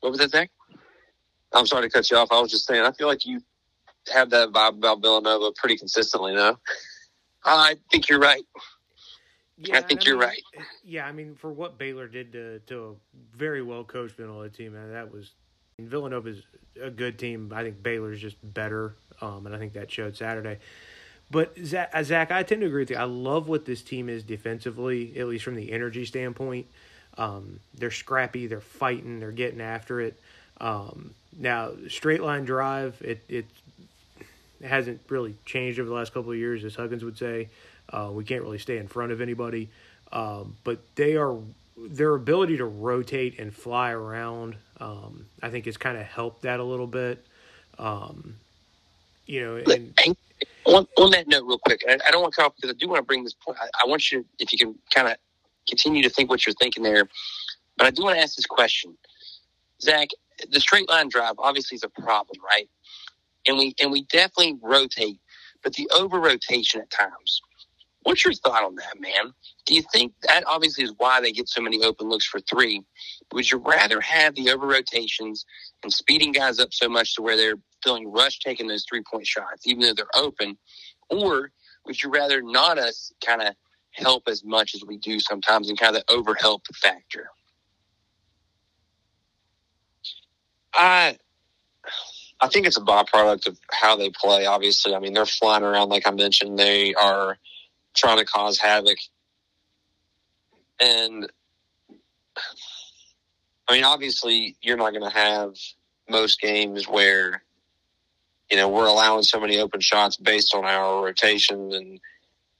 What 0.00 0.10
was 0.10 0.18
that, 0.18 0.30
Zach? 0.30 0.50
I'm 1.52 1.66
sorry 1.66 1.88
to 1.88 1.90
cut 1.90 2.10
you 2.10 2.16
off. 2.16 2.28
I 2.32 2.40
was 2.40 2.50
just 2.50 2.66
saying, 2.66 2.82
I 2.82 2.92
feel 2.92 3.06
like 3.06 3.24
you 3.24 3.40
have 4.12 4.30
that 4.30 4.50
vibe 4.50 4.76
about 4.76 5.00
Villanova 5.00 5.52
pretty 5.56 5.76
consistently 5.76 6.34
now. 6.34 6.58
I 7.44 7.76
think 7.90 8.08
you're 8.08 8.18
right. 8.18 8.42
Yeah, 9.56 9.78
I 9.78 9.82
think 9.82 10.00
and 10.00 10.06
you're 10.06 10.18
mean, 10.18 10.28
right. 10.28 10.42
Yeah, 10.84 11.06
I 11.06 11.12
mean, 11.12 11.34
for 11.36 11.52
what 11.52 11.78
Baylor 11.78 12.08
did 12.08 12.32
to 12.32 12.58
to 12.66 12.84
a 12.84 13.36
very 13.36 13.62
well 13.62 13.84
coached 13.84 14.16
Villanova 14.16 14.48
team, 14.48 14.74
man, 14.74 14.92
that 14.92 15.12
was 15.12 15.30
Villanova 15.78 16.28
is 16.28 16.42
a 16.80 16.90
good 16.90 17.18
team. 17.18 17.52
I 17.54 17.62
think 17.62 17.82
Baylor's 17.82 18.20
just 18.20 18.36
better, 18.54 18.94
um, 19.20 19.46
and 19.46 19.54
I 19.54 19.58
think 19.58 19.72
that 19.74 19.90
showed 19.90 20.16
Saturday. 20.16 20.58
But 21.30 21.56
Zach, 21.64 21.90
uh, 21.92 22.02
Zach, 22.02 22.30
I 22.30 22.42
tend 22.42 22.60
to 22.60 22.66
agree 22.66 22.82
with 22.82 22.90
you. 22.90 22.96
I 22.96 23.04
love 23.04 23.48
what 23.48 23.64
this 23.64 23.82
team 23.82 24.08
is 24.08 24.22
defensively, 24.22 25.18
at 25.18 25.26
least 25.26 25.44
from 25.44 25.54
the 25.54 25.72
energy 25.72 26.04
standpoint. 26.04 26.66
Um, 27.16 27.60
they're 27.74 27.90
scrappy, 27.90 28.46
they're 28.46 28.60
fighting, 28.60 29.20
they're 29.20 29.32
getting 29.32 29.60
after 29.60 30.00
it. 30.00 30.18
Um, 30.60 31.14
now, 31.38 31.70
straight 31.88 32.22
line 32.22 32.44
drive, 32.44 33.00
it 33.00 33.24
it 33.28 33.46
hasn't 34.62 35.00
really 35.08 35.34
changed 35.44 35.78
over 35.78 35.88
the 35.88 35.94
last 35.94 36.12
couple 36.12 36.32
of 36.32 36.38
years, 36.38 36.64
as 36.64 36.74
Huggins 36.74 37.04
would 37.04 37.18
say. 37.18 37.48
Uh, 37.90 38.10
we 38.12 38.24
can't 38.24 38.42
really 38.42 38.58
stay 38.58 38.78
in 38.78 38.88
front 38.88 39.12
of 39.12 39.20
anybody, 39.20 39.70
um, 40.12 40.56
but 40.64 40.78
they 40.96 41.16
are 41.16 41.36
their 41.76 42.14
ability 42.14 42.56
to 42.56 42.64
rotate 42.64 43.38
and 43.38 43.54
fly 43.54 43.90
around. 43.90 44.56
Um, 44.80 45.26
I 45.42 45.50
think 45.50 45.66
has 45.66 45.76
kind 45.76 45.96
of 45.96 46.04
helped 46.04 46.42
that 46.42 46.60
a 46.60 46.64
little 46.64 46.86
bit. 46.86 47.24
Um, 47.78 48.36
you 49.26 49.40
know, 49.40 49.56
and, 49.56 49.94
on, 50.64 50.86
on 50.98 51.10
that 51.10 51.28
note, 51.28 51.44
real 51.46 51.58
quick, 51.58 51.82
I, 51.88 51.98
I 52.06 52.10
don't 52.10 52.22
want 52.22 52.34
to 52.34 52.42
off 52.42 52.54
because 52.56 52.70
I 52.70 52.74
do 52.74 52.88
want 52.88 52.98
to 52.98 53.04
bring 53.04 53.24
this 53.24 53.34
point. 53.34 53.58
I, 53.60 53.66
I 53.82 53.86
want 53.86 54.10
you, 54.10 54.24
if 54.38 54.52
you 54.52 54.58
can, 54.58 54.74
kind 54.94 55.08
of 55.08 55.16
continue 55.68 56.02
to 56.02 56.10
think 56.10 56.30
what 56.30 56.46
you're 56.46 56.54
thinking 56.54 56.82
there. 56.82 57.08
But 57.76 57.86
I 57.86 57.90
do 57.90 58.04
want 58.04 58.16
to 58.16 58.22
ask 58.22 58.36
this 58.36 58.46
question, 58.46 58.96
Zach. 59.80 60.08
The 60.50 60.60
straight 60.60 60.88
line 60.88 61.08
drive 61.08 61.34
obviously 61.38 61.76
is 61.76 61.84
a 61.84 61.88
problem, 61.88 62.38
right? 62.44 62.68
And 63.46 63.56
we 63.56 63.74
and 63.80 63.92
we 63.92 64.02
definitely 64.02 64.58
rotate, 64.62 65.20
but 65.62 65.74
the 65.74 65.88
over 65.94 66.18
rotation 66.20 66.80
at 66.80 66.90
times. 66.90 67.42
What's 68.04 68.24
your 68.24 68.34
thought 68.34 68.64
on 68.64 68.74
that, 68.76 69.00
man? 69.00 69.32
Do 69.66 69.74
you 69.74 69.82
think 69.90 70.12
that 70.28 70.44
obviously 70.46 70.84
is 70.84 70.92
why 70.98 71.20
they 71.20 71.32
get 71.32 71.48
so 71.48 71.62
many 71.62 71.82
open 71.82 72.08
looks 72.08 72.26
for 72.26 72.38
three? 72.40 72.82
Would 73.32 73.50
you 73.50 73.58
rather 73.58 74.00
have 74.02 74.34
the 74.34 74.50
over 74.50 74.66
rotations 74.66 75.44
and 75.82 75.92
speeding 75.92 76.32
guys 76.32 76.60
up 76.60 76.72
so 76.72 76.88
much 76.88 77.14
to 77.16 77.22
where 77.22 77.36
they're 77.36 77.56
feeling 77.82 78.12
rushed 78.12 78.42
taking 78.42 78.68
those 78.68 78.84
three 78.88 79.02
point 79.10 79.26
shots, 79.26 79.66
even 79.66 79.82
though 79.82 79.94
they're 79.94 80.06
open? 80.22 80.58
Or 81.10 81.50
would 81.86 82.02
you 82.02 82.10
rather 82.10 82.42
not 82.42 82.78
us 82.78 83.12
kind 83.24 83.40
of 83.40 83.54
help 83.92 84.24
as 84.28 84.44
much 84.44 84.74
as 84.74 84.84
we 84.84 84.98
do 84.98 85.18
sometimes 85.18 85.70
and 85.70 85.78
kind 85.78 85.96
of 85.96 86.02
over 86.10 86.34
help 86.34 86.66
the 86.66 86.74
factor? 86.74 87.28
I 90.74 91.16
I 92.40 92.48
think 92.48 92.66
it's 92.66 92.76
a 92.76 92.82
byproduct 92.82 93.46
of 93.46 93.58
how 93.70 93.96
they 93.96 94.10
play. 94.10 94.44
Obviously, 94.44 94.94
I 94.94 94.98
mean 94.98 95.14
they're 95.14 95.24
flying 95.24 95.62
around 95.62 95.88
like 95.88 96.06
I 96.06 96.10
mentioned. 96.10 96.58
They 96.58 96.92
are 96.94 97.38
trying 97.94 98.18
to 98.18 98.24
cause 98.24 98.58
havoc, 98.58 98.98
and 100.80 101.30
I 103.68 103.72
mean 103.74 103.84
obviously 103.84 104.56
you're 104.60 104.76
not 104.76 104.90
going 104.90 105.08
to 105.08 105.16
have 105.16 105.54
most 106.08 106.40
games 106.40 106.86
where 106.88 107.42
you 108.50 108.56
know 108.56 108.68
we're 108.68 108.86
allowing 108.86 109.22
so 109.22 109.40
many 109.40 109.58
open 109.58 109.80
shots 109.80 110.16
based 110.16 110.54
on 110.54 110.64
our 110.64 111.04
rotation 111.04 111.72
and 111.72 112.00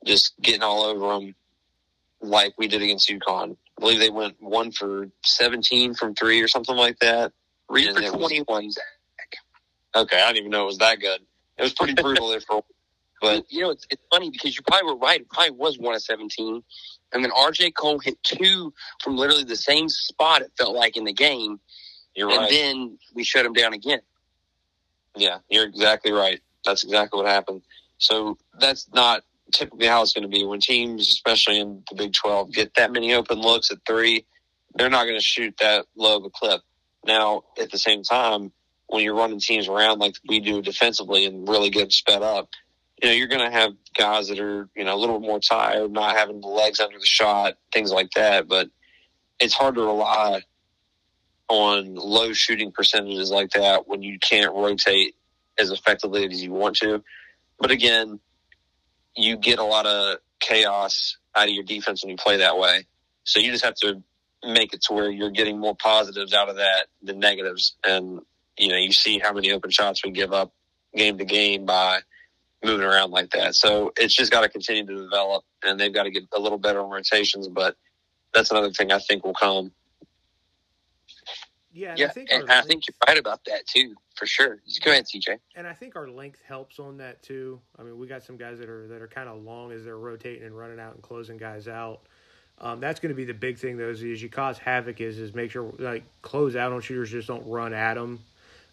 just 0.04 0.34
getting 0.40 0.62
all 0.62 0.82
over 0.84 1.14
them 1.14 1.34
like 2.20 2.54
we 2.58 2.68
did 2.68 2.82
against 2.82 3.08
UConn. 3.08 3.56
I 3.76 3.80
believe 3.80 3.98
they 3.98 4.10
went 4.10 4.40
one 4.40 4.70
for 4.70 5.10
17 5.24 5.94
from 5.94 6.14
three 6.14 6.40
or 6.40 6.48
something 6.48 6.76
like 6.76 6.98
that. 7.00 7.32
And 7.88 7.96
for 7.96 8.02
it 8.04 8.12
was- 8.12 8.20
21, 8.20 8.70
Okay, 9.96 10.20
I 10.20 10.26
didn't 10.26 10.38
even 10.38 10.50
know 10.50 10.64
it 10.64 10.66
was 10.66 10.78
that 10.78 11.00
good. 11.00 11.20
It 11.56 11.62
was 11.62 11.72
pretty 11.72 11.94
brutal 11.94 12.28
there 12.28 12.40
for, 12.40 12.64
but 13.24 13.44
you 13.48 13.60
know, 13.60 13.70
it's, 13.70 13.86
it's 13.90 14.02
funny 14.10 14.30
because 14.30 14.56
you 14.56 14.62
probably 14.66 14.92
were 14.92 14.98
right. 14.98 15.20
It 15.20 15.30
probably 15.30 15.52
was 15.52 15.78
one 15.78 15.94
of 15.94 16.02
17. 16.02 16.62
And 17.12 17.24
then 17.24 17.30
RJ 17.30 17.74
Cole 17.74 17.98
hit 17.98 18.22
two 18.22 18.72
from 19.02 19.16
literally 19.16 19.44
the 19.44 19.56
same 19.56 19.88
spot, 19.88 20.42
it 20.42 20.52
felt 20.58 20.74
like 20.74 20.96
in 20.96 21.04
the 21.04 21.12
game. 21.12 21.60
you're 22.14 22.28
right. 22.28 22.34
and 22.34 22.42
right. 22.42 22.50
then 22.50 22.98
we 23.14 23.24
shut 23.24 23.46
him 23.46 23.52
down 23.52 23.72
again. 23.72 24.00
Yeah, 25.16 25.38
you're 25.48 25.64
exactly 25.64 26.12
right. 26.12 26.40
That's 26.64 26.82
exactly 26.82 27.22
what 27.22 27.30
happened. 27.30 27.62
So 27.98 28.36
that's 28.58 28.88
not 28.92 29.22
typically 29.52 29.86
how 29.86 30.02
it's 30.02 30.12
going 30.12 30.22
to 30.22 30.28
be 30.28 30.44
when 30.44 30.60
teams, 30.60 31.08
especially 31.08 31.60
in 31.60 31.82
the 31.88 31.96
Big 31.96 32.12
12, 32.12 32.52
get 32.52 32.74
that 32.74 32.92
many 32.92 33.14
open 33.14 33.40
looks 33.40 33.70
at 33.70 33.78
three. 33.86 34.26
They're 34.74 34.90
not 34.90 35.04
going 35.04 35.18
to 35.18 35.24
shoot 35.24 35.54
that 35.60 35.86
low 35.96 36.18
of 36.18 36.24
a 36.24 36.30
clip. 36.30 36.62
Now, 37.06 37.42
at 37.60 37.70
the 37.70 37.78
same 37.78 38.02
time, 38.02 38.50
when 38.86 39.02
you're 39.02 39.14
running 39.14 39.40
teams 39.40 39.68
around 39.68 39.98
like 39.98 40.14
we 40.28 40.40
do 40.40 40.62
defensively 40.62 41.26
and 41.26 41.48
really 41.48 41.70
get 41.70 41.92
sped 41.92 42.22
up, 42.22 42.50
you 43.02 43.08
know, 43.08 43.14
you're 43.14 43.28
going 43.28 43.44
to 43.44 43.50
have 43.50 43.72
guys 43.96 44.28
that 44.28 44.38
are, 44.38 44.68
you 44.74 44.84
know, 44.84 44.94
a 44.94 44.98
little 44.98 45.20
more 45.20 45.40
tired, 45.40 45.90
not 45.90 46.16
having 46.16 46.40
the 46.40 46.48
legs 46.48 46.80
under 46.80 46.98
the 46.98 47.06
shot, 47.06 47.54
things 47.72 47.92
like 47.92 48.10
that. 48.16 48.48
But 48.48 48.68
it's 49.40 49.54
hard 49.54 49.74
to 49.74 49.82
rely 49.82 50.42
on 51.48 51.94
low 51.94 52.32
shooting 52.32 52.72
percentages 52.72 53.30
like 53.30 53.50
that 53.50 53.86
when 53.86 54.02
you 54.02 54.18
can't 54.18 54.54
rotate 54.54 55.14
as 55.58 55.70
effectively 55.70 56.26
as 56.26 56.42
you 56.42 56.52
want 56.52 56.76
to. 56.76 57.02
But 57.58 57.70
again, 57.70 58.20
you 59.16 59.36
get 59.36 59.58
a 59.58 59.64
lot 59.64 59.86
of 59.86 60.18
chaos 60.40 61.16
out 61.36 61.48
of 61.48 61.54
your 61.54 61.64
defense 61.64 62.02
when 62.02 62.10
you 62.10 62.16
play 62.16 62.38
that 62.38 62.58
way. 62.58 62.86
So 63.24 63.40
you 63.40 63.52
just 63.52 63.64
have 63.64 63.74
to 63.76 64.02
make 64.44 64.74
it 64.74 64.82
to 64.82 64.92
where 64.92 65.10
you're 65.10 65.30
getting 65.30 65.58
more 65.58 65.74
positives 65.76 66.32
out 66.32 66.48
of 66.48 66.56
that 66.56 66.86
than 67.02 67.18
negatives. 67.18 67.76
And, 67.84 68.20
you 68.58 68.68
know, 68.68 68.76
you 68.76 68.92
see 68.92 69.18
how 69.18 69.32
many 69.32 69.52
open 69.52 69.70
shots 69.70 70.04
we 70.04 70.10
give 70.10 70.32
up 70.32 70.52
game 70.94 71.18
to 71.18 71.24
game 71.24 71.64
by 71.64 72.00
moving 72.64 72.86
around 72.86 73.10
like 73.10 73.30
that. 73.30 73.54
So 73.54 73.92
it's 73.96 74.14
just 74.14 74.32
got 74.32 74.42
to 74.42 74.48
continue 74.48 74.86
to 74.86 74.94
develop 74.94 75.44
and 75.62 75.78
they've 75.78 75.92
got 75.92 76.04
to 76.04 76.10
get 76.10 76.24
a 76.32 76.40
little 76.40 76.58
better 76.58 76.80
on 76.80 76.90
rotations. 76.90 77.48
But 77.48 77.76
that's 78.32 78.50
another 78.50 78.70
thing 78.70 78.92
I 78.92 78.98
think 78.98 79.24
will 79.24 79.34
come. 79.34 79.72
yeah, 81.72 81.94
yeah, 81.96 82.06
I 82.06 82.08
think 82.08 82.30
and 82.30 82.50
I 82.50 82.62
think 82.62 82.84
you're 82.88 82.96
right 83.06 83.18
about 83.18 83.40
that 83.46 83.66
too, 83.66 83.94
for 84.16 84.26
sure. 84.26 84.60
Just 84.66 84.82
go 84.82 84.90
ahead, 84.90 85.06
CJ. 85.06 85.38
and 85.56 85.66
I 85.66 85.72
think 85.72 85.96
our 85.96 86.08
length 86.08 86.42
helps 86.46 86.78
on 86.78 86.96
that 86.98 87.22
too. 87.22 87.60
I 87.78 87.82
mean, 87.82 87.98
we 87.98 88.06
got 88.06 88.22
some 88.22 88.36
guys 88.36 88.58
that 88.58 88.68
are 88.68 88.86
that 88.88 89.00
are 89.00 89.08
kind 89.08 89.28
of 89.28 89.42
long 89.42 89.72
as 89.72 89.84
they're 89.84 89.98
rotating 89.98 90.44
and 90.44 90.56
running 90.56 90.80
out 90.80 90.94
and 90.94 91.02
closing 91.02 91.36
guys 91.36 91.68
out. 91.68 92.00
Um, 92.60 92.78
that's 92.78 93.00
going 93.00 93.10
to 93.10 93.16
be 93.16 93.24
the 93.24 93.34
big 93.34 93.58
thing, 93.58 93.76
though, 93.76 93.88
is, 93.88 94.02
is 94.02 94.22
you 94.22 94.28
cause 94.28 94.58
havoc. 94.58 95.00
Is 95.00 95.18
is 95.18 95.34
make 95.34 95.50
sure 95.50 95.72
like 95.78 96.04
close 96.22 96.54
out 96.56 96.72
on 96.72 96.80
shooters 96.80 97.10
just 97.10 97.28
don't 97.28 97.46
run 97.46 97.72
at 97.72 97.94
them. 97.94 98.20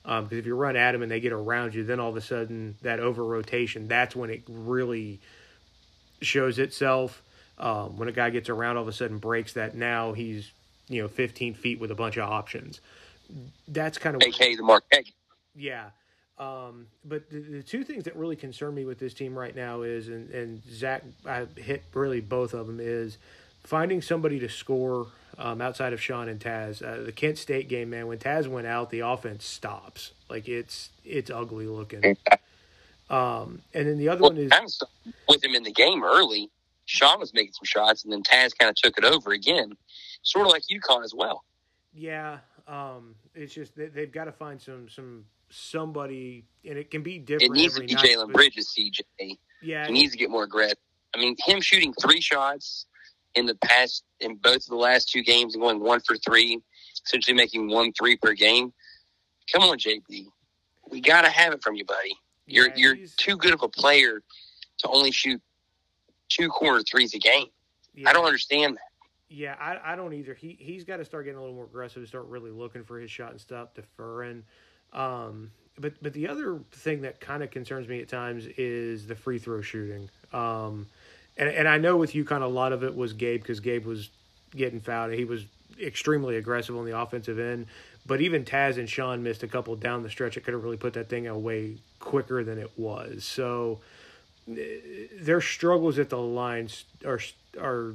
Because 0.03 0.31
if 0.31 0.45
you 0.45 0.55
run 0.55 0.75
at 0.75 0.93
them 0.93 1.01
and 1.01 1.11
they 1.11 1.19
get 1.19 1.31
around 1.31 1.75
you, 1.75 1.83
then 1.83 1.99
all 1.99 2.09
of 2.09 2.17
a 2.17 2.21
sudden 2.21 2.75
that 2.81 2.99
over 2.99 3.23
rotation, 3.23 3.87
that's 3.87 4.15
when 4.15 4.29
it 4.29 4.43
really 4.47 5.19
shows 6.21 6.59
itself. 6.59 7.21
Um, 7.57 7.97
when 7.97 8.07
a 8.07 8.11
guy 8.11 8.31
gets 8.31 8.49
around, 8.49 8.77
all 8.77 8.83
of 8.83 8.87
a 8.87 8.93
sudden 8.93 9.19
breaks 9.19 9.53
that. 9.53 9.75
Now 9.75 10.13
he's 10.13 10.51
you 10.87 11.01
know 11.01 11.07
15 11.07 11.53
feet 11.53 11.79
with 11.79 11.91
a 11.91 11.95
bunch 11.95 12.17
of 12.17 12.29
options. 12.29 12.81
That's 13.67 13.97
kind 13.97 14.15
of 14.15 14.21
AKA 14.23 14.55
the 14.55 14.63
Marquette. 14.63 15.05
yeah. 15.55 15.89
Um, 16.37 16.87
but 17.05 17.29
the, 17.29 17.39
the 17.39 17.63
two 17.63 17.83
things 17.83 18.05
that 18.05 18.15
really 18.15 18.35
concern 18.35 18.73
me 18.73 18.83
with 18.83 18.97
this 18.97 19.13
team 19.13 19.37
right 19.37 19.55
now 19.55 19.83
is, 19.83 20.07
and, 20.07 20.27
and 20.31 20.63
Zach, 20.67 21.03
I 21.23 21.45
hit 21.55 21.83
really 21.93 22.19
both 22.19 22.55
of 22.55 22.65
them, 22.65 22.79
is 22.81 23.19
finding 23.63 24.01
somebody 24.01 24.39
to 24.39 24.49
score 24.49 25.05
um, 25.37 25.61
outside 25.61 25.93
of 25.93 26.01
Sean 26.01 26.29
and 26.29 26.39
Taz. 26.39 26.83
Uh, 26.83 27.03
the 27.03 27.11
Kent 27.11 27.37
State 27.37 27.69
game, 27.69 27.89
man, 27.89 28.07
when 28.07 28.17
Taz 28.17 28.47
went 28.47 28.67
out, 28.67 28.89
the 28.89 28.99
offense 28.99 29.45
stops. 29.45 30.11
Like 30.29 30.47
it's 30.47 30.89
it's 31.03 31.29
ugly 31.29 31.67
looking. 31.67 32.17
Um, 33.09 33.61
and 33.73 33.87
then 33.87 33.97
the 33.97 34.07
other 34.09 34.21
Well, 34.21 34.31
one 34.31 34.39
is 34.39 34.51
stuff 34.73 34.89
with 35.27 35.43
him 35.43 35.53
in 35.53 35.63
the 35.63 35.71
game 35.71 36.03
early. 36.03 36.49
Sean 36.85 37.19
was 37.19 37.33
making 37.33 37.53
some 37.53 37.65
shots, 37.65 38.03
and 38.03 38.11
then 38.11 38.23
Taz 38.23 38.57
kind 38.57 38.69
of 38.69 38.75
took 38.75 38.97
it 38.97 39.03
over 39.03 39.31
again, 39.31 39.73
sort 40.23 40.45
of 40.45 40.51
like 40.51 40.63
UConn 40.71 41.03
as 41.03 41.13
well. 41.13 41.43
Yeah, 41.93 42.39
um, 42.67 43.15
it's 43.35 43.53
just 43.53 43.75
they, 43.75 43.87
they've 43.87 44.11
got 44.11 44.25
to 44.25 44.31
find 44.31 44.61
some 44.61 44.87
some 44.89 45.25
somebody, 45.49 46.45
and 46.65 46.77
it 46.77 46.89
can 46.89 47.03
be 47.03 47.19
different. 47.19 47.51
It 47.51 47.59
needs 47.59 47.75
to 47.75 47.81
be 47.81 47.95
Jalen 47.95 48.31
Bridges, 48.31 48.73
CJ. 48.77 49.37
Yeah, 49.61 49.85
He 49.87 49.93
needs 49.93 50.11
to 50.13 50.17
get 50.17 50.29
more 50.29 50.43
aggressive. 50.43 50.77
I 51.13 51.19
mean, 51.19 51.35
him 51.45 51.61
shooting 51.61 51.93
three 52.01 52.21
shots 52.21 52.85
in 53.35 53.45
the 53.45 53.55
past 53.55 54.03
in 54.19 54.35
both 54.35 54.57
of 54.57 54.67
the 54.67 54.75
last 54.75 55.09
two 55.09 55.23
games 55.23 55.55
and 55.55 55.61
going 55.61 55.79
one 55.79 56.01
for 56.01 56.15
three, 56.17 56.61
essentially 57.05 57.35
making 57.35 57.69
one 57.69 57.91
three 57.93 58.17
per 58.17 58.33
game. 58.33 58.73
Come 59.51 59.63
on, 59.63 59.77
JB. 59.77 60.27
We 60.89 61.01
got 61.01 61.21
to 61.21 61.29
have 61.29 61.53
it 61.53 61.63
from 61.63 61.75
you, 61.75 61.85
buddy. 61.85 62.13
You're 62.45 62.67
Yeah, 62.69 62.73
you're 62.75 62.97
too 63.17 63.37
good 63.37 63.53
of 63.53 63.63
a 63.63 63.69
player 63.69 64.21
to 64.79 64.87
only 64.87 65.11
shoot 65.11 65.41
two 66.29 66.49
corner 66.49 66.81
threes 66.89 67.13
a 67.13 67.19
game. 67.19 67.47
yeah. 67.93 68.09
I 68.09 68.13
don't 68.13 68.25
understand 68.25 68.75
that. 68.75 68.81
Yeah, 69.29 69.55
I, 69.59 69.93
I 69.93 69.95
don't 69.95 70.13
either. 70.13 70.33
He 70.33 70.57
he's 70.59 70.83
got 70.83 70.97
to 70.97 71.05
start 71.05 71.23
getting 71.23 71.37
a 71.37 71.41
little 71.41 71.55
more 71.55 71.65
aggressive, 71.65 71.97
and 71.97 72.07
start 72.07 72.25
really 72.25 72.51
looking 72.51 72.83
for 72.83 72.99
his 72.99 73.09
shot 73.09 73.31
and 73.31 73.39
stuff, 73.39 73.73
deferring. 73.73 74.43
Um, 74.91 75.51
but 75.79 75.93
but 76.01 76.11
the 76.11 76.27
other 76.27 76.59
thing 76.71 77.01
that 77.01 77.21
kind 77.21 77.41
of 77.41 77.49
concerns 77.49 77.87
me 77.87 78.01
at 78.01 78.09
times 78.09 78.47
is 78.57 79.07
the 79.07 79.15
free 79.15 79.39
throw 79.39 79.61
shooting. 79.61 80.09
Um, 80.33 80.87
and 81.37 81.49
and 81.49 81.67
I 81.67 81.77
know 81.77 81.97
with 81.97 82.13
UConn 82.13 82.41
a 82.41 82.47
lot 82.47 82.73
of 82.73 82.83
it 82.83 82.95
was 82.95 83.13
Gabe 83.13 83.41
because 83.41 83.59
Gabe 83.59 83.85
was 83.85 84.09
getting 84.55 84.79
fouled. 84.79 85.11
and 85.11 85.19
He 85.19 85.25
was 85.25 85.45
extremely 85.81 86.37
aggressive 86.37 86.75
on 86.77 86.85
the 86.85 86.97
offensive 86.97 87.39
end. 87.39 87.67
But 88.05 88.21
even 88.21 88.45
Taz 88.45 88.77
and 88.77 88.89
Sean 88.89 89.21
missed 89.23 89.43
a 89.43 89.47
couple 89.47 89.75
down 89.75 90.03
the 90.03 90.09
stretch. 90.09 90.35
It 90.35 90.43
could 90.43 90.53
have 90.53 90.63
really 90.63 90.77
put 90.77 90.93
that 90.93 91.07
thing 91.07 91.27
away 91.27 91.77
quicker 91.99 92.43
than 92.43 92.57
it 92.57 92.71
was. 92.77 93.23
So 93.23 93.79
their 94.47 95.41
struggles 95.41 95.99
at 95.99 96.09
the 96.09 96.17
lines 96.17 96.85
are 97.05 97.19
are 97.59 97.93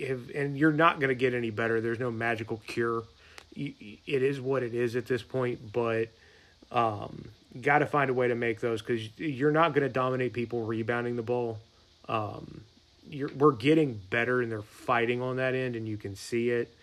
have, 0.00 0.30
and 0.34 0.56
you're 0.56 0.72
not 0.72 1.00
going 1.00 1.08
to 1.08 1.14
get 1.14 1.34
any 1.34 1.50
better. 1.50 1.80
There's 1.80 1.98
no 1.98 2.10
magical 2.10 2.62
cure. 2.66 3.02
It 3.56 4.22
is 4.22 4.40
what 4.40 4.62
it 4.62 4.72
is 4.72 4.94
at 4.94 5.06
this 5.06 5.22
point, 5.22 5.72
but 5.72 6.08
um, 6.70 7.28
got 7.60 7.80
to 7.80 7.86
find 7.86 8.08
a 8.08 8.14
way 8.14 8.28
to 8.28 8.36
make 8.36 8.60
those 8.60 8.82
because 8.82 9.08
you're 9.18 9.50
not 9.50 9.74
going 9.74 9.82
to 9.82 9.92
dominate 9.92 10.32
people 10.32 10.64
rebounding 10.64 11.16
the 11.16 11.22
ball. 11.22 11.58
Um, 12.08 12.62
you're, 13.10 13.30
we're 13.36 13.52
getting 13.52 14.00
better, 14.10 14.40
and 14.42 14.50
they're 14.50 14.62
fighting 14.62 15.22
on 15.22 15.36
that 15.36 15.54
end, 15.54 15.76
and 15.76 15.88
you 15.88 15.96
can 15.96 16.14
see 16.16 16.50
it. 16.50 16.74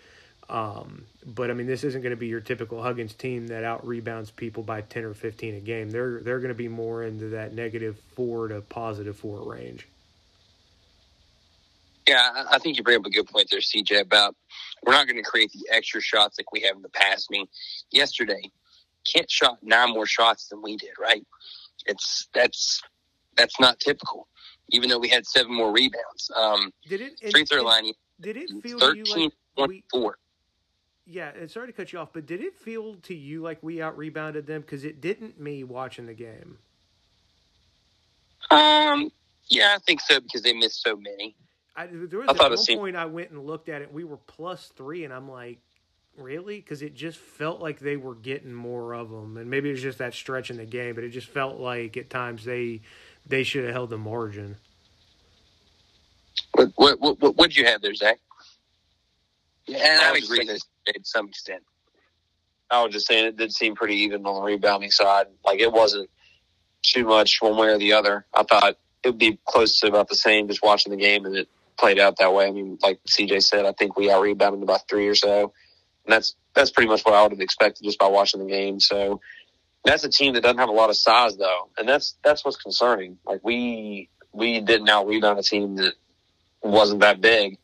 Um, 0.50 1.06
but 1.26 1.50
I 1.50 1.54
mean, 1.54 1.66
this 1.68 1.84
isn't 1.84 2.02
going 2.02 2.12
to 2.12 2.18
be 2.18 2.28
your 2.28 2.40
typical 2.40 2.82
Huggins 2.82 3.14
team 3.14 3.48
that 3.48 3.64
out 3.64 3.86
rebounds 3.86 4.30
people 4.30 4.62
by 4.64 4.82
ten 4.82 5.04
or 5.04 5.14
fifteen 5.16 5.56
a 5.56 5.60
game. 5.60 5.90
They're 5.90 6.20
they're 6.20 6.40
going 6.40 6.50
to 6.50 6.54
be 6.56 6.68
more 6.68 7.04
into 7.04 7.30
that 7.30 7.54
negative 7.54 7.98
four 8.16 8.48
to 8.50 8.62
positive 8.62 9.18
four 9.18 9.42
range. 9.42 9.88
Yeah, 12.08 12.32
I- 12.36 12.56
I 12.56 12.60
think 12.60 12.78
you 12.78 12.84
bring 12.84 13.00
up 13.00 13.06
a 13.06 13.10
good 13.10 13.28
point 13.28 13.50
there, 13.50 13.60
CJ, 13.60 14.02
about 14.02 14.36
we're 14.84 14.94
not 14.94 15.08
going 15.08 15.18
to 15.18 15.28
create 15.28 15.52
the 15.52 15.68
extra 15.72 16.00
shots 16.02 16.38
like 16.38 16.52
we 16.52 16.62
have 16.62 16.76
in 16.76 16.84
the 16.84 16.90
past. 16.90 17.28
I 17.32 17.38
mean, 17.38 17.48
yesterday, 17.90 18.52
Kent 19.12 19.32
shot 19.32 19.58
nine 19.64 19.90
more 19.92 20.06
shots 20.06 20.48
than 20.50 20.62
we 20.62 20.78
did, 20.78 20.92
right? 21.00 21.26
It's 21.88 22.28
that's 22.34 22.82
that's 23.36 23.60
not 23.60 23.80
typical. 23.80 24.28
Even 24.70 24.90
though 24.90 24.98
we 25.00 25.10
had 25.10 25.26
seven 25.26 25.54
more 25.54 25.72
rebounds, 25.72 26.32
um, 26.36 26.72
Did 26.88 27.02
it? 27.02 27.20
and- 27.22 27.32
free 27.32 27.46
throw 27.46 27.64
line 27.64 27.92
Did 28.20 28.38
it 28.38 28.50
feel 28.64 28.80
to 28.80 28.98
you 28.98 29.06
thirteen 29.06 29.32
like 29.58 29.70
point 29.70 29.84
four. 29.92 30.18
Yeah, 31.08 31.32
and 31.40 31.50
sorry 31.52 31.68
to 31.68 31.74
cut 31.74 31.94
you 31.94 32.00
off, 32.00 32.10
but 32.14 32.26
did 32.26 32.42
it 32.42 32.56
feel 32.56 32.96
to 33.04 33.14
you 33.14 33.42
like 33.44 33.62
we 33.62 33.80
out 33.80 33.96
rebounded 33.96 34.48
them? 34.48 34.62
Because 34.62 34.84
it 34.84 35.02
didn't 35.02 35.40
me 35.40 35.64
watching 35.64 36.08
the 36.08 36.16
game. 36.16 36.58
Um, 38.50 39.12
yeah, 39.48 39.74
I 39.76 39.80
think 39.86 40.02
so 40.02 40.20
because 40.20 40.42
they 40.42 40.54
missed 40.54 40.82
so 40.82 40.96
many. 40.96 41.36
I, 41.76 41.88
there 41.88 42.20
was 42.20 42.30
I 42.30 42.32
at 42.32 42.38
one 42.40 42.54
it 42.54 42.78
point 42.78 42.96
I 42.96 43.06
went 43.06 43.32
and 43.32 43.46
looked 43.46 43.70
at 43.70 43.82
it. 43.82 43.94
We 43.94 44.04
were 44.04 44.18
plus 44.18 44.72
three, 44.76 45.04
and 45.04 45.14
I'm 45.14 45.30
like, 45.30 45.60
really? 46.18 46.58
Because 46.58 46.82
it 46.82 46.96
just 46.96 47.18
felt 47.18 47.62
like 47.62 47.80
they 47.80 47.98
were 47.98 48.16
getting 48.16 48.54
more 48.54 48.94
of 48.94 49.10
them, 49.10 49.38
and 49.38 49.50
maybe 49.50 49.70
it 49.70 49.74
was 49.74 49.82
just 49.82 49.98
that 50.00 50.14
stretch 50.14 50.50
in 50.50 50.58
the 50.58 50.66
game, 50.66 50.96
but 50.96 51.04
it 51.04 51.10
just 51.10 51.28
felt 51.28 51.60
like 51.60 51.98
at 51.98 52.10
times 52.10 52.46
they 52.46 52.82
they 53.26 53.44
should 53.44 53.66
have 53.66 53.74
held 53.74 53.90
the 53.90 53.98
margin. 53.98 54.58
What 56.54 56.72
what 56.76 57.00
what 57.00 57.20
what 57.20 57.38
would 57.38 57.56
you 57.56 57.66
have 57.66 57.82
there, 57.82 57.94
Zach? 57.94 58.20
Yeah, 59.66 59.78
and 59.78 60.02
I 60.02 60.10
I 60.10 60.12
was 60.14 60.26
agree 60.26 60.46
just 60.46 60.68
to 60.88 60.94
to 60.94 61.00
some 61.04 61.28
extent. 61.28 61.64
I 62.70 62.84
was 62.84 62.94
just 62.94 63.08
saying 63.08 63.26
it 63.26 63.38
did 63.38 63.54
seem 63.54 63.76
pretty 63.76 63.96
even 63.98 64.26
on 64.26 64.36
the 64.36 64.42
rebounding 64.42 64.92
side. 64.92 65.28
Like 65.46 65.60
it 65.60 65.72
wasn't 65.72 66.10
too 66.82 67.06
much 67.06 67.42
one 67.42 67.58
way 67.58 67.68
or 67.68 67.78
the 67.78 67.94
other. 67.94 68.26
I 68.34 68.44
thought 68.44 68.78
it 69.04 69.10
would 69.10 69.18
be 69.18 69.40
close 69.46 69.80
to 69.80 69.88
about 69.88 70.10
the 70.10 70.16
same 70.16 70.48
just 70.48 70.64
watching 70.64 70.92
the 70.92 70.98
game, 70.98 71.26
and 71.26 71.36
it 71.36 71.48
played 71.78 72.00
out 72.00 72.18
that 72.18 72.34
way. 72.34 72.48
I 72.48 72.52
mean, 72.52 72.78
like 72.82 73.00
CJ 73.08 73.44
said, 73.44 73.66
I 73.66 73.74
think 73.74 73.98
we 73.98 74.12
out 74.12 74.22
rebounded 74.22 74.64
about 74.64 74.88
three 74.88 75.08
or 75.08 75.16
so, 75.16 75.54
and 76.06 76.14
that's 76.14 76.36
that's 76.54 76.72
pretty 76.72 76.90
much 76.90 77.04
what 77.04 77.14
I 77.14 77.22
would 77.22 77.32
have 77.32 77.42
expected 77.42 77.84
just 77.84 78.00
by 78.00 78.08
watching 78.08 78.40
the 78.40 78.48
game. 78.48 78.80
So 78.80 79.22
that's 79.86 80.04
a 80.04 80.10
team 80.10 80.34
that 80.34 80.42
doesn't 80.42 80.58
have 80.58 80.70
a 80.70 80.74
lot 80.74 80.90
of 80.90 80.98
size 80.98 81.38
though, 81.38 81.70
and 81.78 81.88
that's 81.88 82.18
that's 82.24 82.44
what's 82.44 82.58
concerning. 82.58 83.18
Like 83.26 83.42
we 83.44 84.10
we 84.34 84.60
didn't 84.60 84.90
out 84.90 85.08
rebound 85.08 85.40
a 85.40 85.44
team 85.44 85.76
that 85.78 85.94
wasn't 86.62 87.02
that 87.02 87.22
big. 87.22 87.58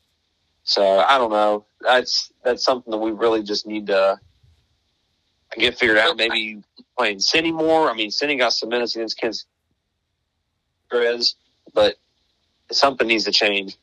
So 0.63 0.99
I 0.99 1.17
don't 1.17 1.31
know. 1.31 1.65
That's 1.81 2.31
that's 2.43 2.63
something 2.63 2.91
that 2.91 2.97
we 2.97 3.11
really 3.11 3.43
just 3.43 3.65
need 3.65 3.87
to 3.87 4.19
get 5.57 5.77
figured 5.77 5.97
out. 5.97 6.15
Maybe 6.15 6.61
playing 6.97 7.19
City 7.19 7.51
more. 7.51 7.89
I 7.89 7.93
mean, 7.93 8.11
City 8.11 8.35
got 8.35 8.53
some 8.53 8.69
minutes 8.69 8.95
against 8.95 9.19
Kansas, 9.19 9.45
Grizz, 10.91 11.35
but 11.73 11.95
something 12.71 13.07
needs 13.07 13.25
to 13.25 13.31
change. 13.31 13.77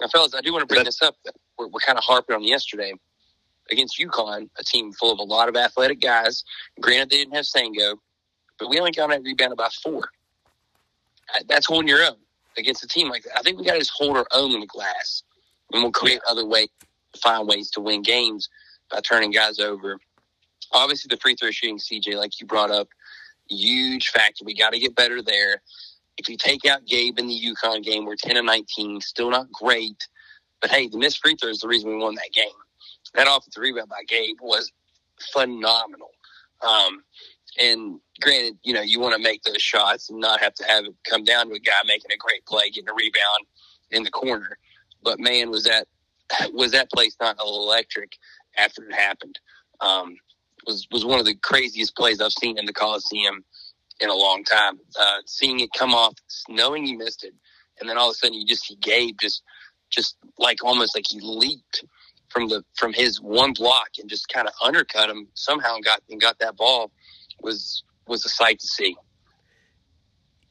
Now, 0.00 0.06
fellas, 0.08 0.34
I 0.34 0.40
do 0.40 0.52
want 0.52 0.68
to 0.68 0.72
bring 0.72 0.84
this 0.84 1.02
up. 1.02 1.16
We're, 1.58 1.66
we're 1.66 1.80
kind 1.80 1.98
of 1.98 2.04
harping 2.04 2.36
on 2.36 2.44
yesterday 2.44 2.94
against 3.70 3.98
UConn, 3.98 4.48
a 4.58 4.64
team 4.64 4.92
full 4.92 5.12
of 5.12 5.18
a 5.18 5.22
lot 5.22 5.48
of 5.48 5.56
athletic 5.56 6.00
guys. 6.00 6.44
Granted, 6.80 7.10
they 7.10 7.16
didn't 7.18 7.34
have 7.34 7.44
Sanogo, 7.44 7.96
but 8.58 8.68
we 8.68 8.78
only 8.78 8.92
got 8.92 9.10
that 9.10 9.22
rebound 9.22 9.56
by 9.56 9.68
four. 9.82 10.10
Uh, 11.34 11.40
That's 11.48 11.66
holding 11.66 11.88
your 11.88 12.04
own 12.04 12.16
against 12.58 12.84
a 12.84 12.88
team 12.88 13.08
like 13.08 13.22
that. 13.24 13.38
I 13.38 13.42
think 13.42 13.58
we 13.58 13.64
got 13.64 13.74
to 13.74 13.78
just 13.78 13.92
hold 13.94 14.16
our 14.16 14.26
own 14.32 14.52
in 14.52 14.60
the 14.60 14.66
glass, 14.66 15.22
and 15.72 15.82
we'll 15.82 15.92
create 15.92 16.20
other 16.28 16.46
ways 16.46 16.68
to 17.14 17.20
find 17.20 17.46
ways 17.46 17.70
to 17.70 17.80
win 17.80 18.02
games 18.02 18.48
by 18.90 19.00
turning 19.00 19.30
guys 19.30 19.58
over. 19.58 19.98
Obviously, 20.72 21.08
the 21.08 21.20
free 21.20 21.34
throw 21.34 21.50
shooting, 21.50 21.78
CJ, 21.78 22.16
like 22.16 22.40
you 22.40 22.46
brought 22.46 22.70
up, 22.70 22.88
huge 23.48 24.08
factor. 24.08 24.44
We 24.44 24.54
got 24.54 24.72
to 24.72 24.78
get 24.78 24.94
better 24.94 25.22
there. 25.22 25.62
If 26.18 26.28
you 26.28 26.36
take 26.36 26.64
out 26.66 26.86
Gabe 26.86 27.18
in 27.18 27.26
the 27.26 27.40
UConn 27.40 27.82
game, 27.82 28.04
we're 28.04 28.16
10 28.16 28.36
and 28.36 28.46
19, 28.46 29.00
still 29.00 29.30
not 29.30 29.50
great. 29.50 29.96
But 30.60 30.70
hey, 30.70 30.88
the 30.88 30.98
missed 30.98 31.20
free 31.22 31.36
throw 31.40 31.50
is 31.50 31.60
the 31.60 31.68
reason 31.68 31.90
we 31.90 31.96
won 31.96 32.14
that 32.14 32.32
game. 32.34 32.46
That 33.14 33.28
offensive 33.28 33.60
rebound 33.60 33.88
by 33.88 34.02
Gabe 34.08 34.36
was 34.40 34.72
phenomenal. 35.32 36.10
Um, 36.60 37.02
and 37.60 38.00
granted, 38.20 38.58
you 38.62 38.72
know, 38.72 38.80
you 38.80 39.00
want 39.00 39.14
to 39.14 39.22
make 39.22 39.42
those 39.42 39.60
shots 39.60 40.10
and 40.10 40.20
not 40.20 40.40
have 40.40 40.54
to 40.54 40.64
have 40.64 40.84
it 40.84 40.94
come 41.08 41.24
down 41.24 41.48
to 41.48 41.54
a 41.54 41.58
guy 41.58 41.72
making 41.86 42.10
a 42.12 42.16
great 42.16 42.44
play, 42.46 42.70
getting 42.70 42.88
a 42.88 42.94
rebound 42.94 43.46
in 43.90 44.02
the 44.02 44.10
corner. 44.10 44.56
But 45.02 45.20
man, 45.20 45.50
was 45.50 45.64
that 45.64 45.86
was 46.52 46.72
that 46.72 46.90
place 46.90 47.16
not 47.20 47.38
electric 47.40 48.16
after 48.56 48.84
it 48.84 48.94
happened? 48.94 49.38
Um, 49.80 50.16
was 50.66 50.86
was 50.90 51.04
one 51.04 51.18
of 51.18 51.26
the 51.26 51.34
craziest 51.34 51.96
plays 51.96 52.20
I've 52.20 52.32
seen 52.32 52.58
in 52.58 52.66
the 52.66 52.72
Coliseum 52.72 53.44
in 54.00 54.08
a 54.08 54.14
long 54.14 54.44
time. 54.44 54.78
Uh, 54.98 55.18
seeing 55.26 55.60
it 55.60 55.70
come 55.76 55.94
off, 55.94 56.14
knowing 56.48 56.86
you 56.86 56.96
missed 56.96 57.24
it, 57.24 57.34
and 57.80 57.88
then 57.88 57.98
all 57.98 58.08
of 58.08 58.12
a 58.12 58.14
sudden 58.14 58.34
you 58.34 58.46
just 58.46 58.66
see 58.66 58.76
Gabe 58.76 59.16
just 59.20 59.42
just 59.90 60.16
like 60.38 60.64
almost 60.64 60.96
like 60.96 61.04
he 61.08 61.20
leaped 61.20 61.84
from 62.32 62.48
the 62.48 62.64
from 62.74 62.92
his 62.92 63.20
one 63.20 63.52
block 63.52 63.90
and 63.98 64.08
just 64.08 64.28
kind 64.28 64.48
of 64.48 64.54
undercut 64.62 65.10
him 65.10 65.28
somehow 65.34 65.74
and 65.76 65.84
got 65.84 66.02
and 66.10 66.20
got 66.20 66.38
that 66.38 66.56
ball 66.56 66.90
was 67.40 67.84
was 68.06 68.24
a 68.24 68.28
sight 68.28 68.58
to 68.60 68.66
see. 68.66 68.96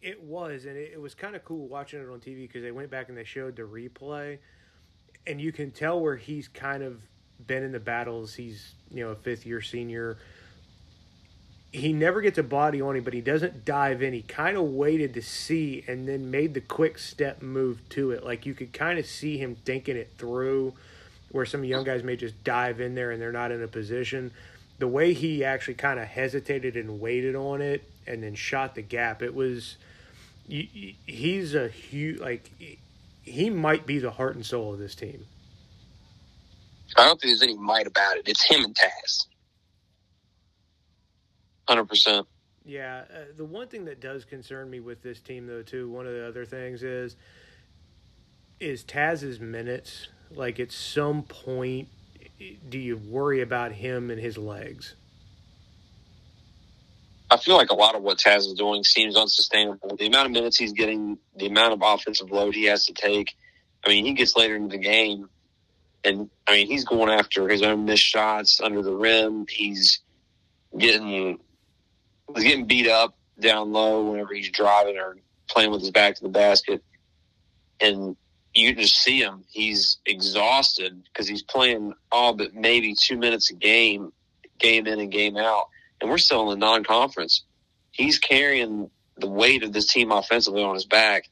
It 0.02 0.22
was, 0.24 0.66
and 0.66 0.78
it, 0.78 0.92
it 0.94 1.02
was 1.02 1.14
kind 1.14 1.36
of 1.36 1.46
cool 1.46 1.68
watching 1.68 2.02
it 2.02 2.10
on 2.10 2.20
TV 2.20 2.42
because 2.42 2.64
they 2.64 2.72
went 2.72 2.90
back 2.90 3.10
and 3.10 3.18
they 3.18 3.24
showed 3.24 3.56
the 3.56 3.64
replay, 3.64 4.40
and 5.28 5.40
you 5.40 5.52
can 5.52 5.72
tell 5.72 6.02
where 6.02 6.16
he's 6.16 6.48
kind 6.48 6.82
of 6.82 7.02
been 7.46 7.64
in 7.64 7.72
the 7.72 7.80
battles. 7.80 8.34
He's 8.34 8.74
you 8.90 9.04
know 9.04 9.12
a 9.12 9.16
fifth 9.16 9.46
year 9.46 9.62
senior. 9.62 10.18
He 11.72 11.94
never 11.94 12.20
gets 12.20 12.38
a 12.38 12.44
body 12.44 12.82
on 12.82 12.98
him, 12.98 13.04
but 13.06 13.14
he 13.14 13.22
doesn't 13.22 13.64
dive 13.64 14.02
in. 14.02 14.12
He 14.12 14.24
kind 14.24 14.58
of 14.58 14.64
waited 14.64 15.14
to 15.14 15.22
see 15.22 15.86
and 15.88 16.06
then 16.06 16.30
made 16.30 16.54
the 16.54 16.60
quick 16.60 16.98
step 16.98 17.42
move 17.42 17.88
to 17.90 18.12
it. 18.12 18.26
Like 18.26 18.46
you 18.46 18.54
could 18.54 18.74
kind 18.74 19.00
of 19.00 19.06
see 19.06 19.38
him 19.38 19.56
thinking 19.56 19.96
it 19.96 20.12
through, 20.18 20.74
where 21.32 21.46
some 21.46 21.64
young 21.64 21.84
guys 21.84 22.04
may 22.04 22.16
just 22.16 22.44
dive 22.44 22.80
in 22.82 22.96
there 22.96 23.12
and 23.12 23.22
they're 23.22 23.32
not 23.32 23.52
in 23.52 23.64
a 23.64 23.68
position. 23.68 24.32
The 24.80 24.88
way 24.88 25.14
he 25.14 25.44
actually 25.44 25.76
kind 25.76 26.00
of 26.00 26.08
hesitated 26.08 26.76
and 26.76 27.00
waited 27.00 27.36
on 27.36 27.62
it 27.62 27.84
and 28.08 28.24
then 28.24 28.36
shot 28.36 28.76
the 28.76 28.82
gap, 28.82 29.22
it 29.22 29.34
was 29.34 29.78
he's 30.48 31.56
a 31.56 31.68
huge 31.70 32.20
like 32.20 32.52
he 33.24 33.50
might 33.50 33.86
be 33.86 34.00
the 34.00 34.12
heart 34.12 34.36
and 34.36 34.46
soul 34.46 34.74
of 34.74 34.80
this 34.80 34.96
team. 34.96 35.26
I 36.98 37.06
don't 37.06 37.22
think 37.22 37.32
there's 37.32 37.44
any 37.44 37.56
might 37.56 37.88
about 37.88 38.18
it. 38.18 38.28
It's 38.28 38.44
him 38.44 38.66
and 38.66 38.76
Taz. 38.76 39.28
Hundred 41.68 41.86
percent. 41.86 42.28
Yeah, 42.66 43.04
uh, 43.10 43.20
the 43.38 43.46
one 43.46 43.68
thing 43.68 43.86
that 43.86 44.02
does 44.02 44.26
concern 44.26 44.70
me 44.70 44.80
with 44.80 45.02
this 45.02 45.20
team, 45.20 45.48
though, 45.48 45.64
too, 45.64 45.90
one 45.90 46.06
of 46.06 46.14
the 46.14 46.28
other 46.28 46.46
things 46.46 46.84
is 46.84 47.16
is 48.60 48.84
Taz's 48.84 49.40
minutes. 49.40 50.08
Like, 50.36 50.60
at 50.60 50.72
some 50.72 51.24
point, 51.24 51.88
do 52.70 52.78
you 52.78 52.98
worry 52.98 53.42
about 53.42 53.72
him 53.72 54.10
and 54.10 54.20
his 54.20 54.38
legs? 54.38 54.96
I 57.32 57.38
feel 57.38 57.56
like 57.56 57.70
a 57.70 57.76
lot 57.76 57.96
of 57.96 58.02
what 58.02 58.18
Taz 58.18 58.40
is 58.40 58.54
doing 58.54 58.84
seems 58.84 59.16
unsustainable. 59.16 59.96
The 59.96 60.08
amount 60.08 60.26
of 60.26 60.32
minutes 60.34 60.58
he's 60.58 60.74
getting, 60.74 61.18
the 61.38 61.48
amount 61.48 61.74
of 61.74 61.82
offensive 61.82 62.30
load 62.30 62.54
he 62.56 62.66
has 62.66 62.88
to 62.88 62.94
take. 62.94 63.36
I 63.86 63.90
mean, 63.90 64.06
he 64.06 64.14
gets 64.14 64.36
later 64.36 64.56
into 64.56 64.70
the 64.70 64.78
game, 64.78 65.30
and 66.04 66.30
I 66.46 66.52
mean, 66.52 66.68
he's 66.68 66.84
going 66.84 67.10
after 67.10 67.48
his 67.48 67.62
own 67.62 67.86
missed 67.86 68.04
shots 68.04 68.60
under 68.62 68.82
the 68.82 68.94
rim. 68.94 69.46
He's 69.50 70.02
getting 70.78 71.40
he's 72.36 72.44
getting 72.44 72.66
beat 72.66 72.88
up 72.88 73.16
down 73.40 73.72
low 73.72 74.12
whenever 74.12 74.34
he's 74.34 74.50
driving 74.50 74.98
or 74.98 75.18
playing 75.50 75.72
with 75.72 75.82
his 75.82 75.92
back 75.92 76.16
to 76.16 76.24
the 76.24 76.30
basket, 76.30 76.84
and 77.80 78.18
you 78.54 78.76
just 78.76 78.98
see 78.98 79.22
him. 79.22 79.46
He's 79.50 79.98
exhausted 80.06 81.04
because 81.06 81.28
he's 81.28 81.44
playing 81.44 81.94
all 82.12 82.34
but 82.34 82.54
maybe 82.54 82.96
two 82.96 83.18
minutes 83.18 83.50
a 83.52 83.56
game, 83.56 84.12
game 84.60 84.88
in 84.88 85.00
and 85.00 85.12
game 85.12 85.38
out 85.38 85.68
and 86.02 86.10
we're 86.10 86.18
still 86.18 86.52
in 86.52 86.60
the 86.60 86.66
non-conference. 86.66 87.44
He's 87.92 88.18
carrying 88.18 88.90
the 89.18 89.28
weight 89.28 89.64
of 89.64 89.72
this 89.72 89.88
team 89.88 90.12
offensively 90.12 90.64
on 90.64 90.74
his 90.74 90.86
back, 90.86 91.30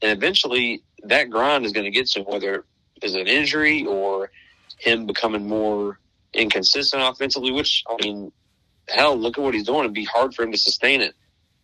and 0.00 0.12
eventually 0.12 0.82
that 1.04 1.30
grind 1.30 1.66
is 1.66 1.72
going 1.72 1.84
to 1.84 1.90
get 1.90 2.06
to 2.06 2.20
him, 2.20 2.26
whether 2.26 2.64
it's 3.02 3.14
an 3.14 3.26
injury 3.26 3.84
or 3.84 4.30
him 4.78 5.06
becoming 5.06 5.48
more 5.48 5.98
inconsistent 6.32 7.02
offensively. 7.02 7.50
Which 7.50 7.82
I 7.88 7.96
mean, 8.00 8.32
hell, 8.88 9.16
look 9.16 9.36
at 9.36 9.42
what 9.42 9.54
he's 9.54 9.66
doing. 9.66 9.80
It'd 9.80 9.92
be 9.92 10.04
hard 10.04 10.34
for 10.34 10.44
him 10.44 10.52
to 10.52 10.58
sustain 10.58 11.00
it. 11.00 11.14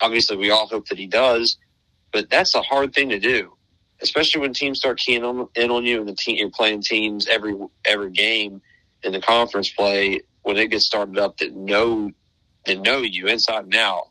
Obviously, 0.01 0.37
we 0.37 0.51
all 0.51 0.67
hope 0.67 0.89
that 0.89 0.99
he 0.99 1.07
does, 1.07 1.57
but 2.13 2.31
that's 2.31 2.55
a 2.55 2.63
hard 2.63 2.95
thing 2.95 3.11
to 3.11 3.19
do, 3.19 3.53
especially 4.03 4.41
when 4.41 4.53
teams 4.53 4.79
start 4.79 4.99
keying 4.99 5.25
on, 5.25 5.49
in 5.55 5.71
on 5.71 5.85
you 5.85 6.01
and 6.01 6.09
the 6.09 6.15
team 6.15 6.37
you're 6.37 6.51
playing 6.51 6.83
teams 6.83 7.27
every 7.27 7.55
every 7.85 8.11
game 8.11 8.61
in 9.03 9.13
the 9.13 9.21
conference 9.21 9.71
play 9.71 10.21
when 10.43 10.57
it 10.57 10.71
gets 10.71 10.87
started 10.87 11.19
up 11.19 11.37
that 11.39 11.55
know 11.55 12.11
that 12.67 12.81
know 12.81 12.99
you 12.99 13.27
inside 13.27 13.65
and 13.65 13.75
out. 13.77 14.09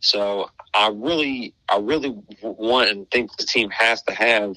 So 0.00 0.50
I 0.74 0.88
really, 0.88 1.54
I 1.68 1.78
really 1.78 2.18
want 2.42 2.90
and 2.90 3.10
think 3.10 3.36
the 3.36 3.44
team 3.44 3.70
has 3.70 4.02
to 4.02 4.14
have 4.14 4.56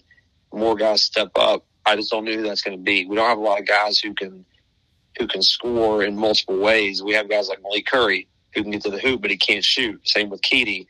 more 0.53 0.76
guys 0.76 1.03
step 1.03 1.32
up. 1.36 1.65
I 1.86 1.95
just 1.95 2.09
don't 2.09 2.26
know 2.26 2.34
who 2.34 2.41
that's 2.41 2.61
going 2.61 2.78
to 2.78 2.84
be. 2.84 3.05
We 3.05 3.15
don't 3.15 3.28
have 3.28 3.38
a 3.38 3.41
lot 3.41 3.59
of 3.59 3.67
guys 3.67 3.99
who 3.99 4.13
can 4.13 4.45
who 5.19 5.28
can 5.28 5.41
score 5.41 6.03
in 6.03 6.17
multiple 6.17 6.57
ways. 6.57 7.01
We 7.01 7.13
have 7.13 7.30
guys 7.30 7.47
like 7.47 7.61
Malik 7.61 7.86
Curry 7.86 8.28
who 8.53 8.63
can 8.63 8.71
get 8.71 8.82
to 8.82 8.89
the 8.89 8.99
hoop, 8.99 9.21
but 9.21 9.32
he 9.32 9.38
can't 9.38 9.63
shoot. 9.63 10.05
Same 10.07 10.30
with 10.30 10.41
Keedy. 10.41 10.88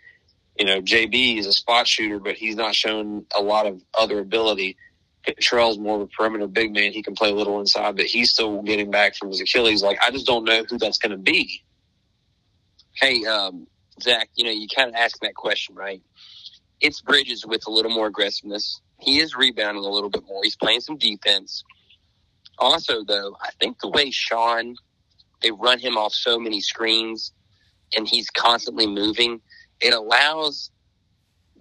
You 0.57 0.65
know, 0.65 0.81
JB 0.81 1.37
is 1.37 1.47
a 1.47 1.53
spot 1.53 1.87
shooter, 1.87 2.19
but 2.19 2.35
he's 2.35 2.55
not 2.55 2.75
shown 2.75 3.25
a 3.35 3.41
lot 3.41 3.65
of 3.65 3.81
other 3.97 4.19
ability. 4.19 4.77
Trell's 5.39 5.77
more 5.77 5.95
of 5.95 6.01
a 6.01 6.07
perimeter 6.07 6.47
big 6.47 6.73
man. 6.73 6.91
He 6.93 7.01
can 7.01 7.15
play 7.15 7.31
a 7.31 7.35
little 7.35 7.59
inside, 7.59 7.97
but 7.97 8.05
he's 8.05 8.31
still 8.31 8.61
getting 8.61 8.91
back 8.91 9.15
from 9.15 9.29
his 9.29 9.41
Achilles. 9.41 9.81
Like 9.81 9.97
I 10.05 10.11
just 10.11 10.27
don't 10.27 10.45
know 10.45 10.63
who 10.69 10.77
that's 10.77 10.97
going 10.99 11.11
to 11.11 11.17
be. 11.17 11.63
Hey, 12.93 13.25
um, 13.25 13.67
Zach, 14.01 14.29
you 14.35 14.45
know, 14.45 14.51
you 14.51 14.67
kind 14.73 14.89
of 14.89 14.95
ask 14.95 15.19
that 15.21 15.35
question, 15.35 15.75
right? 15.75 16.01
It's 16.79 17.01
Bridges 17.01 17.45
with 17.45 17.67
a 17.67 17.71
little 17.71 17.91
more 17.91 18.07
aggressiveness. 18.07 18.81
He 18.99 19.19
is 19.19 19.35
rebounding 19.35 19.83
a 19.83 19.89
little 19.89 20.09
bit 20.09 20.23
more. 20.27 20.41
He's 20.43 20.55
playing 20.55 20.81
some 20.81 20.97
defense. 20.97 21.63
Also, 22.57 23.03
though, 23.03 23.35
I 23.41 23.49
think 23.59 23.79
the 23.79 23.89
way 23.89 24.11
Sean, 24.11 24.75
they 25.41 25.51
run 25.51 25.79
him 25.79 25.97
off 25.97 26.13
so 26.13 26.39
many 26.39 26.61
screens 26.61 27.33
and 27.95 28.07
he's 28.07 28.29
constantly 28.29 28.87
moving, 28.87 29.41
it 29.85 29.93
allows 29.93 30.71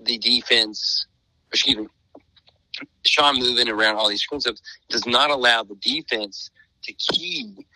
the 0.02 0.16
defense, 0.16 1.06
excuse 1.52 1.76
me, 1.76 1.86
Sean 3.04 3.38
moving 3.38 3.68
around 3.68 3.96
all 3.96 4.08
these 4.08 4.22
screens 4.22 4.46
does 4.88 5.06
not 5.06 5.30
allow 5.30 5.62
the 5.62 5.76
defense 5.76 6.50
to 6.82 6.92
key 6.94 7.66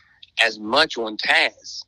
as 0.43 0.59
much 0.59 0.97
on 0.97 1.19
Taz 1.19 1.85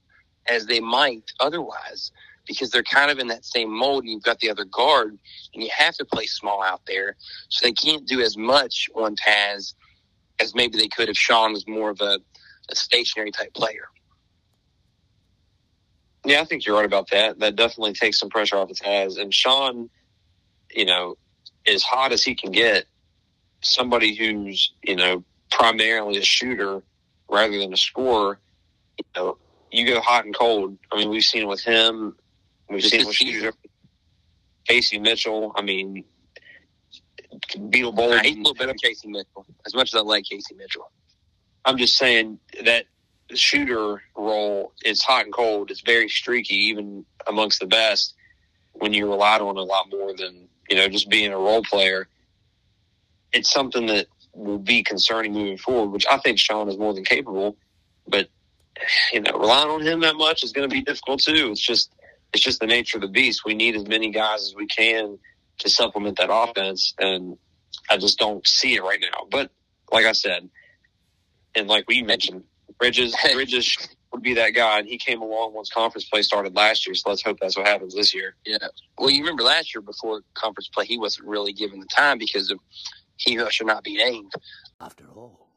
as 0.47 0.67
they 0.67 0.81
might 0.81 1.25
otherwise 1.41 2.13
because 2.47 2.71
they're 2.71 2.83
kind 2.83 3.11
of 3.11 3.19
in 3.19 3.29
that 3.29 3.45
same 3.47 3.71
mold. 3.71 4.03
And 4.03 4.13
you've 4.13 4.23
got 4.23 4.41
the 4.41 4.51
other 4.51 4.65
guard, 4.65 5.19
and 5.55 5.63
you 5.63 5.71
have 5.75 5.95
to 5.95 6.05
play 6.05 6.27
small 6.27 6.63
out 6.63 6.83
there, 6.87 7.17
so 7.49 7.67
they 7.67 7.73
can't 7.73 8.07
do 8.07 8.21
as 8.21 8.37
much 8.37 8.89
on 8.95 9.17
Taz 9.17 9.75
as 10.39 10.55
maybe 10.55 10.77
they 10.77 10.89
could 10.89 11.09
if 11.09 11.17
Sean 11.17 11.53
was 11.53 11.67
more 11.67 11.91
of 11.91 12.01
a, 12.01 12.19
a 12.71 12.77
stationary 12.77 13.31
type 13.31 13.55
player. 13.55 13.85
Yeah, 16.25 16.41
I 16.41 16.45
think 16.45 16.67
you're 16.67 16.77
right 16.77 16.85
about 16.85 17.11
that. 17.11 17.39
That 17.39 17.57
definitely 17.57 17.95
takes 17.95 18.19
some 18.19 18.29
pressure 18.29 18.57
off 18.57 18.69
his 18.69 18.81
Taz. 18.81 19.19
And 19.19 19.33
Sean, 19.33 19.89
you 20.71 20.85
know, 20.85 21.17
as 21.67 21.83
hot 21.83 22.13
as 22.13 22.23
he 22.23 22.35
can 22.35 22.53
get, 22.53 22.85
somebody 23.63 24.15
who's, 24.15 24.73
you 24.83 24.97
know, 24.97 25.25
primarily 25.51 26.19
a 26.19 26.23
shooter 26.23 26.83
rather 27.29 27.59
than 27.59 27.73
a 27.73 27.77
scorer, 27.77 28.39
you 28.99 29.05
know, 29.17 29.39
you 29.71 29.87
go 29.87 30.01
hot 30.01 30.25
and 30.25 30.35
cold. 30.35 30.77
I 30.93 30.97
mean, 30.97 31.11
we've 31.11 31.23
seen 31.23 31.43
it 31.43 31.49
with 31.49 31.63
him. 31.63 32.17
We've 32.69 32.83
seen 32.83 33.01
it 33.01 33.07
with 33.07 33.17
shooter. 33.17 33.53
Casey 34.67 34.99
Mitchell. 34.99 35.53
I 35.57 35.63
mean, 35.63 36.05
Beetle 37.71 37.93
Bolden. 37.93 38.19
I 38.19 38.23
hate 38.23 38.37
a 38.37 38.39
little 38.39 38.55
bit 38.55 38.69
of 38.69 38.77
Casey 38.77 39.09
Mitchell, 39.09 39.47
as 39.67 39.75
much 39.75 39.95
as 39.95 39.99
I 39.99 40.03
like 40.03 40.25
Casey 40.25 40.55
Mitchell. 40.55 40.91
I'm 41.65 41.77
just 41.77 41.97
saying 41.97 42.39
that 42.65 42.87
shooter 43.37 44.03
role 44.17 44.73
is 44.85 45.03
hot 45.03 45.25
and 45.25 45.35
cold. 45.35 45.71
It's 45.71 45.81
very 45.83 46.09
streaky, 46.09 46.57
even 46.57 47.05
amongst 47.27 47.61
the 47.61 47.67
best, 47.67 48.15
when 48.73 48.93
you 48.93 49.09
relied 49.09 49.41
on 49.41 49.57
a 49.57 49.63
lot 49.63 49.91
more 49.91 50.15
than, 50.15 50.49
you 50.69 50.77
know, 50.77 50.89
just 50.89 51.09
being 51.09 51.33
a 51.33 51.39
role 51.39 51.63
player. 51.63 52.09
It's 53.33 53.51
something 53.51 53.87
that 53.87 54.07
will 54.35 54.59
be 54.59 54.83
concerning 54.83 55.33
moving 55.33 55.59
forward, 55.59 55.91
which 55.91 56.07
I 56.11 56.19
think 56.19 56.39
Sean 56.39 56.69
is 56.69 56.79
more 56.79 56.95
than 56.95 57.05
capable. 57.05 57.57
But, 58.07 58.29
you 59.13 59.21
know, 59.21 59.33
relying 59.33 59.71
on 59.71 59.83
him 59.83 60.01
that 60.01 60.17
much 60.17 60.43
is 60.43 60.53
going 60.53 60.69
to 60.69 60.75
be 60.75 60.83
difficult 60.83 61.21
too. 61.21 61.51
It's 61.51 61.61
just, 61.61 61.93
it's 62.33 62.43
just 62.43 62.61
the 62.61 62.67
nature 62.67 62.99
of 62.99 63.03
the 63.03 63.09
beast. 63.09 63.45
We 63.45 63.55
need 63.55 63.77
as 63.77 63.87
many 63.87 64.11
guys 64.11 64.43
as 64.43 64.55
we 64.55 64.67
can 64.67 65.19
to 65.59 65.69
supplement 65.69 66.19
that 66.19 66.33
offense. 66.33 66.95
And 66.99 67.37
I 67.89 67.97
just 67.97 68.19
don't 68.19 68.47
see 68.47 68.75
it 68.75 68.83
right 68.83 69.01
now. 69.01 69.27
But 69.31 69.51
like 69.93 70.07
I 70.07 70.13
said, 70.13 70.49
and 71.55 71.69
like 71.69 71.85
we 71.89 72.03
mentioned, 72.03 72.45
Bridges, 72.81 73.15
Bridges 73.33 73.77
would 74.13 74.23
be 74.23 74.35
that 74.35 74.51
guy, 74.51 74.79
and 74.79 74.89
he 74.89 74.99
came 74.99 75.21
along 75.21 75.55
once 75.55 75.71
conference 75.71 76.07
play 76.09 76.23
started 76.23 76.57
last 76.57 76.87
year. 76.87 76.95
So 76.95 77.11
let's 77.11 77.23
hope 77.23 77.39
that's 77.41 77.57
what 77.57 77.69
happens 77.69 77.95
this 77.95 78.15
year. 78.15 78.35
Yeah. 78.45 78.57
Well, 78.99 79.11
you 79.11 79.21
remember 79.21 79.43
last 79.43 79.75
year 79.75 79.83
before 79.83 80.23
conference 80.35 80.69
play, 80.69 80.87
he 80.87 80.99
wasn't 80.99 81.29
really 81.29 81.53
given 81.53 81.79
the 81.79 81.87
time 81.87 82.19
because 82.19 82.51
of 82.51 82.59
he 83.17 83.35
who 83.35 83.49
should 83.51 83.67
not 83.67 83.85
be 83.85 83.97
named. 83.97 84.33
After 84.81 85.05
all, 85.15 85.49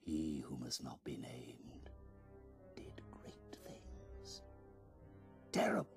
he 0.00 0.42
who 0.48 0.56
must 0.56 0.82
not 0.82 1.02
be 1.04 1.18
named 1.18 1.90
did 2.74 3.00
great 3.10 3.34
things. 3.64 4.42
Terrible. 5.52 5.93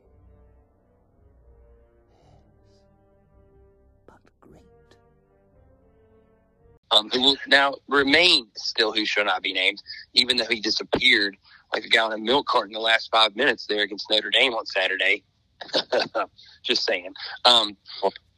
Um, 6.98 7.10
who 7.12 7.36
now 7.48 7.76
remains 7.88 8.48
still 8.56 8.92
who 8.92 9.06
shall 9.06 9.26
not 9.26 9.42
be 9.42 9.54
named, 9.54 9.82
even 10.14 10.38
though 10.38 10.46
he 10.46 10.60
disappeared 10.60 11.38
like 11.74 11.84
a 11.84 11.90
guy 11.90 11.98
gallon 11.98 12.14
of 12.14 12.22
milk 12.22 12.48
cart 12.48 12.68
in 12.68 12.74
the 12.74 12.80
last 12.80 13.10
five 13.12 13.36
minutes 13.36 13.66
there 13.68 13.84
against 13.84 14.10
Notre 14.10 14.30
Dame 14.30 14.54
on 14.54 14.66
Saturday. 14.66 15.24
Just 16.64 16.86
saying. 16.86 17.14
Um, 17.46 17.76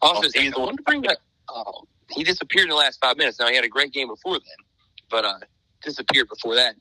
also, 0.02 0.30
Zach, 0.30 0.56
I 0.56 0.60
wanted 0.60 0.78
to 0.78 0.84
bring 0.84 1.08
up, 1.08 1.18
uh, 1.54 1.64
he 2.12 2.24
disappeared 2.24 2.66
in 2.66 2.70
the 2.70 2.76
last 2.76 3.00
five 3.02 3.18
minutes. 3.18 3.40
Now, 3.40 3.48
he 3.48 3.56
had 3.56 3.66
a 3.66 3.70
great 3.70 3.92
game 3.92 4.08
before 4.08 4.36
then, 4.36 4.66
but 5.10 5.26
uh, 5.26 5.40
disappeared 5.84 6.30
before 6.30 6.56
that. 6.56 6.76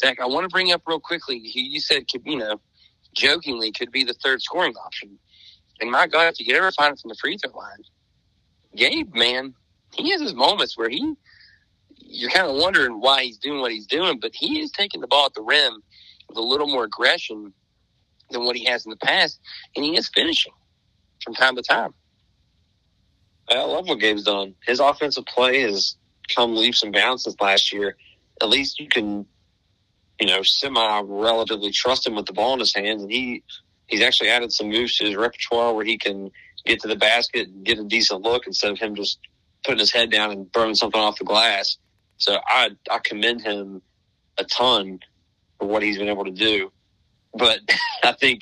Zach, 0.00 0.20
I 0.20 0.26
want 0.26 0.44
to 0.44 0.48
bring 0.48 0.72
up 0.72 0.82
real 0.86 1.00
quickly, 1.00 1.38
he, 1.38 1.60
you 1.60 1.80
said, 1.80 2.08
could, 2.08 2.22
you 2.24 2.36
know, 2.36 2.60
jokingly 3.14 3.72
could 3.72 3.92
be 3.92 4.04
the 4.04 4.14
third 4.14 4.42
scoring 4.42 4.74
option. 4.84 5.18
And 5.80 5.90
my 5.90 6.06
God, 6.06 6.32
if 6.32 6.40
you 6.40 6.46
could 6.46 6.56
ever 6.56 6.72
find 6.72 6.92
it 6.92 7.00
from 7.00 7.08
the 7.08 7.16
free 7.20 7.38
throw 7.38 7.56
line, 7.56 7.84
Gabe, 8.74 9.14
man, 9.14 9.54
he 9.98 10.10
has 10.12 10.20
his 10.20 10.34
moments 10.34 10.76
where 10.76 10.88
he 10.88 11.14
you're 12.00 12.30
kind 12.30 12.48
of 12.48 12.56
wondering 12.56 13.00
why 13.00 13.24
he's 13.24 13.38
doing 13.38 13.60
what 13.60 13.72
he's 13.72 13.86
doing, 13.86 14.18
but 14.18 14.34
he 14.34 14.60
is 14.60 14.70
taking 14.70 15.00
the 15.00 15.06
ball 15.06 15.26
at 15.26 15.34
the 15.34 15.42
rim 15.42 15.82
with 16.28 16.38
a 16.38 16.42
little 16.42 16.66
more 16.66 16.84
aggression 16.84 17.52
than 18.30 18.44
what 18.44 18.56
he 18.56 18.64
has 18.64 18.86
in 18.86 18.90
the 18.90 18.96
past, 18.96 19.40
and 19.76 19.84
he 19.84 19.96
is 19.96 20.08
finishing 20.08 20.52
from 21.22 21.34
time 21.34 21.56
to 21.56 21.62
time. 21.62 21.92
I 23.50 23.62
love 23.64 23.88
what 23.88 24.00
Gabe's 24.00 24.24
done. 24.24 24.54
His 24.66 24.80
offensive 24.80 25.24
play 25.26 25.60
has 25.62 25.96
come 26.34 26.54
leaps 26.54 26.82
and 26.82 26.92
bounds 26.92 27.24
since 27.24 27.36
last 27.40 27.72
year. 27.72 27.96
At 28.42 28.48
least 28.48 28.78
you 28.78 28.88
can, 28.88 29.26
you 30.20 30.26
know, 30.26 30.42
semi 30.42 31.00
relatively 31.04 31.70
trust 31.70 32.06
him 32.06 32.14
with 32.14 32.26
the 32.26 32.32
ball 32.32 32.54
in 32.54 32.60
his 32.60 32.74
hands, 32.74 33.02
and 33.02 33.10
he 33.10 33.42
he's 33.86 34.02
actually 34.02 34.28
added 34.30 34.52
some 34.52 34.68
moves 34.68 34.96
to 34.98 35.06
his 35.06 35.16
repertoire 35.16 35.74
where 35.74 35.84
he 35.84 35.96
can 35.96 36.30
get 36.66 36.80
to 36.80 36.88
the 36.88 36.96
basket 36.96 37.48
and 37.48 37.64
get 37.64 37.78
a 37.78 37.84
decent 37.84 38.20
look 38.22 38.46
instead 38.46 38.70
of 38.70 38.78
him 38.78 38.94
just 38.94 39.18
putting 39.68 39.80
his 39.80 39.92
head 39.92 40.10
down 40.10 40.30
and 40.30 40.50
throwing 40.54 40.74
something 40.74 40.98
off 40.98 41.18
the 41.18 41.24
glass. 41.24 41.76
So 42.16 42.38
I 42.48 42.70
I 42.90 42.98
commend 43.04 43.42
him 43.42 43.82
a 44.38 44.44
ton 44.44 45.00
for 45.58 45.68
what 45.68 45.82
he's 45.82 45.98
been 45.98 46.08
able 46.08 46.24
to 46.24 46.30
do. 46.30 46.72
But 47.34 47.60
I 48.02 48.12
think 48.12 48.40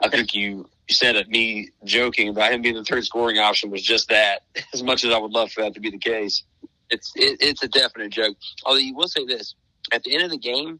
I 0.00 0.08
think 0.08 0.34
you 0.34 0.68
said 0.88 1.16
it. 1.16 1.28
Me 1.28 1.70
joking 1.84 2.28
about 2.28 2.52
him 2.52 2.62
being 2.62 2.76
the 2.76 2.84
third 2.84 3.04
scoring 3.04 3.38
option 3.38 3.70
was 3.70 3.82
just 3.82 4.08
that. 4.08 4.42
As 4.72 4.84
much 4.84 5.04
as 5.04 5.12
I 5.12 5.18
would 5.18 5.32
love 5.32 5.50
for 5.50 5.62
that 5.62 5.74
to 5.74 5.80
be 5.80 5.90
the 5.90 5.98
case, 5.98 6.44
it's 6.90 7.12
it, 7.16 7.38
it's 7.40 7.62
a 7.64 7.68
definite 7.68 8.10
joke. 8.10 8.36
Although 8.64 8.78
you 8.78 8.94
will 8.94 9.08
say 9.08 9.26
this: 9.26 9.56
at 9.92 10.04
the 10.04 10.14
end 10.14 10.22
of 10.22 10.30
the 10.30 10.38
game, 10.38 10.78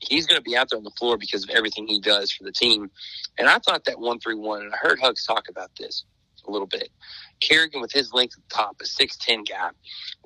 he's 0.00 0.26
going 0.26 0.38
to 0.38 0.44
be 0.44 0.54
out 0.54 0.68
there 0.68 0.76
on 0.76 0.84
the 0.84 0.92
floor 0.98 1.16
because 1.16 1.44
of 1.44 1.50
everything 1.50 1.86
he 1.86 1.98
does 1.98 2.30
for 2.30 2.44
the 2.44 2.52
team. 2.52 2.90
And 3.38 3.48
I 3.48 3.58
thought 3.58 3.86
that 3.86 3.98
one 3.98 4.20
three 4.20 4.34
one, 4.34 4.60
and 4.60 4.74
I 4.74 4.76
heard 4.76 5.00
Hugs 5.00 5.24
talk 5.24 5.48
about 5.48 5.70
this 5.78 6.04
a 6.46 6.50
little 6.50 6.66
bit. 6.66 6.90
Carrigan, 7.44 7.80
with 7.80 7.92
his 7.92 8.12
length 8.12 8.34
at 8.36 8.48
the 8.48 8.54
top, 8.54 8.76
a 8.80 8.84
6'10 8.84 9.48
guy, 9.48 9.70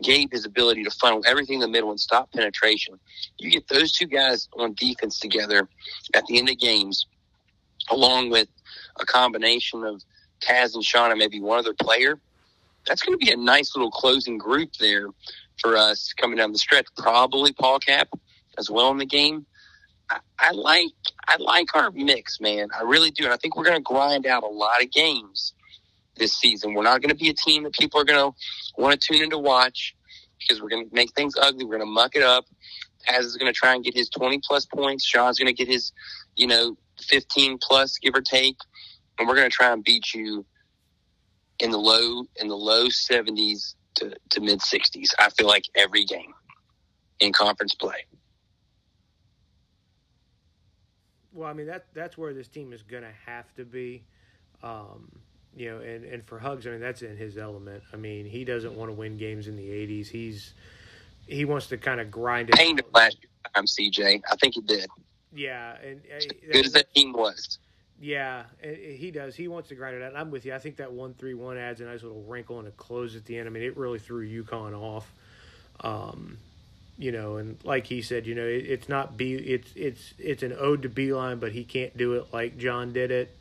Gabe 0.02 0.32
his 0.32 0.44
ability 0.44 0.84
to 0.84 0.90
funnel 0.90 1.22
everything 1.26 1.56
in 1.56 1.60
the 1.60 1.68
middle 1.68 1.90
and 1.90 1.98
stop 1.98 2.32
penetration. 2.32 2.98
You 3.38 3.50
get 3.50 3.66
those 3.68 3.92
two 3.92 4.06
guys 4.06 4.48
on 4.56 4.74
defense 4.74 5.18
together 5.18 5.68
at 6.14 6.24
the 6.26 6.38
end 6.38 6.48
of 6.48 6.58
games, 6.58 7.06
along 7.90 8.30
with 8.30 8.48
a 9.00 9.04
combination 9.04 9.84
of 9.84 10.02
Taz 10.40 10.74
and 10.74 10.84
Sean 10.84 11.10
and 11.10 11.18
maybe 11.18 11.40
one 11.40 11.58
other 11.58 11.74
player. 11.74 12.18
That's 12.86 13.02
going 13.02 13.18
to 13.18 13.24
be 13.24 13.32
a 13.32 13.36
nice 13.36 13.74
little 13.74 13.90
closing 13.90 14.38
group 14.38 14.70
there 14.78 15.08
for 15.60 15.76
us 15.76 16.12
coming 16.12 16.38
down 16.38 16.52
the 16.52 16.58
stretch. 16.58 16.86
Probably 16.96 17.52
Paulicap 17.52 18.06
as 18.56 18.70
well 18.70 18.90
in 18.90 18.98
the 18.98 19.06
game. 19.06 19.44
I, 20.10 20.18
I 20.38 20.52
like 20.52 20.90
I 21.26 21.36
like 21.38 21.74
our 21.74 21.90
mix, 21.90 22.40
man. 22.40 22.68
I 22.78 22.82
really 22.82 23.10
do. 23.10 23.24
And 23.24 23.32
I 23.32 23.36
think 23.36 23.56
we're 23.56 23.64
going 23.64 23.76
to 23.76 23.82
grind 23.82 24.26
out 24.26 24.42
a 24.42 24.46
lot 24.46 24.82
of 24.82 24.90
games 24.90 25.52
this 26.18 26.32
season. 26.32 26.74
We're 26.74 26.82
not 26.82 27.00
going 27.00 27.10
to 27.10 27.16
be 27.16 27.28
a 27.28 27.34
team 27.34 27.64
that 27.64 27.74
people 27.74 28.00
are 28.00 28.04
going 28.04 28.32
to 28.32 28.36
want 28.80 28.98
to 29.00 29.12
tune 29.12 29.22
in 29.22 29.30
to 29.30 29.38
watch 29.38 29.94
because 30.38 30.60
we're 30.62 30.68
going 30.68 30.88
to 30.88 30.94
make 30.94 31.12
things 31.14 31.34
ugly. 31.40 31.64
We're 31.64 31.78
going 31.78 31.88
to 31.88 31.92
muck 31.92 32.14
it 32.14 32.22
up. 32.22 32.46
Taz 33.06 33.20
is 33.20 33.36
going 33.36 33.52
to 33.52 33.56
try 33.56 33.74
and 33.74 33.84
get 33.84 33.94
his 33.94 34.08
20 34.08 34.40
plus 34.44 34.66
points. 34.66 35.04
Sean's 35.04 35.38
going 35.38 35.46
to 35.46 35.52
get 35.52 35.68
his, 35.68 35.92
you 36.36 36.46
know, 36.46 36.76
15 37.00 37.58
plus, 37.60 37.98
give 37.98 38.14
or 38.14 38.20
take. 38.20 38.56
And 39.18 39.26
we're 39.26 39.34
going 39.34 39.48
to 39.48 39.54
try 39.54 39.72
and 39.72 39.82
beat 39.82 40.14
you 40.14 40.44
in 41.60 41.70
the 41.70 41.78
low, 41.78 42.24
in 42.36 42.48
the 42.48 42.56
low 42.56 42.86
70s 42.86 43.74
to, 43.94 44.14
to 44.30 44.40
mid 44.40 44.60
60s. 44.60 45.08
I 45.18 45.30
feel 45.30 45.46
like 45.46 45.64
every 45.74 46.04
game 46.04 46.34
in 47.20 47.32
conference 47.32 47.74
play. 47.74 48.04
Well, 51.32 51.48
I 51.48 51.52
mean 51.52 51.66
that 51.66 51.86
that's 51.94 52.18
where 52.18 52.34
this 52.34 52.48
team 52.48 52.72
is 52.72 52.82
going 52.82 53.04
to 53.04 53.12
have 53.26 53.54
to 53.54 53.64
be. 53.64 54.02
Um, 54.62 55.20
you 55.59 55.70
know, 55.70 55.78
and, 55.80 56.04
and 56.04 56.24
for 56.24 56.38
Hugs, 56.38 56.66
I 56.66 56.70
mean, 56.70 56.80
that's 56.80 57.02
in 57.02 57.16
his 57.16 57.36
element. 57.36 57.82
I 57.92 57.96
mean, 57.96 58.26
he 58.26 58.44
doesn't 58.44 58.74
want 58.74 58.90
to 58.90 58.94
win 58.94 59.16
games 59.16 59.48
in 59.48 59.56
the 59.56 59.68
80s. 59.68 60.09
He's 60.09 60.54
he 61.26 61.44
wants 61.44 61.66
to 61.66 61.76
kind 61.76 62.00
of 62.00 62.11
grind 62.11 62.48
it. 62.48 62.54
Pained 62.54 62.78
him 62.80 62.86
last 62.94 63.18
time, 63.54 63.66
CJ. 63.66 64.22
I 64.30 64.36
think 64.36 64.54
he 64.54 64.62
did. 64.62 64.88
Yeah, 65.34 65.76
and 65.84 66.00
as 66.11 66.26
good 66.52 66.64
as 66.66 66.72
that 66.72 66.94
team 66.94 67.12
was. 67.12 67.59
Yeah, 68.00 68.44
he 68.62 69.11
does. 69.11 69.34
He 69.34 69.48
wants 69.48 69.68
to 69.70 69.74
grind 69.74 69.96
it 69.96 70.02
out. 70.02 70.11
And 70.11 70.16
I'm 70.18 70.30
with 70.30 70.46
you. 70.46 70.54
I 70.54 70.59
think 70.59 70.76
that 70.76 70.92
one 70.92 71.14
three 71.14 71.34
one 71.34 71.59
adds 71.59 71.80
a 71.80 71.84
nice 71.84 72.02
little 72.02 72.22
wrinkle 72.22 72.61
and 72.61 72.68
a 72.68 72.70
close 72.72 73.16
at 73.16 73.24
the 73.24 73.36
end. 73.36 73.48
I 73.48 73.50
mean, 73.50 73.64
it 73.64 73.76
really 73.76 73.98
threw 73.98 74.26
UConn 74.44 74.78
off. 74.80 75.12
Um, 75.80 76.38
you 76.96 77.12
know, 77.12 77.36
and 77.36 77.59
like 77.64 77.86
he 77.86 78.00
said, 78.02 78.26
you 78.26 78.34
know, 78.34 78.46
it, 78.46 78.64
it's 78.66 78.88
not 78.88 79.16
be 79.16 79.34
It's 79.34 79.70
it's 79.74 80.14
it's 80.18 80.42
an 80.42 80.54
ode 80.59 80.82
to 80.82 80.88
Beilein, 80.88 81.40
but 81.40 81.52
he 81.52 81.64
can't 81.64 81.96
do 81.96 82.14
it 82.14 82.32
like 82.32 82.56
John 82.59 82.92
did 82.92 83.11
it. 83.11 83.36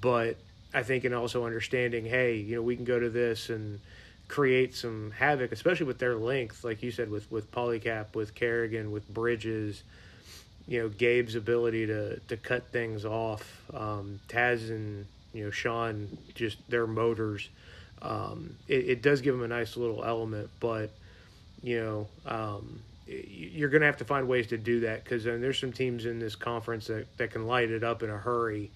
but 0.00 0.36
I 0.76 0.82
think 0.82 1.04
and 1.04 1.14
also 1.14 1.46
understanding, 1.46 2.04
hey, 2.04 2.36
you 2.36 2.54
know, 2.54 2.60
we 2.60 2.76
can 2.76 2.84
go 2.84 3.00
to 3.00 3.08
this 3.08 3.48
and 3.48 3.80
create 4.28 4.74
some 4.74 5.10
havoc, 5.10 5.50
especially 5.50 5.86
with 5.86 5.98
their 5.98 6.16
length, 6.16 6.64
like 6.64 6.82
you 6.82 6.90
said, 6.90 7.10
with 7.10 7.30
with 7.32 7.50
Paulicap, 7.50 8.14
with 8.14 8.34
Carrigan, 8.34 8.92
with 8.92 9.08
Bridges. 9.08 9.82
You 10.68 10.82
know, 10.82 10.88
Gabe's 10.90 11.34
ability 11.34 11.86
to 11.86 12.20
to 12.20 12.36
cut 12.36 12.68
things 12.72 13.06
off. 13.06 13.62
Um, 13.72 14.20
Taz 14.28 14.68
and 14.68 15.06
you 15.32 15.44
know 15.46 15.50
Sean, 15.50 16.18
just 16.34 16.58
their 16.68 16.86
motors. 16.86 17.48
Um, 18.02 18.56
it, 18.68 18.90
it 18.90 19.02
does 19.02 19.22
give 19.22 19.34
them 19.34 19.44
a 19.44 19.48
nice 19.48 19.78
little 19.78 20.04
element, 20.04 20.50
but 20.60 20.90
you 21.62 21.80
know, 21.80 22.06
um, 22.26 22.80
you're 23.06 23.70
going 23.70 23.80
to 23.80 23.86
have 23.86 23.96
to 23.96 24.04
find 24.04 24.28
ways 24.28 24.48
to 24.48 24.58
do 24.58 24.80
that 24.80 25.04
because 25.04 25.24
there's 25.24 25.58
some 25.58 25.72
teams 25.72 26.04
in 26.04 26.18
this 26.18 26.34
conference 26.34 26.88
that, 26.88 27.06
that 27.16 27.30
can 27.30 27.46
light 27.46 27.70
it 27.70 27.82
up 27.82 28.02
in 28.02 28.10
a 28.10 28.16
hurry, 28.16 28.70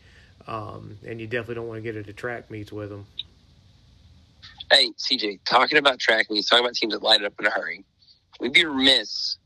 um, 0.46 0.96
and 1.06 1.20
you 1.20 1.26
definitely 1.26 1.56
don't 1.56 1.68
want 1.68 1.78
to 1.78 1.82
get 1.82 1.96
into 1.96 2.12
track 2.12 2.50
meets 2.50 2.72
with 2.72 2.90
them. 2.90 3.06
Hey, 4.70 4.90
CJ, 4.98 5.40
talking 5.44 5.78
about 5.78 5.98
track 5.98 6.30
meets, 6.30 6.48
talking 6.48 6.64
about 6.64 6.74
teams 6.74 6.92
that 6.92 7.02
light 7.02 7.20
it 7.20 7.26
up 7.26 7.34
in 7.38 7.46
a 7.46 7.50
hurry, 7.50 7.84
we'd 8.40 8.52
be 8.52 8.64
remiss 8.64 9.38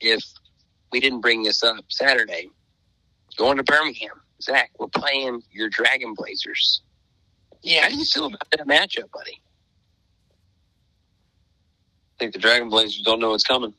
if 0.00 0.24
we 0.92 1.00
didn't 1.00 1.20
bring 1.20 1.42
this 1.42 1.62
up 1.62 1.84
Saturday. 1.88 2.48
Going 3.36 3.56
to 3.56 3.62
Birmingham. 3.62 4.20
Zach, 4.42 4.70
we're 4.78 4.88
playing 4.88 5.42
your 5.52 5.68
Dragon 5.68 6.14
Blazers. 6.14 6.82
Yeah, 7.62 7.82
how 7.82 7.88
do 7.90 7.96
you 7.96 8.04
feel 8.04 8.26
about 8.26 8.48
that 8.50 8.66
matchup, 8.66 9.10
buddy? 9.12 9.40
I 12.14 12.18
think 12.18 12.32
the 12.32 12.38
Dragon 12.38 12.68
Blazers 12.68 13.02
don't 13.02 13.20
know 13.20 13.30
what's 13.30 13.44
coming. 13.44 13.74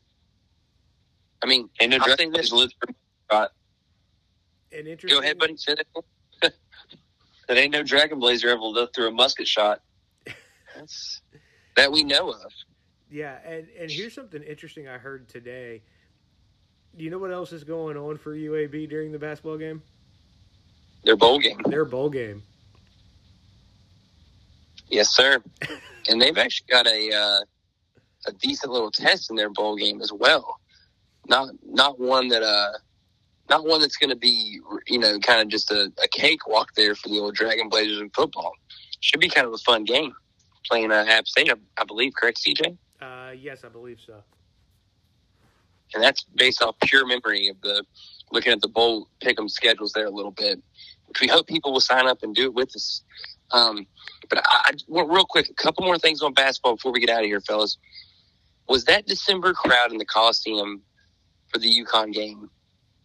I 1.43 1.47
mean, 1.47 1.69
and 1.79 1.93
the 1.93 1.99
Dragon. 1.99 2.31
Blazers 2.31 2.53
live 2.53 2.71
for 2.79 2.93
shot. 3.31 3.51
And 4.71 4.87
interesting. 4.87 5.19
Go 5.19 5.23
ahead, 5.23 5.37
buddy. 5.37 5.55
That 7.51 7.57
ain't 7.57 7.73
no 7.73 7.83
Dragon 7.83 8.17
Blazer 8.17 8.47
ever 8.47 8.61
lived 8.61 8.95
through 8.95 9.09
a 9.09 9.11
musket 9.11 9.45
shot. 9.45 9.81
That's, 10.73 11.19
that 11.75 11.91
we 11.91 12.01
know 12.01 12.29
of. 12.29 12.49
Yeah, 13.09 13.39
and 13.45 13.67
and 13.77 13.91
here's 13.91 14.13
something 14.13 14.41
interesting 14.41 14.87
I 14.87 14.97
heard 14.97 15.27
today. 15.27 15.81
Do 16.95 17.03
you 17.03 17.09
know 17.09 17.17
what 17.17 17.33
else 17.33 17.51
is 17.51 17.65
going 17.65 17.97
on 17.97 18.17
for 18.19 18.33
UAB 18.33 18.87
during 18.87 19.11
the 19.11 19.19
basketball 19.19 19.57
game? 19.57 19.81
Their 21.03 21.17
bowl 21.17 21.39
game. 21.39 21.59
Their 21.65 21.83
bowl 21.83 22.09
game. 22.09 22.41
Yes, 24.87 25.09
sir. 25.09 25.43
and 26.07 26.21
they've 26.21 26.37
actually 26.37 26.67
got 26.71 26.87
a 26.87 27.13
uh, 27.13 27.39
a 28.27 28.31
decent 28.39 28.71
little 28.71 28.91
test 28.91 29.29
in 29.29 29.35
their 29.35 29.49
bowl 29.49 29.75
game 29.75 30.01
as 30.01 30.13
well. 30.13 30.57
Not 31.27 31.49
not 31.65 31.99
one 31.99 32.29
that 32.29 32.43
uh 32.43 32.71
not 33.49 33.65
one 33.65 33.81
that's 33.81 33.97
going 33.97 34.09
to 34.09 34.15
be 34.15 34.59
you 34.87 34.99
know 34.99 35.19
kind 35.19 35.41
of 35.41 35.47
just 35.47 35.71
a, 35.71 35.91
a 36.03 36.07
cakewalk 36.07 36.73
there 36.75 36.95
for 36.95 37.09
the 37.09 37.19
old 37.19 37.35
Dragon 37.35 37.69
Blazers 37.69 37.99
in 37.99 38.09
football. 38.11 38.53
Should 38.99 39.19
be 39.19 39.29
kind 39.29 39.47
of 39.47 39.53
a 39.53 39.57
fun 39.57 39.83
game 39.83 40.13
playing 40.69 40.91
uh, 40.91 41.05
App 41.07 41.27
State, 41.27 41.49
I, 41.49 41.55
I 41.77 41.83
believe. 41.85 42.13
Correct, 42.15 42.39
CJ? 42.39 42.77
Uh, 43.01 43.31
yes, 43.31 43.63
I 43.63 43.69
believe 43.69 43.99
so. 44.05 44.21
And 45.93 46.03
that's 46.03 46.23
based 46.35 46.61
off 46.61 46.75
pure 46.83 47.05
memory 47.05 47.49
of 47.49 47.59
the 47.61 47.83
looking 48.31 48.53
at 48.53 48.61
the 48.61 48.67
bowl 48.67 49.09
pick'em 49.21 49.49
schedules 49.49 49.91
there 49.91 50.05
a 50.05 50.11
little 50.11 50.31
bit, 50.31 50.61
which 51.07 51.19
we 51.19 51.27
hope 51.27 51.47
people 51.47 51.73
will 51.73 51.81
sign 51.81 52.07
up 52.07 52.23
and 52.23 52.33
do 52.33 52.45
it 52.45 52.53
with 52.53 52.73
us. 52.75 53.03
Um, 53.51 53.85
but 54.29 54.39
I, 54.39 54.71
I, 54.71 54.71
real 54.87 55.25
quick, 55.25 55.49
a 55.49 55.53
couple 55.53 55.85
more 55.85 55.97
things 55.97 56.21
on 56.21 56.33
basketball 56.33 56.75
before 56.75 56.93
we 56.93 57.01
get 57.01 57.09
out 57.09 57.21
of 57.21 57.25
here, 57.25 57.41
fellas. 57.41 57.77
Was 58.69 58.85
that 58.85 59.05
December 59.05 59.53
crowd 59.53 59.91
in 59.91 59.97
the 59.97 60.05
Coliseum 60.05 60.81
for 61.49 61.59
the 61.59 61.67
UConn 61.67 62.13
game 62.13 62.49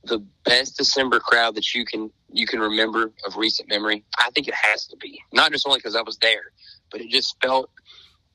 the 0.06 0.24
best 0.44 0.76
December 0.76 1.20
crowd 1.20 1.54
that 1.56 1.74
you 1.74 1.84
can 1.84 2.10
you 2.32 2.46
can 2.46 2.60
remember 2.60 3.12
of 3.26 3.36
recent 3.36 3.68
memory? 3.68 4.04
I 4.18 4.30
think 4.30 4.48
it 4.48 4.54
has 4.54 4.86
to 4.88 4.96
be. 4.96 5.20
Not 5.32 5.52
just 5.52 5.66
only 5.66 5.78
because 5.78 5.96
I 5.96 6.02
was 6.02 6.18
there, 6.18 6.52
but 6.90 7.00
it 7.00 7.10
just 7.10 7.36
felt 7.42 7.70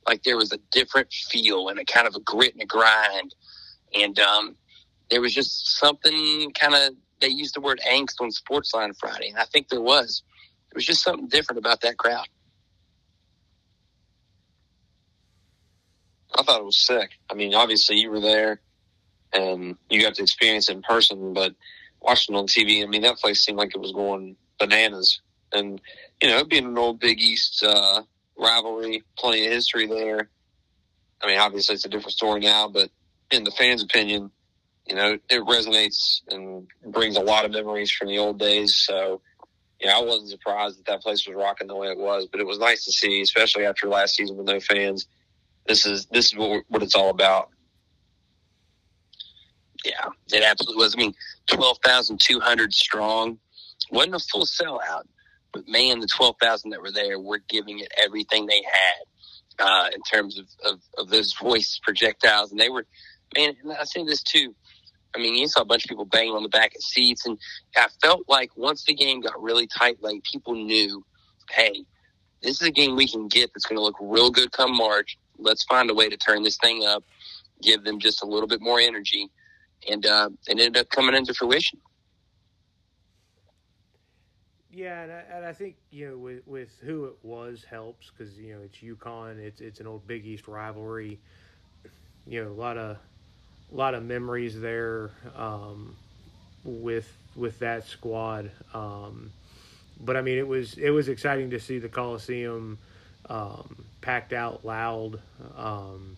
like 0.08 0.24
there 0.24 0.38
was 0.38 0.52
a 0.52 0.58
different 0.72 1.12
feel 1.12 1.70
and 1.70 1.80
a 1.80 1.86
kind 1.86 2.08
of 2.08 2.16
a 2.16 2.20
grit 2.20 2.54
and 2.54 2.62
a 2.62 2.66
grind, 2.66 3.36
and 3.96 4.20
um, 4.20 4.56
there 5.10 5.22
was 5.22 5.34
just 5.34 5.78
something 5.78 6.52
kind 6.60 6.76
of. 6.76 6.94
They 7.20 7.28
used 7.28 7.56
the 7.56 7.62
word 7.62 7.80
angst 7.88 8.20
on 8.20 8.32
Sportsline 8.32 8.98
Friday, 8.98 9.30
and 9.30 9.38
I 9.38 9.46
think 9.46 9.70
there 9.70 9.82
was. 9.82 10.24
There 10.70 10.78
was 10.78 10.86
just 10.86 11.04
something 11.04 11.28
different 11.28 11.60
about 11.60 11.82
that 11.82 11.98
crowd. 11.98 12.26
I 16.34 16.44
thought 16.44 16.62
it 16.62 16.66
was 16.66 16.78
sick. 16.78 17.12
I 17.30 17.34
mean, 17.34 17.54
obviously 17.54 17.98
you 17.98 18.10
were 18.10 18.22
there 18.22 18.62
and 19.34 19.78
you 19.90 20.02
got 20.02 20.16
to 20.16 20.24
experience 20.24 20.70
it 20.70 20.76
in 20.76 20.82
person, 20.82 21.34
but 21.34 21.54
watching 22.02 22.36
on 22.36 22.48
TV, 22.48 22.84
I 22.84 22.88
mean, 22.88 23.04
that 23.04 23.18
place 23.18 23.44
seemed 23.44 23.58
like 23.58 23.76
it 23.76 23.82
was 23.82 23.92
going 23.92 24.36
bananas. 24.60 25.22
And, 25.54 25.82
you 26.22 26.30
know, 26.30 26.44
being 26.44 26.66
an 26.66 26.78
old 26.78 27.00
Big 27.00 27.20
East 27.20 27.64
uh, 27.64 28.04
rivalry, 28.38 29.04
plenty 29.18 29.46
of 29.46 29.52
history 29.52 29.88
there. 29.88 30.30
I 31.22 31.28
mean, 31.28 31.38
obviously 31.38 31.76
it's 31.76 31.86
a 31.86 31.90
different 31.90 32.14
story 32.14 32.40
now, 32.42 32.68
but 32.68 32.90
in 33.30 33.44
the 33.44 33.52
fans' 33.52 33.84
opinion, 33.84 34.32
you 34.88 34.96
know, 34.96 35.18
it 35.30 35.42
resonates 35.44 36.22
and 36.28 36.68
brings 36.92 37.16
a 37.16 37.22
lot 37.22 37.46
of 37.46 37.52
memories 37.52 37.92
from 37.92 38.08
the 38.08 38.18
old 38.18 38.40
days. 38.40 38.76
So, 38.78 39.22
yeah, 39.80 39.98
I 39.98 40.02
wasn't 40.02 40.30
surprised 40.30 40.80
that 40.80 40.86
that 40.86 41.02
place 41.02 41.28
was 41.28 41.36
rocking 41.36 41.68
the 41.68 41.76
way 41.76 41.90
it 41.90 41.98
was, 41.98 42.28
but 42.32 42.42
it 42.42 42.48
was 42.48 42.60
nice 42.60 42.86
to 42.86 42.92
see, 42.92 43.22
especially 43.22 43.66
after 43.66 43.88
last 43.88 44.16
season 44.16 44.38
with 44.38 44.48
no 44.48 44.60
fans. 44.60 45.08
This 45.68 45.86
is 45.86 46.08
this 46.08 46.28
is 46.28 46.36
what, 46.36 46.64
what 46.70 46.84
it's 46.84 46.96
all 46.96 47.10
about. 47.10 47.51
Yeah, 49.84 50.10
it 50.32 50.44
absolutely 50.44 50.84
was. 50.84 50.96
I 50.96 50.98
mean, 50.98 51.14
12,200 51.48 52.74
strong. 52.74 53.40
Wasn't 53.92 54.16
a 54.16 54.20
full 54.20 54.46
sellout, 54.46 55.04
but 55.52 55.68
man, 55.68 56.00
the 56.00 56.08
12,000 56.08 56.70
that 56.70 56.82
were 56.82 56.92
there 56.92 57.20
were 57.20 57.40
giving 57.50 57.80
it 57.80 57.92
everything 57.98 58.46
they 58.46 58.62
had 58.62 59.66
uh, 59.66 59.90
in 59.94 60.02
terms 60.04 60.38
of, 60.40 60.46
of, 60.64 60.80
of 60.98 61.10
those 61.10 61.34
voice 61.34 61.80
projectiles. 61.84 62.52
And 62.52 62.60
they 62.60 62.70
were, 62.70 62.86
man, 63.36 63.56
and 63.64 63.74
I 63.74 63.84
say 63.84 64.04
this 64.06 64.22
too. 64.22 64.56
I 65.14 65.20
mean, 65.20 65.36
you 65.36 65.48
saw 65.48 65.62
a 65.62 65.66
bunch 65.66 65.84
of 65.84 65.90
people 65.90 66.06
banging 66.06 66.34
on 66.34 66.44
the 66.44 66.50
back 66.50 66.74
of 66.76 66.82
seats. 66.82 67.26
And 67.26 67.38
I 67.76 67.88
felt 68.02 68.22
like 68.30 68.56
once 68.56 68.86
the 68.86 68.94
game 68.94 69.20
got 69.20 69.42
really 69.42 69.68
tight, 69.68 69.98
like 70.02 70.24
people 70.24 70.54
knew, 70.54 71.04
hey, 71.50 71.84
this 72.42 72.62
is 72.62 72.68
a 72.68 72.72
game 72.72 72.96
we 72.96 73.08
can 73.08 73.28
get 73.28 73.52
that's 73.54 73.66
going 73.66 73.78
to 73.78 73.84
look 73.84 73.98
real 74.00 74.30
good 74.32 74.52
come 74.52 74.76
March. 74.76 75.18
Let's 75.38 75.64
find 75.66 75.90
a 75.90 75.94
way 75.94 76.08
to 76.08 76.18
turn 76.18 76.44
this 76.44 76.58
thing 76.58 76.86
up, 76.86 77.04
give 77.62 77.84
them 77.84 78.00
just 78.00 78.24
a 78.24 78.26
little 78.26 78.48
bit 78.48 78.62
more 78.62 78.80
energy 78.80 79.30
and 79.90 80.06
uh, 80.06 80.30
it 80.48 80.60
ended 80.60 80.78
up 80.78 80.90
coming 80.90 81.16
into 81.16 81.34
fruition. 81.34 81.80
Yeah, 84.72 85.04
and 85.04 85.12
I, 85.12 85.24
and 85.36 85.46
I 85.46 85.54
think 85.54 85.76
you 85.90 86.10
know 86.10 86.18
with 86.18 86.48
with 86.48 86.70
who 86.82 87.06
it 87.06 87.18
was 87.24 87.66
helps 87.70 88.10
because 88.10 88.38
you 88.40 88.54
know 88.54 88.62
it's 88.64 88.78
UConn, 88.78 89.38
it's 89.38 89.60
it's 89.60 89.80
an 89.80 89.88
old 89.88 90.08
Big 90.08 90.26
East 90.26 90.48
rivalry. 90.48 91.20
You 92.26 92.44
know, 92.44 92.52
a 92.52 92.54
lot 92.54 92.78
of 92.78 92.98
a 93.72 93.76
lot 93.76 93.94
of 93.94 94.04
memories 94.04 94.60
there 94.60 95.12
um, 95.36 95.96
with 96.64 97.12
with 97.36 97.60
that 97.60 97.86
squad. 97.86 98.52
Um, 98.74 99.32
but 100.00 100.16
I 100.16 100.22
mean, 100.22 100.38
it 100.38 100.48
was 100.48 100.76
it 100.76 100.92
was 100.92 101.10
exciting 101.10 101.50
to 101.50 101.60
see 101.60 101.78
the 101.78 101.90
Coliseum 101.90 102.78
um, 103.30 103.86
packed 104.00 104.34
out 104.34 104.66
loud. 104.66 105.20
Um, 105.58 106.16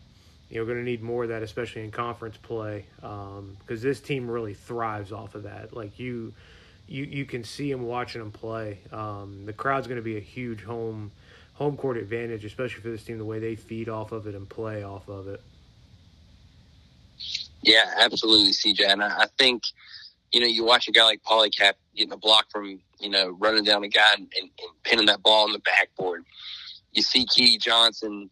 you 0.54 0.60
know, 0.60 0.66
going 0.66 0.78
to 0.78 0.84
need 0.84 1.02
more 1.02 1.24
of 1.24 1.30
that, 1.30 1.42
especially 1.42 1.84
in 1.84 1.90
conference 1.90 2.38
play, 2.38 2.86
because 2.98 3.40
um, 3.40 3.58
this 3.68 4.00
team 4.00 4.30
really 4.30 4.54
thrives 4.54 5.12
off 5.12 5.34
of 5.34 5.44
that. 5.44 5.76
Like 5.76 5.98
you, 5.98 6.32
you, 6.88 7.06
you 7.06 7.26
can 7.26 7.44
see 7.44 7.72
them 7.72 7.82
watching 7.82 8.22
them 8.22 8.32
play. 8.32 8.78
Um, 8.92 9.48
the 9.48 9.54
crowd's 9.54 9.88
going 9.88 9.98
to 9.98 10.04
be 10.04 10.16
a 10.16 10.22
huge 10.22 10.62
home 10.62 11.12
home 11.54 11.76
court 11.76 11.98
advantage, 11.98 12.46
especially 12.46 12.84
for 12.84 12.90
this 12.90 13.04
team, 13.04 13.18
the 13.18 13.26
way 13.26 13.40
they 13.40 13.56
feed 13.56 13.90
off 13.90 14.12
of 14.12 14.28
it 14.28 14.36
and 14.36 14.48
play 14.48 14.84
off 14.84 15.08
of 15.08 15.28
it. 15.28 15.42
Yeah, 17.64 17.92
absolutely, 17.98 18.52
CJ. 18.52 18.92
And 18.92 19.04
I, 19.04 19.24
I 19.24 19.28
think, 19.40 19.64
you 20.32 20.40
know, 20.40 20.48
you 20.48 20.64
watch 20.64 20.88
a 20.88 20.92
guy 20.92 21.06
like 21.06 21.24
Paulicap 21.24 21.74
getting 21.96 22.14
a 22.14 22.18
block 22.18 22.52
from, 22.52 22.80
you 23.00 23.10
know, 23.10 23.30
running 23.40 23.64
down 23.64 23.84
a 23.84 23.88
guy 23.88 24.14
and, 24.18 24.32
and, 24.40 24.52
and 24.60 24.84
pinning 24.84 25.08
that 25.08 25.24
ball 25.24 25.46
on 25.46 25.52
the 25.52 25.60
backboard. 25.60 26.26
You 26.92 27.02
see 27.02 27.26
Key 27.26 27.58
Johnson, 27.58 28.30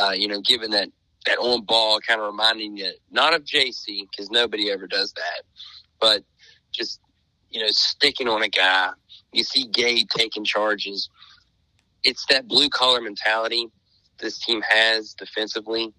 uh, 0.00 0.10
you 0.10 0.28
know, 0.28 0.40
given 0.40 0.70
that 0.70 0.88
that 1.26 1.38
on 1.38 1.64
ball 1.64 2.00
kind 2.00 2.20
of 2.20 2.26
reminding 2.26 2.76
you 2.76 2.90
not 3.10 3.34
of 3.34 3.44
JC 3.44 4.06
because 4.10 4.30
nobody 4.30 4.70
ever 4.70 4.86
does 4.86 5.12
that, 5.12 5.42
but 6.00 6.24
just 6.72 7.00
you 7.50 7.60
know 7.60 7.68
sticking 7.70 8.28
on 8.28 8.42
a 8.42 8.48
guy. 8.48 8.90
You 9.32 9.44
see 9.44 9.66
Gabe 9.66 10.08
taking 10.14 10.44
charges. 10.44 11.08
It's 12.04 12.26
that 12.26 12.48
blue 12.48 12.68
collar 12.68 13.00
mentality 13.00 13.68
this 14.18 14.38
team 14.38 14.62
has 14.62 15.14
defensively. 15.14 15.92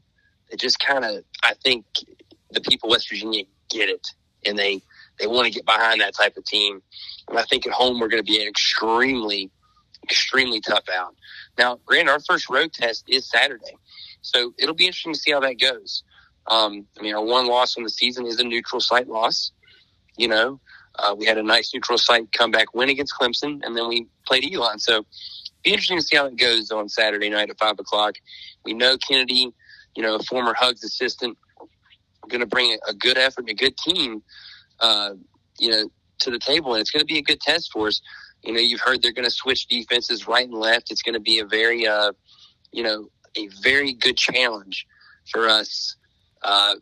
It 0.49 0.59
just 0.59 0.79
kind 0.79 1.05
of 1.05 1.23
I 1.43 1.53
think 1.63 1.85
the 2.51 2.61
people 2.61 2.89
West 2.89 3.09
Virginia 3.09 3.43
get 3.69 3.89
it 3.89 4.07
and 4.45 4.57
they 4.57 4.81
they 5.19 5.27
want 5.27 5.45
to 5.45 5.53
get 5.53 5.65
behind 5.65 6.01
that 6.01 6.15
type 6.15 6.37
of 6.37 6.45
team. 6.45 6.81
And 7.27 7.37
I 7.37 7.43
think 7.43 7.67
at 7.67 7.73
home 7.73 7.99
we're 7.99 8.07
going 8.07 8.23
to 8.23 8.31
be 8.31 8.41
an 8.41 8.47
extremely 8.47 9.51
extremely 10.03 10.59
tough 10.59 10.85
out. 10.93 11.15
Now, 11.57 11.79
granted, 11.85 12.11
our 12.11 12.19
first 12.19 12.49
road 12.49 12.73
test 12.73 13.05
is 13.07 13.29
Saturday. 13.29 13.77
So 14.23 14.53
it'll 14.57 14.75
be 14.75 14.87
interesting 14.87 15.13
to 15.13 15.19
see 15.19 15.31
how 15.31 15.39
that 15.41 15.59
goes. 15.59 16.03
Um, 16.47 16.87
I 16.97 17.03
mean, 17.03 17.13
our 17.13 17.23
one 17.23 17.47
loss 17.47 17.77
on 17.77 17.83
the 17.83 17.89
season 17.89 18.25
is 18.25 18.39
a 18.39 18.43
neutral 18.43 18.81
site 18.81 19.07
loss, 19.07 19.51
you 20.17 20.27
know, 20.27 20.59
Uh, 20.99 21.15
we 21.17 21.25
had 21.25 21.37
a 21.37 21.43
nice 21.43 21.73
neutral 21.73 21.97
site 21.97 22.31
comeback 22.31 22.73
win 22.75 22.89
against 22.89 23.13
Clemson, 23.19 23.61
and 23.63 23.75
then 23.75 23.87
we 23.87 24.07
played 24.27 24.43
Elon. 24.45 24.77
So 24.79 25.05
be 25.63 25.71
interesting 25.71 25.97
to 25.97 26.03
see 26.03 26.17
how 26.17 26.25
it 26.25 26.35
goes 26.35 26.69
on 26.71 26.87
Saturday 26.89 27.29
night 27.29 27.49
at 27.49 27.57
five 27.57 27.79
o'clock. 27.79 28.15
We 28.63 28.73
know 28.73 28.97
Kennedy, 28.97 29.51
you 29.95 30.03
know, 30.03 30.15
a 30.15 30.23
former 30.23 30.53
Hugs 30.53 30.83
assistant, 30.83 31.37
going 32.27 32.41
to 32.41 32.47
bring 32.47 32.71
a, 32.71 32.91
a, 32.91 32.93
good 32.93 33.17
effort 33.17 33.41
and 33.41 33.49
a 33.49 33.53
good 33.53 33.75
team, 33.77 34.23
uh, 34.79 35.11
you 35.59 35.69
know, 35.69 35.89
to 36.19 36.31
the 36.31 36.39
table, 36.39 36.73
and 36.73 36.81
it's 36.81 36.91
going 36.91 37.01
to 37.01 37.05
be 37.05 37.17
a 37.17 37.23
good 37.23 37.41
test 37.41 37.71
for 37.71 37.87
us. 37.87 38.01
You 38.43 38.53
know, 38.53 38.59
you've 38.59 38.81
heard 38.81 39.01
they're 39.01 39.11
going 39.13 39.25
to 39.25 39.31
switch 39.31 39.67
defenses 39.67 40.27
right 40.27 40.47
and 40.47 40.57
left. 40.57 40.91
It's 40.91 41.01
going 41.01 41.13
to 41.13 41.19
be 41.19 41.39
a 41.39 41.45
very, 41.45 41.87
uh, 41.87 42.11
you 42.71 42.83
know, 42.83 43.09
a 43.35 43.47
very 43.61 43.93
good 43.93 44.17
challenge 44.17 44.85
for 45.31 45.47
us 45.47 45.95
uh, 46.43 46.75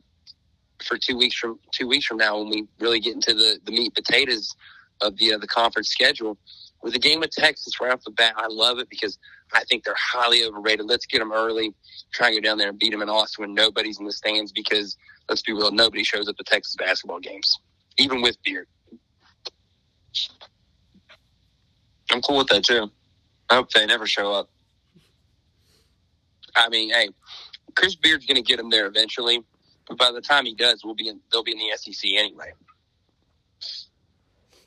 for 0.84 0.98
two 0.98 1.18
weeks 1.18 1.36
from 1.36 1.60
two 1.72 1.88
weeks 1.88 2.06
from 2.06 2.18
now 2.18 2.40
when 2.40 2.50
we 2.50 2.68
really 2.80 3.00
get 3.00 3.14
into 3.14 3.34
the 3.34 3.60
the 3.66 3.72
meat 3.72 3.94
potatoes 3.94 4.56
of 5.02 5.18
the 5.18 5.34
uh, 5.34 5.38
the 5.38 5.48
conference 5.48 5.90
schedule. 5.90 6.38
With 6.84 6.94
the 6.94 7.00
game 7.00 7.20
with 7.20 7.30
Texas 7.30 7.80
right 7.80 7.92
off 7.92 8.04
the 8.04 8.12
bat, 8.12 8.34
I 8.38 8.48
love 8.48 8.80
it 8.80 8.90
because 8.90 9.20
I 9.54 9.64
think 9.66 9.84
they're 9.84 9.94
highly 9.96 10.44
overrated. 10.44 10.88
Let's 10.88 11.06
get 11.06 11.20
them 11.20 11.32
early, 11.32 11.76
try 12.12 12.30
and 12.30 12.38
go 12.38 12.42
down 12.42 12.58
there 12.58 12.70
and 12.70 12.80
beat 12.80 12.92
them 12.92 13.04
in 13.04 13.10
Austin 13.10 13.44
when 13.44 13.54
nobody's 13.54 14.00
in 14.00 14.06
the 14.06 14.12
stands 14.12 14.52
because 14.52 14.98
let's 15.30 15.44
be 15.44 15.54
real, 15.54 15.72
nobody 15.72 16.04
shows 16.04 16.28
up 16.28 16.38
to 16.38 16.44
Texas 16.44 16.76
basketball 16.76 17.20
games, 17.20 17.60
even 17.98 18.22
with 18.22 18.36
beer. 18.44 18.66
I'm 22.12 22.22
cool 22.22 22.38
with 22.38 22.48
that 22.48 22.64
too. 22.64 22.90
I 23.50 23.56
hope 23.56 23.70
they 23.72 23.86
never 23.86 24.08
show 24.08 24.34
up. 24.34 24.50
I 26.56 26.70
mean, 26.70 26.90
hey, 26.90 27.10
Chris 27.76 27.96
Beard's 27.96 28.26
going 28.26 28.36
to 28.36 28.42
get 28.42 28.60
him 28.60 28.70
there 28.70 28.86
eventually, 28.88 29.44
but 29.88 29.98
by 29.98 30.12
the 30.12 30.22
time 30.22 30.46
he 30.46 30.56
does, 30.56 30.84
we'll 30.84 30.96
be 30.96 31.08
in. 31.08 31.20
They'll 31.32 31.44
be 31.44 31.52
in 31.52 31.58
the 31.58 31.78
SEC 31.78 32.12
anyway. 32.12 32.54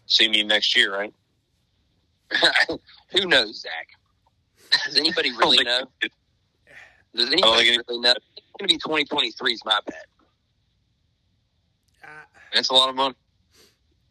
See 0.07 0.29
me 0.29 0.43
next 0.43 0.77
year, 0.77 0.95
right? 0.95 1.15
Who 3.13 3.27
knows, 3.27 3.63
Zach? 3.63 3.89
Does 4.85 4.97
anybody 4.97 5.33
really 5.39 5.63
know? 5.65 5.85
Does 7.15 7.31
anybody 7.31 7.79
really 7.89 8.01
know? 8.01 8.15
It's 8.37 8.47
going 8.59 8.69
to 8.69 8.75
be 8.75 8.79
2023 8.79 9.53
is 9.53 9.65
my 9.65 9.79
bet. 9.87 10.07
Uh, 12.03 12.07
That's 12.53 12.71
a 12.71 12.75
lot 12.75 12.89
of 12.89 12.97
money. 12.97 13.15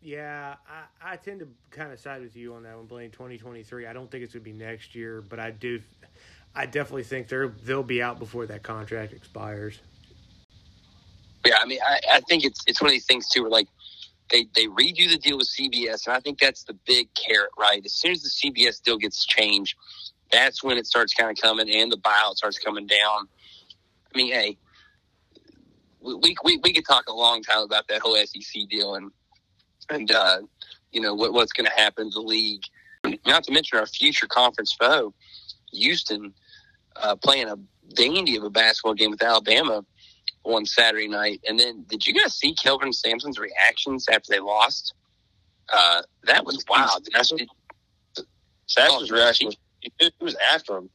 Yeah, 0.01 0.55
I, 0.67 1.13
I 1.13 1.15
tend 1.15 1.39
to 1.39 1.47
kind 1.71 1.93
of 1.93 1.99
side 1.99 2.21
with 2.21 2.35
you 2.35 2.55
on 2.55 2.63
that 2.63 2.75
one, 2.75 2.87
Blaine. 2.87 3.11
2023. 3.11 3.87
I 3.87 3.93
don't 3.93 4.11
think 4.11 4.23
it's 4.23 4.33
going 4.33 4.43
to 4.43 4.51
be 4.51 4.57
next 4.57 4.95
year, 4.95 5.21
but 5.21 5.39
I 5.39 5.51
do. 5.51 5.79
I 6.55 6.65
definitely 6.65 7.03
think 7.03 7.27
they're 7.27 7.47
they'll 7.47 7.83
be 7.83 8.01
out 8.01 8.19
before 8.19 8.45
that 8.45 8.63
contract 8.63 9.13
expires. 9.13 9.79
Yeah, 11.45 11.57
I 11.59 11.65
mean, 11.65 11.79
I, 11.85 11.99
I 12.13 12.19
think 12.21 12.45
it's 12.45 12.61
it's 12.67 12.81
one 12.81 12.89
of 12.89 12.93
these 12.93 13.05
things 13.05 13.27
too, 13.27 13.41
where 13.41 13.51
like 13.51 13.67
they 14.29 14.47
they 14.55 14.67
redo 14.67 15.09
the 15.09 15.17
deal 15.17 15.37
with 15.37 15.49
CBS, 15.49 16.07
and 16.07 16.15
I 16.15 16.19
think 16.19 16.39
that's 16.39 16.63
the 16.63 16.77
big 16.85 17.09
carrot, 17.15 17.51
right? 17.57 17.83
As 17.83 17.93
soon 17.93 18.11
as 18.11 18.21
the 18.21 18.29
CBS 18.29 18.81
deal 18.81 18.97
gets 18.97 19.25
changed, 19.25 19.75
that's 20.31 20.63
when 20.63 20.77
it 20.77 20.85
starts 20.85 21.13
kind 21.13 21.31
of 21.31 21.41
coming, 21.41 21.69
and 21.69 21.91
the 21.91 21.97
buyout 21.97 22.35
starts 22.35 22.59
coming 22.59 22.87
down. 22.87 23.27
I 24.13 24.17
mean, 24.17 24.31
hey, 24.31 24.57
we 26.01 26.35
we 26.43 26.57
we 26.57 26.73
could 26.73 26.85
talk 26.85 27.07
a 27.07 27.13
long 27.13 27.41
time 27.41 27.63
about 27.63 27.87
that 27.87 28.01
whole 28.01 28.15
SEC 28.15 28.67
deal 28.69 28.95
and 28.95 29.11
and 29.89 30.11
uh, 30.11 30.39
you 30.91 31.01
know 31.01 31.13
what, 31.13 31.33
what's 31.33 31.51
going 31.51 31.65
to 31.65 31.75
happen 31.75 32.09
to 32.11 32.13
the 32.13 32.21
league. 32.21 32.63
Not 33.25 33.43
to 33.45 33.51
mention 33.51 33.79
our 33.79 33.85
future 33.85 34.27
conference 34.27 34.73
foe, 34.79 35.13
Houston, 35.73 36.33
uh, 36.95 37.15
playing 37.15 37.49
a 37.49 37.57
dandy 37.95 38.35
of 38.37 38.43
a 38.43 38.49
basketball 38.49 38.93
game 38.93 39.11
with 39.11 39.23
Alabama 39.23 39.83
on 40.43 40.65
Saturday 40.65 41.07
night. 41.07 41.41
And 41.47 41.59
then, 41.59 41.85
did 41.87 42.05
you 42.05 42.13
guys 42.13 42.35
see 42.35 42.53
Kelvin 42.53 42.93
Sampson's 42.93 43.39
reactions 43.39 44.07
after 44.09 44.33
they 44.33 44.39
lost? 44.39 44.93
Uh, 45.71 46.01
that 46.23 46.45
was 46.45 46.63
wild. 46.67 47.07
Sasser's 47.13 49.11
oh, 49.11 49.15
reaction 49.15 49.47
was 49.47 49.57
he 49.81 50.11
was 50.21 50.35
after 50.53 50.77
him. 50.77 50.89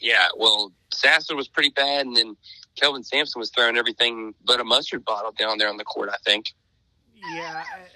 Yeah, 0.00 0.28
well, 0.36 0.72
Sasser 0.92 1.36
was 1.36 1.48
pretty 1.48 1.70
bad, 1.70 2.06
and 2.06 2.16
then 2.16 2.36
Kelvin 2.76 3.02
Sampson 3.04 3.38
was 3.38 3.50
throwing 3.50 3.76
everything 3.76 4.34
but 4.44 4.60
a 4.60 4.64
mustard 4.64 5.04
bottle 5.04 5.32
down 5.32 5.58
there 5.58 5.68
on 5.68 5.76
the 5.76 5.84
court. 5.84 6.08
I 6.10 6.16
think. 6.24 6.46
Yeah, 7.34 7.52
I, 7.54 7.58
I, 7.58 7.86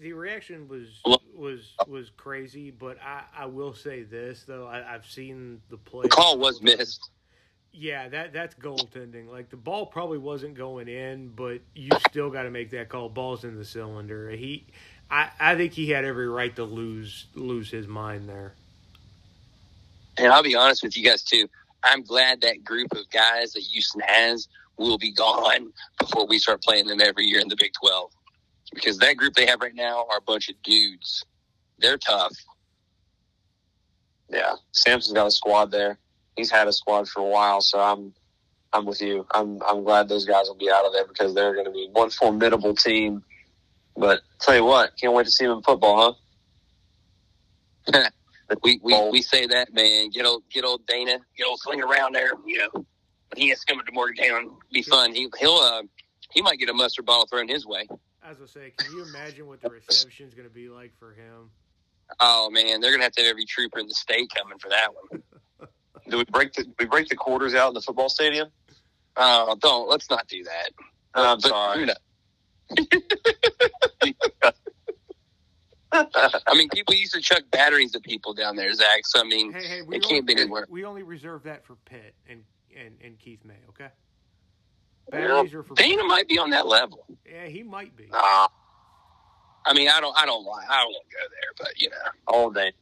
the 0.00 0.12
reaction 0.12 0.68
was 0.68 1.02
was 1.34 1.74
was 1.86 2.10
crazy, 2.16 2.70
but 2.70 2.98
I, 3.02 3.22
I 3.36 3.46
will 3.46 3.74
say 3.74 4.02
this 4.02 4.44
though 4.44 4.66
I, 4.66 4.82
have 4.82 5.06
seen 5.06 5.60
the 5.70 5.76
play. 5.76 6.02
The 6.02 6.08
call 6.08 6.38
was 6.38 6.62
missed. 6.62 7.10
Yeah, 7.72 8.08
that 8.08 8.32
that's 8.32 8.54
goaltending. 8.54 9.30
Like 9.30 9.50
the 9.50 9.56
ball 9.56 9.86
probably 9.86 10.18
wasn't 10.18 10.54
going 10.54 10.88
in, 10.88 11.28
but 11.28 11.60
you 11.74 11.90
still 12.08 12.30
got 12.30 12.42
to 12.42 12.50
make 12.50 12.70
that 12.70 12.88
call. 12.88 13.08
Ball's 13.08 13.44
in 13.44 13.56
the 13.56 13.64
cylinder. 13.64 14.30
He, 14.30 14.66
I, 15.10 15.30
I 15.38 15.54
think 15.56 15.72
he 15.72 15.90
had 15.90 16.04
every 16.04 16.28
right 16.28 16.54
to 16.56 16.64
lose 16.64 17.26
lose 17.34 17.70
his 17.70 17.86
mind 17.86 18.28
there. 18.28 18.54
And 20.16 20.32
I'll 20.32 20.42
be 20.42 20.56
honest 20.56 20.82
with 20.82 20.96
you 20.96 21.04
guys 21.04 21.22
too. 21.22 21.48
I'm 21.84 22.02
glad 22.02 22.40
that 22.40 22.64
group 22.64 22.92
of 22.92 23.08
guys 23.10 23.52
that 23.52 23.60
Houston 23.60 24.02
has 24.04 24.48
will 24.76 24.98
be 24.98 25.12
gone 25.12 25.72
before 26.00 26.26
we 26.26 26.38
start 26.38 26.62
playing 26.62 26.86
them 26.86 27.00
every 27.00 27.26
year 27.26 27.40
in 27.40 27.48
the 27.48 27.56
Big 27.56 27.72
Twelve 27.80 28.10
because 28.74 28.98
that 28.98 29.16
group 29.16 29.34
they 29.34 29.46
have 29.46 29.60
right 29.60 29.74
now 29.74 30.06
are 30.10 30.18
a 30.18 30.22
bunch 30.22 30.48
of 30.48 30.56
dudes. 30.62 31.24
They're 31.78 31.98
tough. 31.98 32.34
Yeah, 34.28 34.54
Sampson's 34.72 35.14
got 35.14 35.26
a 35.26 35.30
squad 35.30 35.70
there. 35.70 35.98
He's 36.36 36.50
had 36.50 36.68
a 36.68 36.72
squad 36.72 37.08
for 37.08 37.20
a 37.20 37.28
while, 37.28 37.60
so 37.60 37.80
I'm 37.80 38.12
I'm 38.72 38.84
with 38.84 39.00
you. 39.00 39.26
I'm 39.32 39.60
I'm 39.62 39.84
glad 39.84 40.08
those 40.08 40.26
guys 40.26 40.46
will 40.48 40.56
be 40.56 40.70
out 40.70 40.84
of 40.84 40.92
there 40.92 41.06
because 41.06 41.34
they're 41.34 41.54
going 41.54 41.66
to 41.66 41.72
be 41.72 41.88
one 41.92 42.10
formidable 42.10 42.74
team. 42.74 43.22
But 43.96 44.20
tell 44.40 44.54
you 44.54 44.64
what, 44.64 44.92
can't 45.00 45.14
wait 45.14 45.24
to 45.24 45.32
see 45.32 45.46
them 45.46 45.58
in 45.58 45.62
football, 45.62 46.18
huh? 47.88 48.10
we 48.62 48.80
we 48.82 49.10
we 49.10 49.22
say 49.22 49.46
that 49.46 49.72
man. 49.72 50.10
Get 50.10 50.26
old 50.26 50.42
get 50.52 50.64
old 50.64 50.86
Dana, 50.86 51.18
get 51.36 51.46
old 51.46 51.60
sling 51.60 51.82
around 51.82 52.14
there. 52.14 52.32
You 52.46 52.58
know, 52.58 52.70
when 52.72 52.84
he 53.36 53.48
has 53.48 53.60
to 53.60 53.66
come 53.66 53.84
to 53.84 53.92
Morgantown, 53.92 54.50
be 54.72 54.82
fun. 54.82 55.14
He 55.14 55.28
he'll 55.38 55.52
uh 55.54 55.82
he 56.32 56.42
might 56.42 56.58
get 56.58 56.68
a 56.68 56.74
mustard 56.74 57.06
bottle 57.06 57.26
thrown 57.26 57.48
his 57.48 57.66
way. 57.66 57.88
I 58.28 58.46
say, 58.46 58.72
can 58.76 58.92
you 58.92 59.02
imagine 59.04 59.46
what 59.46 59.60
the 59.62 59.70
reception 59.70 60.26
is 60.26 60.34
gonna 60.34 60.50
be 60.50 60.68
like 60.68 60.92
for 60.98 61.12
him? 61.14 61.50
Oh 62.20 62.50
man, 62.50 62.80
they're 62.80 62.90
gonna 62.90 63.04
have 63.04 63.12
to 63.12 63.22
have 63.22 63.30
every 63.30 63.46
trooper 63.46 63.78
in 63.78 63.86
the 63.86 63.94
state 63.94 64.30
coming 64.34 64.58
for 64.58 64.68
that 64.68 64.88
one. 65.10 65.22
do 66.08 66.18
we 66.18 66.24
break 66.24 66.52
the 66.52 66.64
do 66.64 66.74
we 66.78 66.84
break 66.84 67.08
the 67.08 67.16
quarters 67.16 67.54
out 67.54 67.68
in 67.68 67.74
the 67.74 67.80
football 67.80 68.10
stadium? 68.10 68.48
Oh, 69.16 69.56
don't 69.60 69.88
let's 69.88 70.10
not 70.10 70.26
do 70.28 70.44
that. 70.44 70.70
Uh, 71.14 71.32
I'm 71.32 71.40
sorry. 71.40 71.88
I 76.46 76.54
mean, 76.54 76.68
people 76.68 76.94
used 76.94 77.14
to 77.14 77.20
chuck 77.22 77.44
batteries 77.50 77.94
at 77.94 78.02
people 78.02 78.34
down 78.34 78.56
there, 78.56 78.72
Zach. 78.74 79.06
So 79.06 79.20
I 79.20 79.24
mean, 79.24 79.52
hey, 79.52 79.66
hey, 79.66 79.82
it 79.90 80.02
can't 80.02 80.26
be 80.26 80.34
anywhere. 80.34 80.66
We 80.68 80.84
only 80.84 81.02
reserve 81.02 81.44
that 81.44 81.64
for 81.64 81.76
Pitt 81.86 82.14
and 82.28 82.44
and, 82.76 82.98
and 83.02 83.18
Keith 83.18 83.42
May. 83.44 83.54
Okay. 83.70 83.88
Batteries 85.10 85.54
are 85.54 85.62
for 85.62 85.74
Dana 85.74 86.04
might 86.04 86.28
be 86.28 86.38
on 86.38 86.50
that 86.50 86.66
level. 86.66 87.06
Yeah, 87.26 87.46
he 87.46 87.62
might 87.62 87.96
be. 87.96 88.06
Nah. 88.10 88.48
I 89.64 89.74
mean, 89.74 89.88
I 89.88 90.00
don't, 90.00 90.16
I 90.16 90.24
don't 90.26 90.44
lie. 90.44 90.64
I 90.68 90.82
don't 90.82 90.92
want 90.92 91.04
to 91.08 91.16
go 91.16 91.22
there, 91.30 91.52
but 91.58 91.80
you 91.80 91.90
know, 91.90 91.96
all 92.26 92.50
day. 92.50 92.72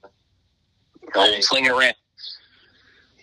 Old 1.14 1.42
sling 1.42 1.68
around. 1.68 1.94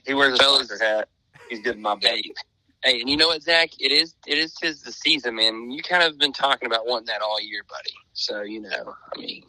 He 0.06 0.14
wears 0.14 0.34
a 0.34 0.38
Fellas, 0.38 0.82
hat. 0.82 1.08
He's 1.50 1.62
getting 1.62 1.82
my 1.82 1.98
Hey, 2.02 2.24
hey, 2.84 3.02
and 3.02 3.10
you 3.10 3.18
know 3.18 3.28
what, 3.28 3.42
Zach? 3.42 3.70
It 3.80 3.92
is, 3.92 4.16
it 4.28 4.38
is 4.38 4.56
his 4.62 4.82
the 4.82 4.92
season, 4.92 5.36
man. 5.36 5.72
You 5.72 5.82
kind 5.82 6.04
of 6.04 6.18
been 6.18 6.34
talking 6.34 6.68
about 6.68 6.86
wanting 6.86 7.08
that 7.08 7.22
all 7.22 7.42
year, 7.42 7.62
buddy. 7.70 7.94
So 8.14 8.42
you 8.42 8.62
know, 8.62 8.96
I 9.16 9.20
mean, 9.20 9.44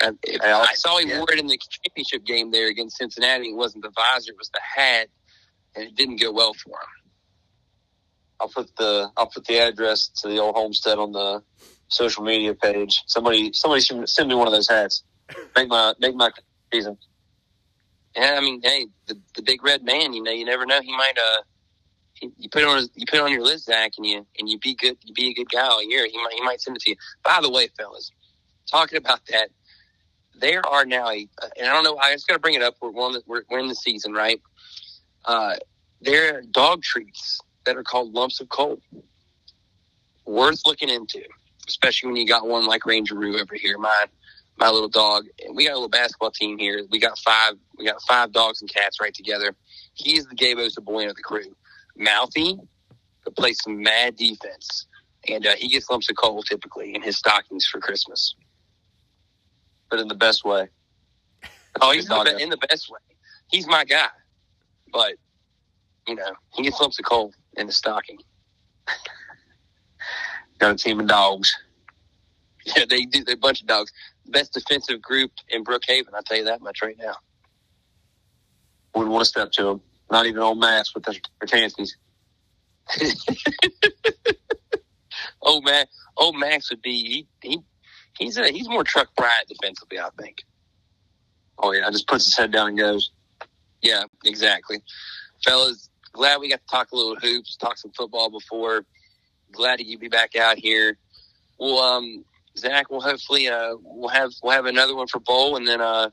I, 0.00 0.12
I, 0.42 0.66
I 0.70 0.74
saw 0.74 0.98
he 0.98 1.08
yeah. 1.08 1.18
wore 1.18 1.32
it 1.32 1.38
in 1.38 1.46
the 1.46 1.58
championship 1.58 2.24
game 2.24 2.50
there 2.50 2.68
against 2.68 2.96
Cincinnati. 2.96 3.50
It 3.50 3.56
wasn't 3.56 3.84
the 3.84 3.90
visor; 3.90 4.32
it 4.32 4.38
was 4.38 4.50
the 4.50 4.60
hat, 4.60 5.08
and 5.74 5.86
it 5.86 5.94
didn't 5.94 6.20
go 6.20 6.32
well 6.32 6.54
for 6.54 6.70
him. 6.70 6.99
I'll 8.40 8.48
put 8.48 8.74
the 8.76 9.10
I'll 9.16 9.26
put 9.26 9.46
the 9.46 9.58
address 9.58 10.08
to 10.22 10.28
the 10.28 10.38
old 10.38 10.54
homestead 10.54 10.98
on 10.98 11.12
the 11.12 11.42
social 11.88 12.24
media 12.24 12.54
page. 12.54 13.02
Somebody 13.06 13.52
somebody 13.52 13.82
should 13.82 14.08
send 14.08 14.28
me 14.28 14.34
one 14.34 14.46
of 14.46 14.52
those 14.52 14.68
hats. 14.68 15.02
Make 15.54 15.68
my 15.68 15.94
make 16.00 16.14
my 16.14 16.30
season. 16.72 16.96
Yeah, 18.16 18.34
I 18.36 18.40
mean, 18.40 18.60
hey, 18.62 18.86
the 19.06 19.20
the 19.36 19.42
big 19.42 19.62
red 19.62 19.84
man. 19.84 20.12
You 20.12 20.22
know, 20.22 20.32
you 20.32 20.44
never 20.44 20.64
know. 20.64 20.80
He 20.80 20.96
might 20.96 21.18
uh, 21.18 21.42
he, 22.14 22.30
you 22.38 22.48
put 22.48 22.62
it 22.62 22.68
on 22.68 22.88
you 22.94 23.06
put 23.06 23.18
it 23.18 23.22
on 23.22 23.30
your 23.30 23.42
list, 23.42 23.66
Zach, 23.66 23.92
and 23.98 24.06
you 24.06 24.26
and 24.38 24.48
you 24.48 24.58
be 24.58 24.74
good. 24.74 24.96
You 25.04 25.12
be 25.12 25.28
a 25.28 25.34
good 25.34 25.50
guy 25.50 25.66
all 25.66 25.82
year. 25.82 26.06
He 26.10 26.16
might 26.16 26.32
he 26.32 26.42
might 26.42 26.60
send 26.60 26.76
it 26.76 26.82
to 26.82 26.90
you. 26.90 26.96
By 27.22 27.40
the 27.42 27.50
way, 27.50 27.68
fellas, 27.76 28.10
talking 28.70 28.96
about 28.96 29.20
that, 29.26 29.50
there 30.40 30.66
are 30.66 30.86
now 30.86 31.10
and 31.10 31.28
I 31.60 31.66
don't 31.66 31.84
know. 31.84 31.98
I 31.98 32.12
just 32.12 32.26
got 32.26 32.34
to 32.34 32.40
bring 32.40 32.54
it 32.54 32.62
up. 32.62 32.76
We're 32.80 32.90
one. 32.90 33.16
We're, 33.26 33.42
we're 33.50 33.58
in 33.58 33.68
the 33.68 33.74
season, 33.74 34.12
right? 34.12 34.40
Uh, 35.26 35.56
there 36.00 36.38
are 36.38 36.42
dog 36.42 36.82
treats 36.82 37.40
that 37.66 37.76
are 37.76 37.82
called 37.84 38.12
lumps 38.14 38.40
of 38.40 38.48
coal. 38.48 38.80
Worth 40.26 40.62
looking 40.66 40.88
into, 40.88 41.22
especially 41.68 42.08
when 42.08 42.16
you 42.16 42.26
got 42.26 42.46
one 42.46 42.66
like 42.66 42.86
Ranger 42.86 43.14
Roo 43.16 43.38
over 43.38 43.54
here, 43.54 43.78
my 43.78 44.06
my 44.58 44.68
little 44.70 44.88
dog. 44.88 45.24
And 45.44 45.56
we 45.56 45.64
got 45.64 45.72
a 45.72 45.74
little 45.74 45.88
basketball 45.88 46.30
team 46.30 46.58
here. 46.58 46.82
We 46.90 46.98
got 47.00 47.18
five 47.18 47.54
we 47.78 47.84
got 47.86 48.00
five 48.02 48.32
dogs 48.32 48.60
and 48.60 48.72
cats 48.72 49.00
right 49.00 49.14
together. 49.14 49.54
He's 49.94 50.26
the 50.26 50.34
Gabe 50.34 50.58
boy 50.82 51.08
of 51.08 51.16
the 51.16 51.22
crew. 51.22 51.54
Mouthy, 51.96 52.58
but 53.24 53.36
plays 53.36 53.58
some 53.62 53.82
mad 53.82 54.16
defense. 54.16 54.86
And 55.28 55.46
uh, 55.46 55.54
he 55.56 55.68
gets 55.68 55.90
lumps 55.90 56.08
of 56.10 56.16
coal 56.16 56.42
typically 56.42 56.94
in 56.94 57.02
his 57.02 57.16
stockings 57.16 57.66
for 57.66 57.80
Christmas. 57.80 58.34
but 59.90 59.98
in 59.98 60.08
the 60.08 60.14
best 60.14 60.44
way. 60.44 60.68
Oh, 61.80 61.92
he's 61.92 62.06
the, 62.08 62.36
in 62.40 62.50
the 62.50 62.56
best 62.68 62.90
way. 62.90 62.98
He's 63.48 63.66
my 63.68 63.84
guy, 63.84 64.08
but 64.92 65.14
you 66.06 66.16
know 66.16 66.32
he 66.54 66.64
gets 66.64 66.80
lumps 66.80 66.98
of 66.98 67.04
coal 67.04 67.32
in 67.56 67.66
the 67.66 67.72
stocking. 67.72 68.18
Got 70.58 70.72
a 70.72 70.76
team 70.76 71.00
of 71.00 71.06
dogs. 71.06 71.56
Yeah, 72.76 72.84
they 72.88 73.06
do. 73.06 73.24
They're 73.24 73.36
a 73.36 73.38
bunch 73.38 73.62
of 73.62 73.66
dogs. 73.66 73.90
Best 74.26 74.52
defensive 74.52 75.00
group 75.00 75.32
in 75.48 75.64
Brookhaven. 75.64 76.12
I'll 76.14 76.22
tell 76.22 76.36
you 76.36 76.44
that 76.44 76.60
much 76.60 76.82
right 76.82 76.96
now. 76.98 77.14
Wouldn't 78.94 79.10
want 79.10 79.24
to 79.24 79.28
step 79.28 79.50
to 79.52 79.64
them. 79.64 79.80
Not 80.10 80.26
even 80.26 80.42
old 80.42 80.58
Max 80.58 80.94
with 80.94 81.04
their 81.04 81.14
Tansies. 81.46 81.96
oh 85.42 85.60
man, 85.62 85.86
oh 86.16 86.32
Max 86.32 86.70
would 86.70 86.82
be 86.82 87.26
he, 87.42 87.48
he 87.48 87.58
he's 88.18 88.36
a, 88.36 88.48
he's 88.48 88.68
more 88.68 88.84
truck 88.84 89.08
pride 89.16 89.44
defensively, 89.48 89.98
I 89.98 90.10
think. 90.20 90.44
Oh 91.58 91.72
yeah, 91.72 91.90
just 91.90 92.08
puts 92.08 92.24
his 92.24 92.36
head 92.36 92.52
down 92.52 92.68
and 92.68 92.78
goes. 92.78 93.10
Yeah, 93.82 94.04
exactly, 94.24 94.78
fellas. 95.44 95.89
Glad 96.12 96.40
we 96.40 96.48
got 96.48 96.60
to 96.60 96.66
talk 96.66 96.92
a 96.92 96.96
little 96.96 97.16
hoops, 97.16 97.56
talk 97.56 97.78
some 97.78 97.92
football 97.92 98.30
before. 98.30 98.84
Glad 99.52 99.78
to 99.78 99.98
be 99.98 100.08
back 100.08 100.36
out 100.36 100.58
here. 100.58 100.96
Well, 101.58 101.78
um, 101.78 102.24
Zach, 102.56 102.90
we'll 102.90 103.00
hopefully 103.00 103.48
uh, 103.48 103.74
we'll 103.80 104.08
have 104.08 104.32
we'll 104.42 104.52
have 104.52 104.66
another 104.66 104.94
one 104.94 105.06
for 105.06 105.20
bowl, 105.20 105.56
and 105.56 105.66
then 105.66 105.80
uh, 105.80 106.10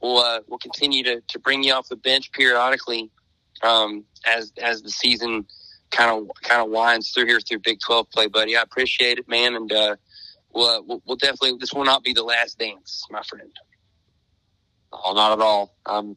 we'll 0.00 0.18
uh, 0.18 0.40
we'll 0.46 0.58
continue 0.58 1.02
to, 1.04 1.20
to 1.28 1.38
bring 1.38 1.62
you 1.62 1.72
off 1.72 1.88
the 1.88 1.96
bench 1.96 2.30
periodically 2.32 3.10
um, 3.62 4.04
as 4.26 4.52
as 4.60 4.82
the 4.82 4.90
season 4.90 5.46
kind 5.90 6.10
of 6.10 6.28
kind 6.42 6.62
of 6.62 6.70
winds 6.70 7.10
through 7.10 7.26
here 7.26 7.40
through 7.40 7.60
Big 7.60 7.80
Twelve 7.80 8.10
play, 8.10 8.26
buddy. 8.26 8.56
I 8.56 8.62
appreciate 8.62 9.18
it, 9.18 9.28
man, 9.28 9.54
and 9.54 9.72
uh, 9.72 9.96
we'll, 10.52 10.66
uh, 10.66 10.82
we'll 10.82 11.02
we'll 11.06 11.16
definitely 11.16 11.56
this 11.58 11.72
will 11.72 11.84
not 11.84 12.04
be 12.04 12.12
the 12.12 12.22
last 12.24 12.58
dance, 12.58 13.06
my 13.10 13.22
friend. 13.22 13.50
Oh, 14.92 15.14
not 15.14 15.32
at 15.32 15.40
all. 15.40 15.74
Um, 15.86 16.16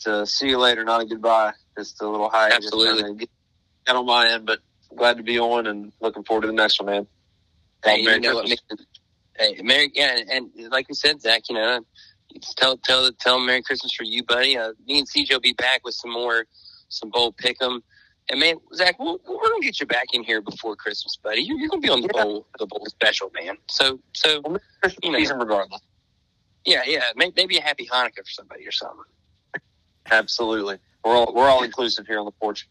to 0.00 0.26
see 0.26 0.48
you 0.48 0.58
later, 0.58 0.84
not 0.84 1.02
a 1.02 1.04
goodbye. 1.04 1.52
Just 1.78 2.02
a 2.02 2.08
little 2.08 2.28
high. 2.28 2.50
Absolutely. 2.50 3.14
Get, 3.14 3.30
get 3.86 3.96
on 3.96 4.06
my 4.06 4.28
end, 4.28 4.46
but 4.46 4.58
glad 4.96 5.18
to 5.18 5.22
be 5.22 5.38
on 5.38 5.66
and 5.66 5.92
looking 6.00 6.24
forward 6.24 6.42
to 6.42 6.46
the 6.48 6.52
next 6.52 6.80
one, 6.80 6.86
man. 6.86 7.06
Hey, 7.84 8.00
you 8.00 8.20
know 8.20 8.34
what, 8.34 8.48
hey, 9.38 9.60
Merry, 9.62 9.90
yeah, 9.94 10.16
and, 10.16 10.50
and 10.56 10.70
like 10.72 10.88
we 10.88 10.94
said, 10.94 11.20
Zach, 11.20 11.42
you 11.48 11.54
know, 11.54 11.80
tell 12.56 12.76
tell 12.78 13.10
tell 13.12 13.38
Merry 13.38 13.62
Christmas 13.62 13.92
for 13.94 14.02
you, 14.02 14.24
buddy. 14.24 14.58
Uh, 14.58 14.72
me 14.86 14.98
and 14.98 15.08
CJ 15.08 15.32
will 15.32 15.40
be 15.40 15.52
back 15.52 15.82
with 15.84 15.94
some 15.94 16.12
more 16.12 16.44
some 16.88 17.10
bowl 17.10 17.32
pick'em. 17.32 17.80
And 18.30 18.40
man, 18.40 18.56
Zach, 18.74 18.98
we'll, 18.98 19.20
we're 19.26 19.48
gonna 19.48 19.60
get 19.60 19.80
you 19.80 19.86
back 19.86 20.08
in 20.12 20.24
here 20.24 20.42
before 20.42 20.74
Christmas, 20.76 21.16
buddy. 21.22 21.42
You're, 21.42 21.58
you're 21.58 21.68
gonna 21.68 21.80
be 21.80 21.88
on 21.88 22.00
the 22.00 22.10
yeah. 22.12 22.24
bowl 22.24 22.46
the 22.58 22.66
bowl 22.66 22.84
special, 22.86 23.30
man. 23.32 23.56
So 23.70 24.00
so 24.12 24.42
you 25.02 25.12
know, 25.12 25.36
regardless. 25.36 25.80
Yeah, 26.64 26.82
yeah. 26.84 27.04
Maybe 27.16 27.56
a 27.56 27.62
happy 27.62 27.86
Hanukkah 27.86 28.16
for 28.16 28.30
somebody 28.30 28.66
or 28.66 28.72
something. 28.72 29.04
Absolutely. 30.10 30.78
We're 31.04 31.16
all 31.16 31.32
we're 31.34 31.48
all 31.48 31.62
inclusive 31.62 32.06
here 32.06 32.18
on 32.18 32.24
the 32.24 32.32
porch. 32.32 32.68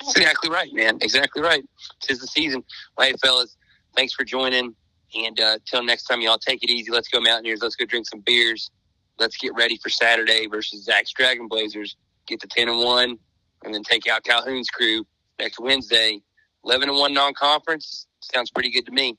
Exactly 0.00 0.50
right, 0.50 0.72
man. 0.72 0.98
Exactly 1.00 1.42
right. 1.42 1.62
Tis 2.00 2.18
the 2.18 2.26
season. 2.26 2.64
Well, 2.96 3.08
hey, 3.08 3.14
fellas, 3.22 3.56
thanks 3.96 4.12
for 4.12 4.24
joining. 4.24 4.74
And 5.14 5.40
uh, 5.40 5.58
till 5.66 5.84
next 5.84 6.04
time, 6.04 6.20
y'all 6.20 6.38
take 6.38 6.62
it 6.64 6.70
easy. 6.70 6.90
Let's 6.90 7.08
go 7.08 7.20
Mountaineers. 7.20 7.60
Let's 7.62 7.76
go 7.76 7.84
drink 7.84 8.06
some 8.08 8.20
beers. 8.20 8.70
Let's 9.18 9.36
get 9.36 9.54
ready 9.54 9.78
for 9.82 9.90
Saturday 9.90 10.48
versus 10.48 10.84
Zach's 10.84 11.12
Dragon 11.12 11.46
Blazers. 11.46 11.96
Get 12.26 12.40
to 12.40 12.48
ten 12.48 12.68
and 12.68 12.78
one, 12.78 13.18
and 13.64 13.74
then 13.74 13.82
take 13.82 14.08
out 14.08 14.24
Calhoun's 14.24 14.70
crew 14.70 15.04
next 15.38 15.60
Wednesday. 15.60 16.20
Eleven 16.64 16.88
and 16.88 16.98
one 16.98 17.12
non-conference 17.12 18.06
sounds 18.20 18.50
pretty 18.50 18.70
good 18.70 18.86
to 18.86 18.92
me. 18.92 19.18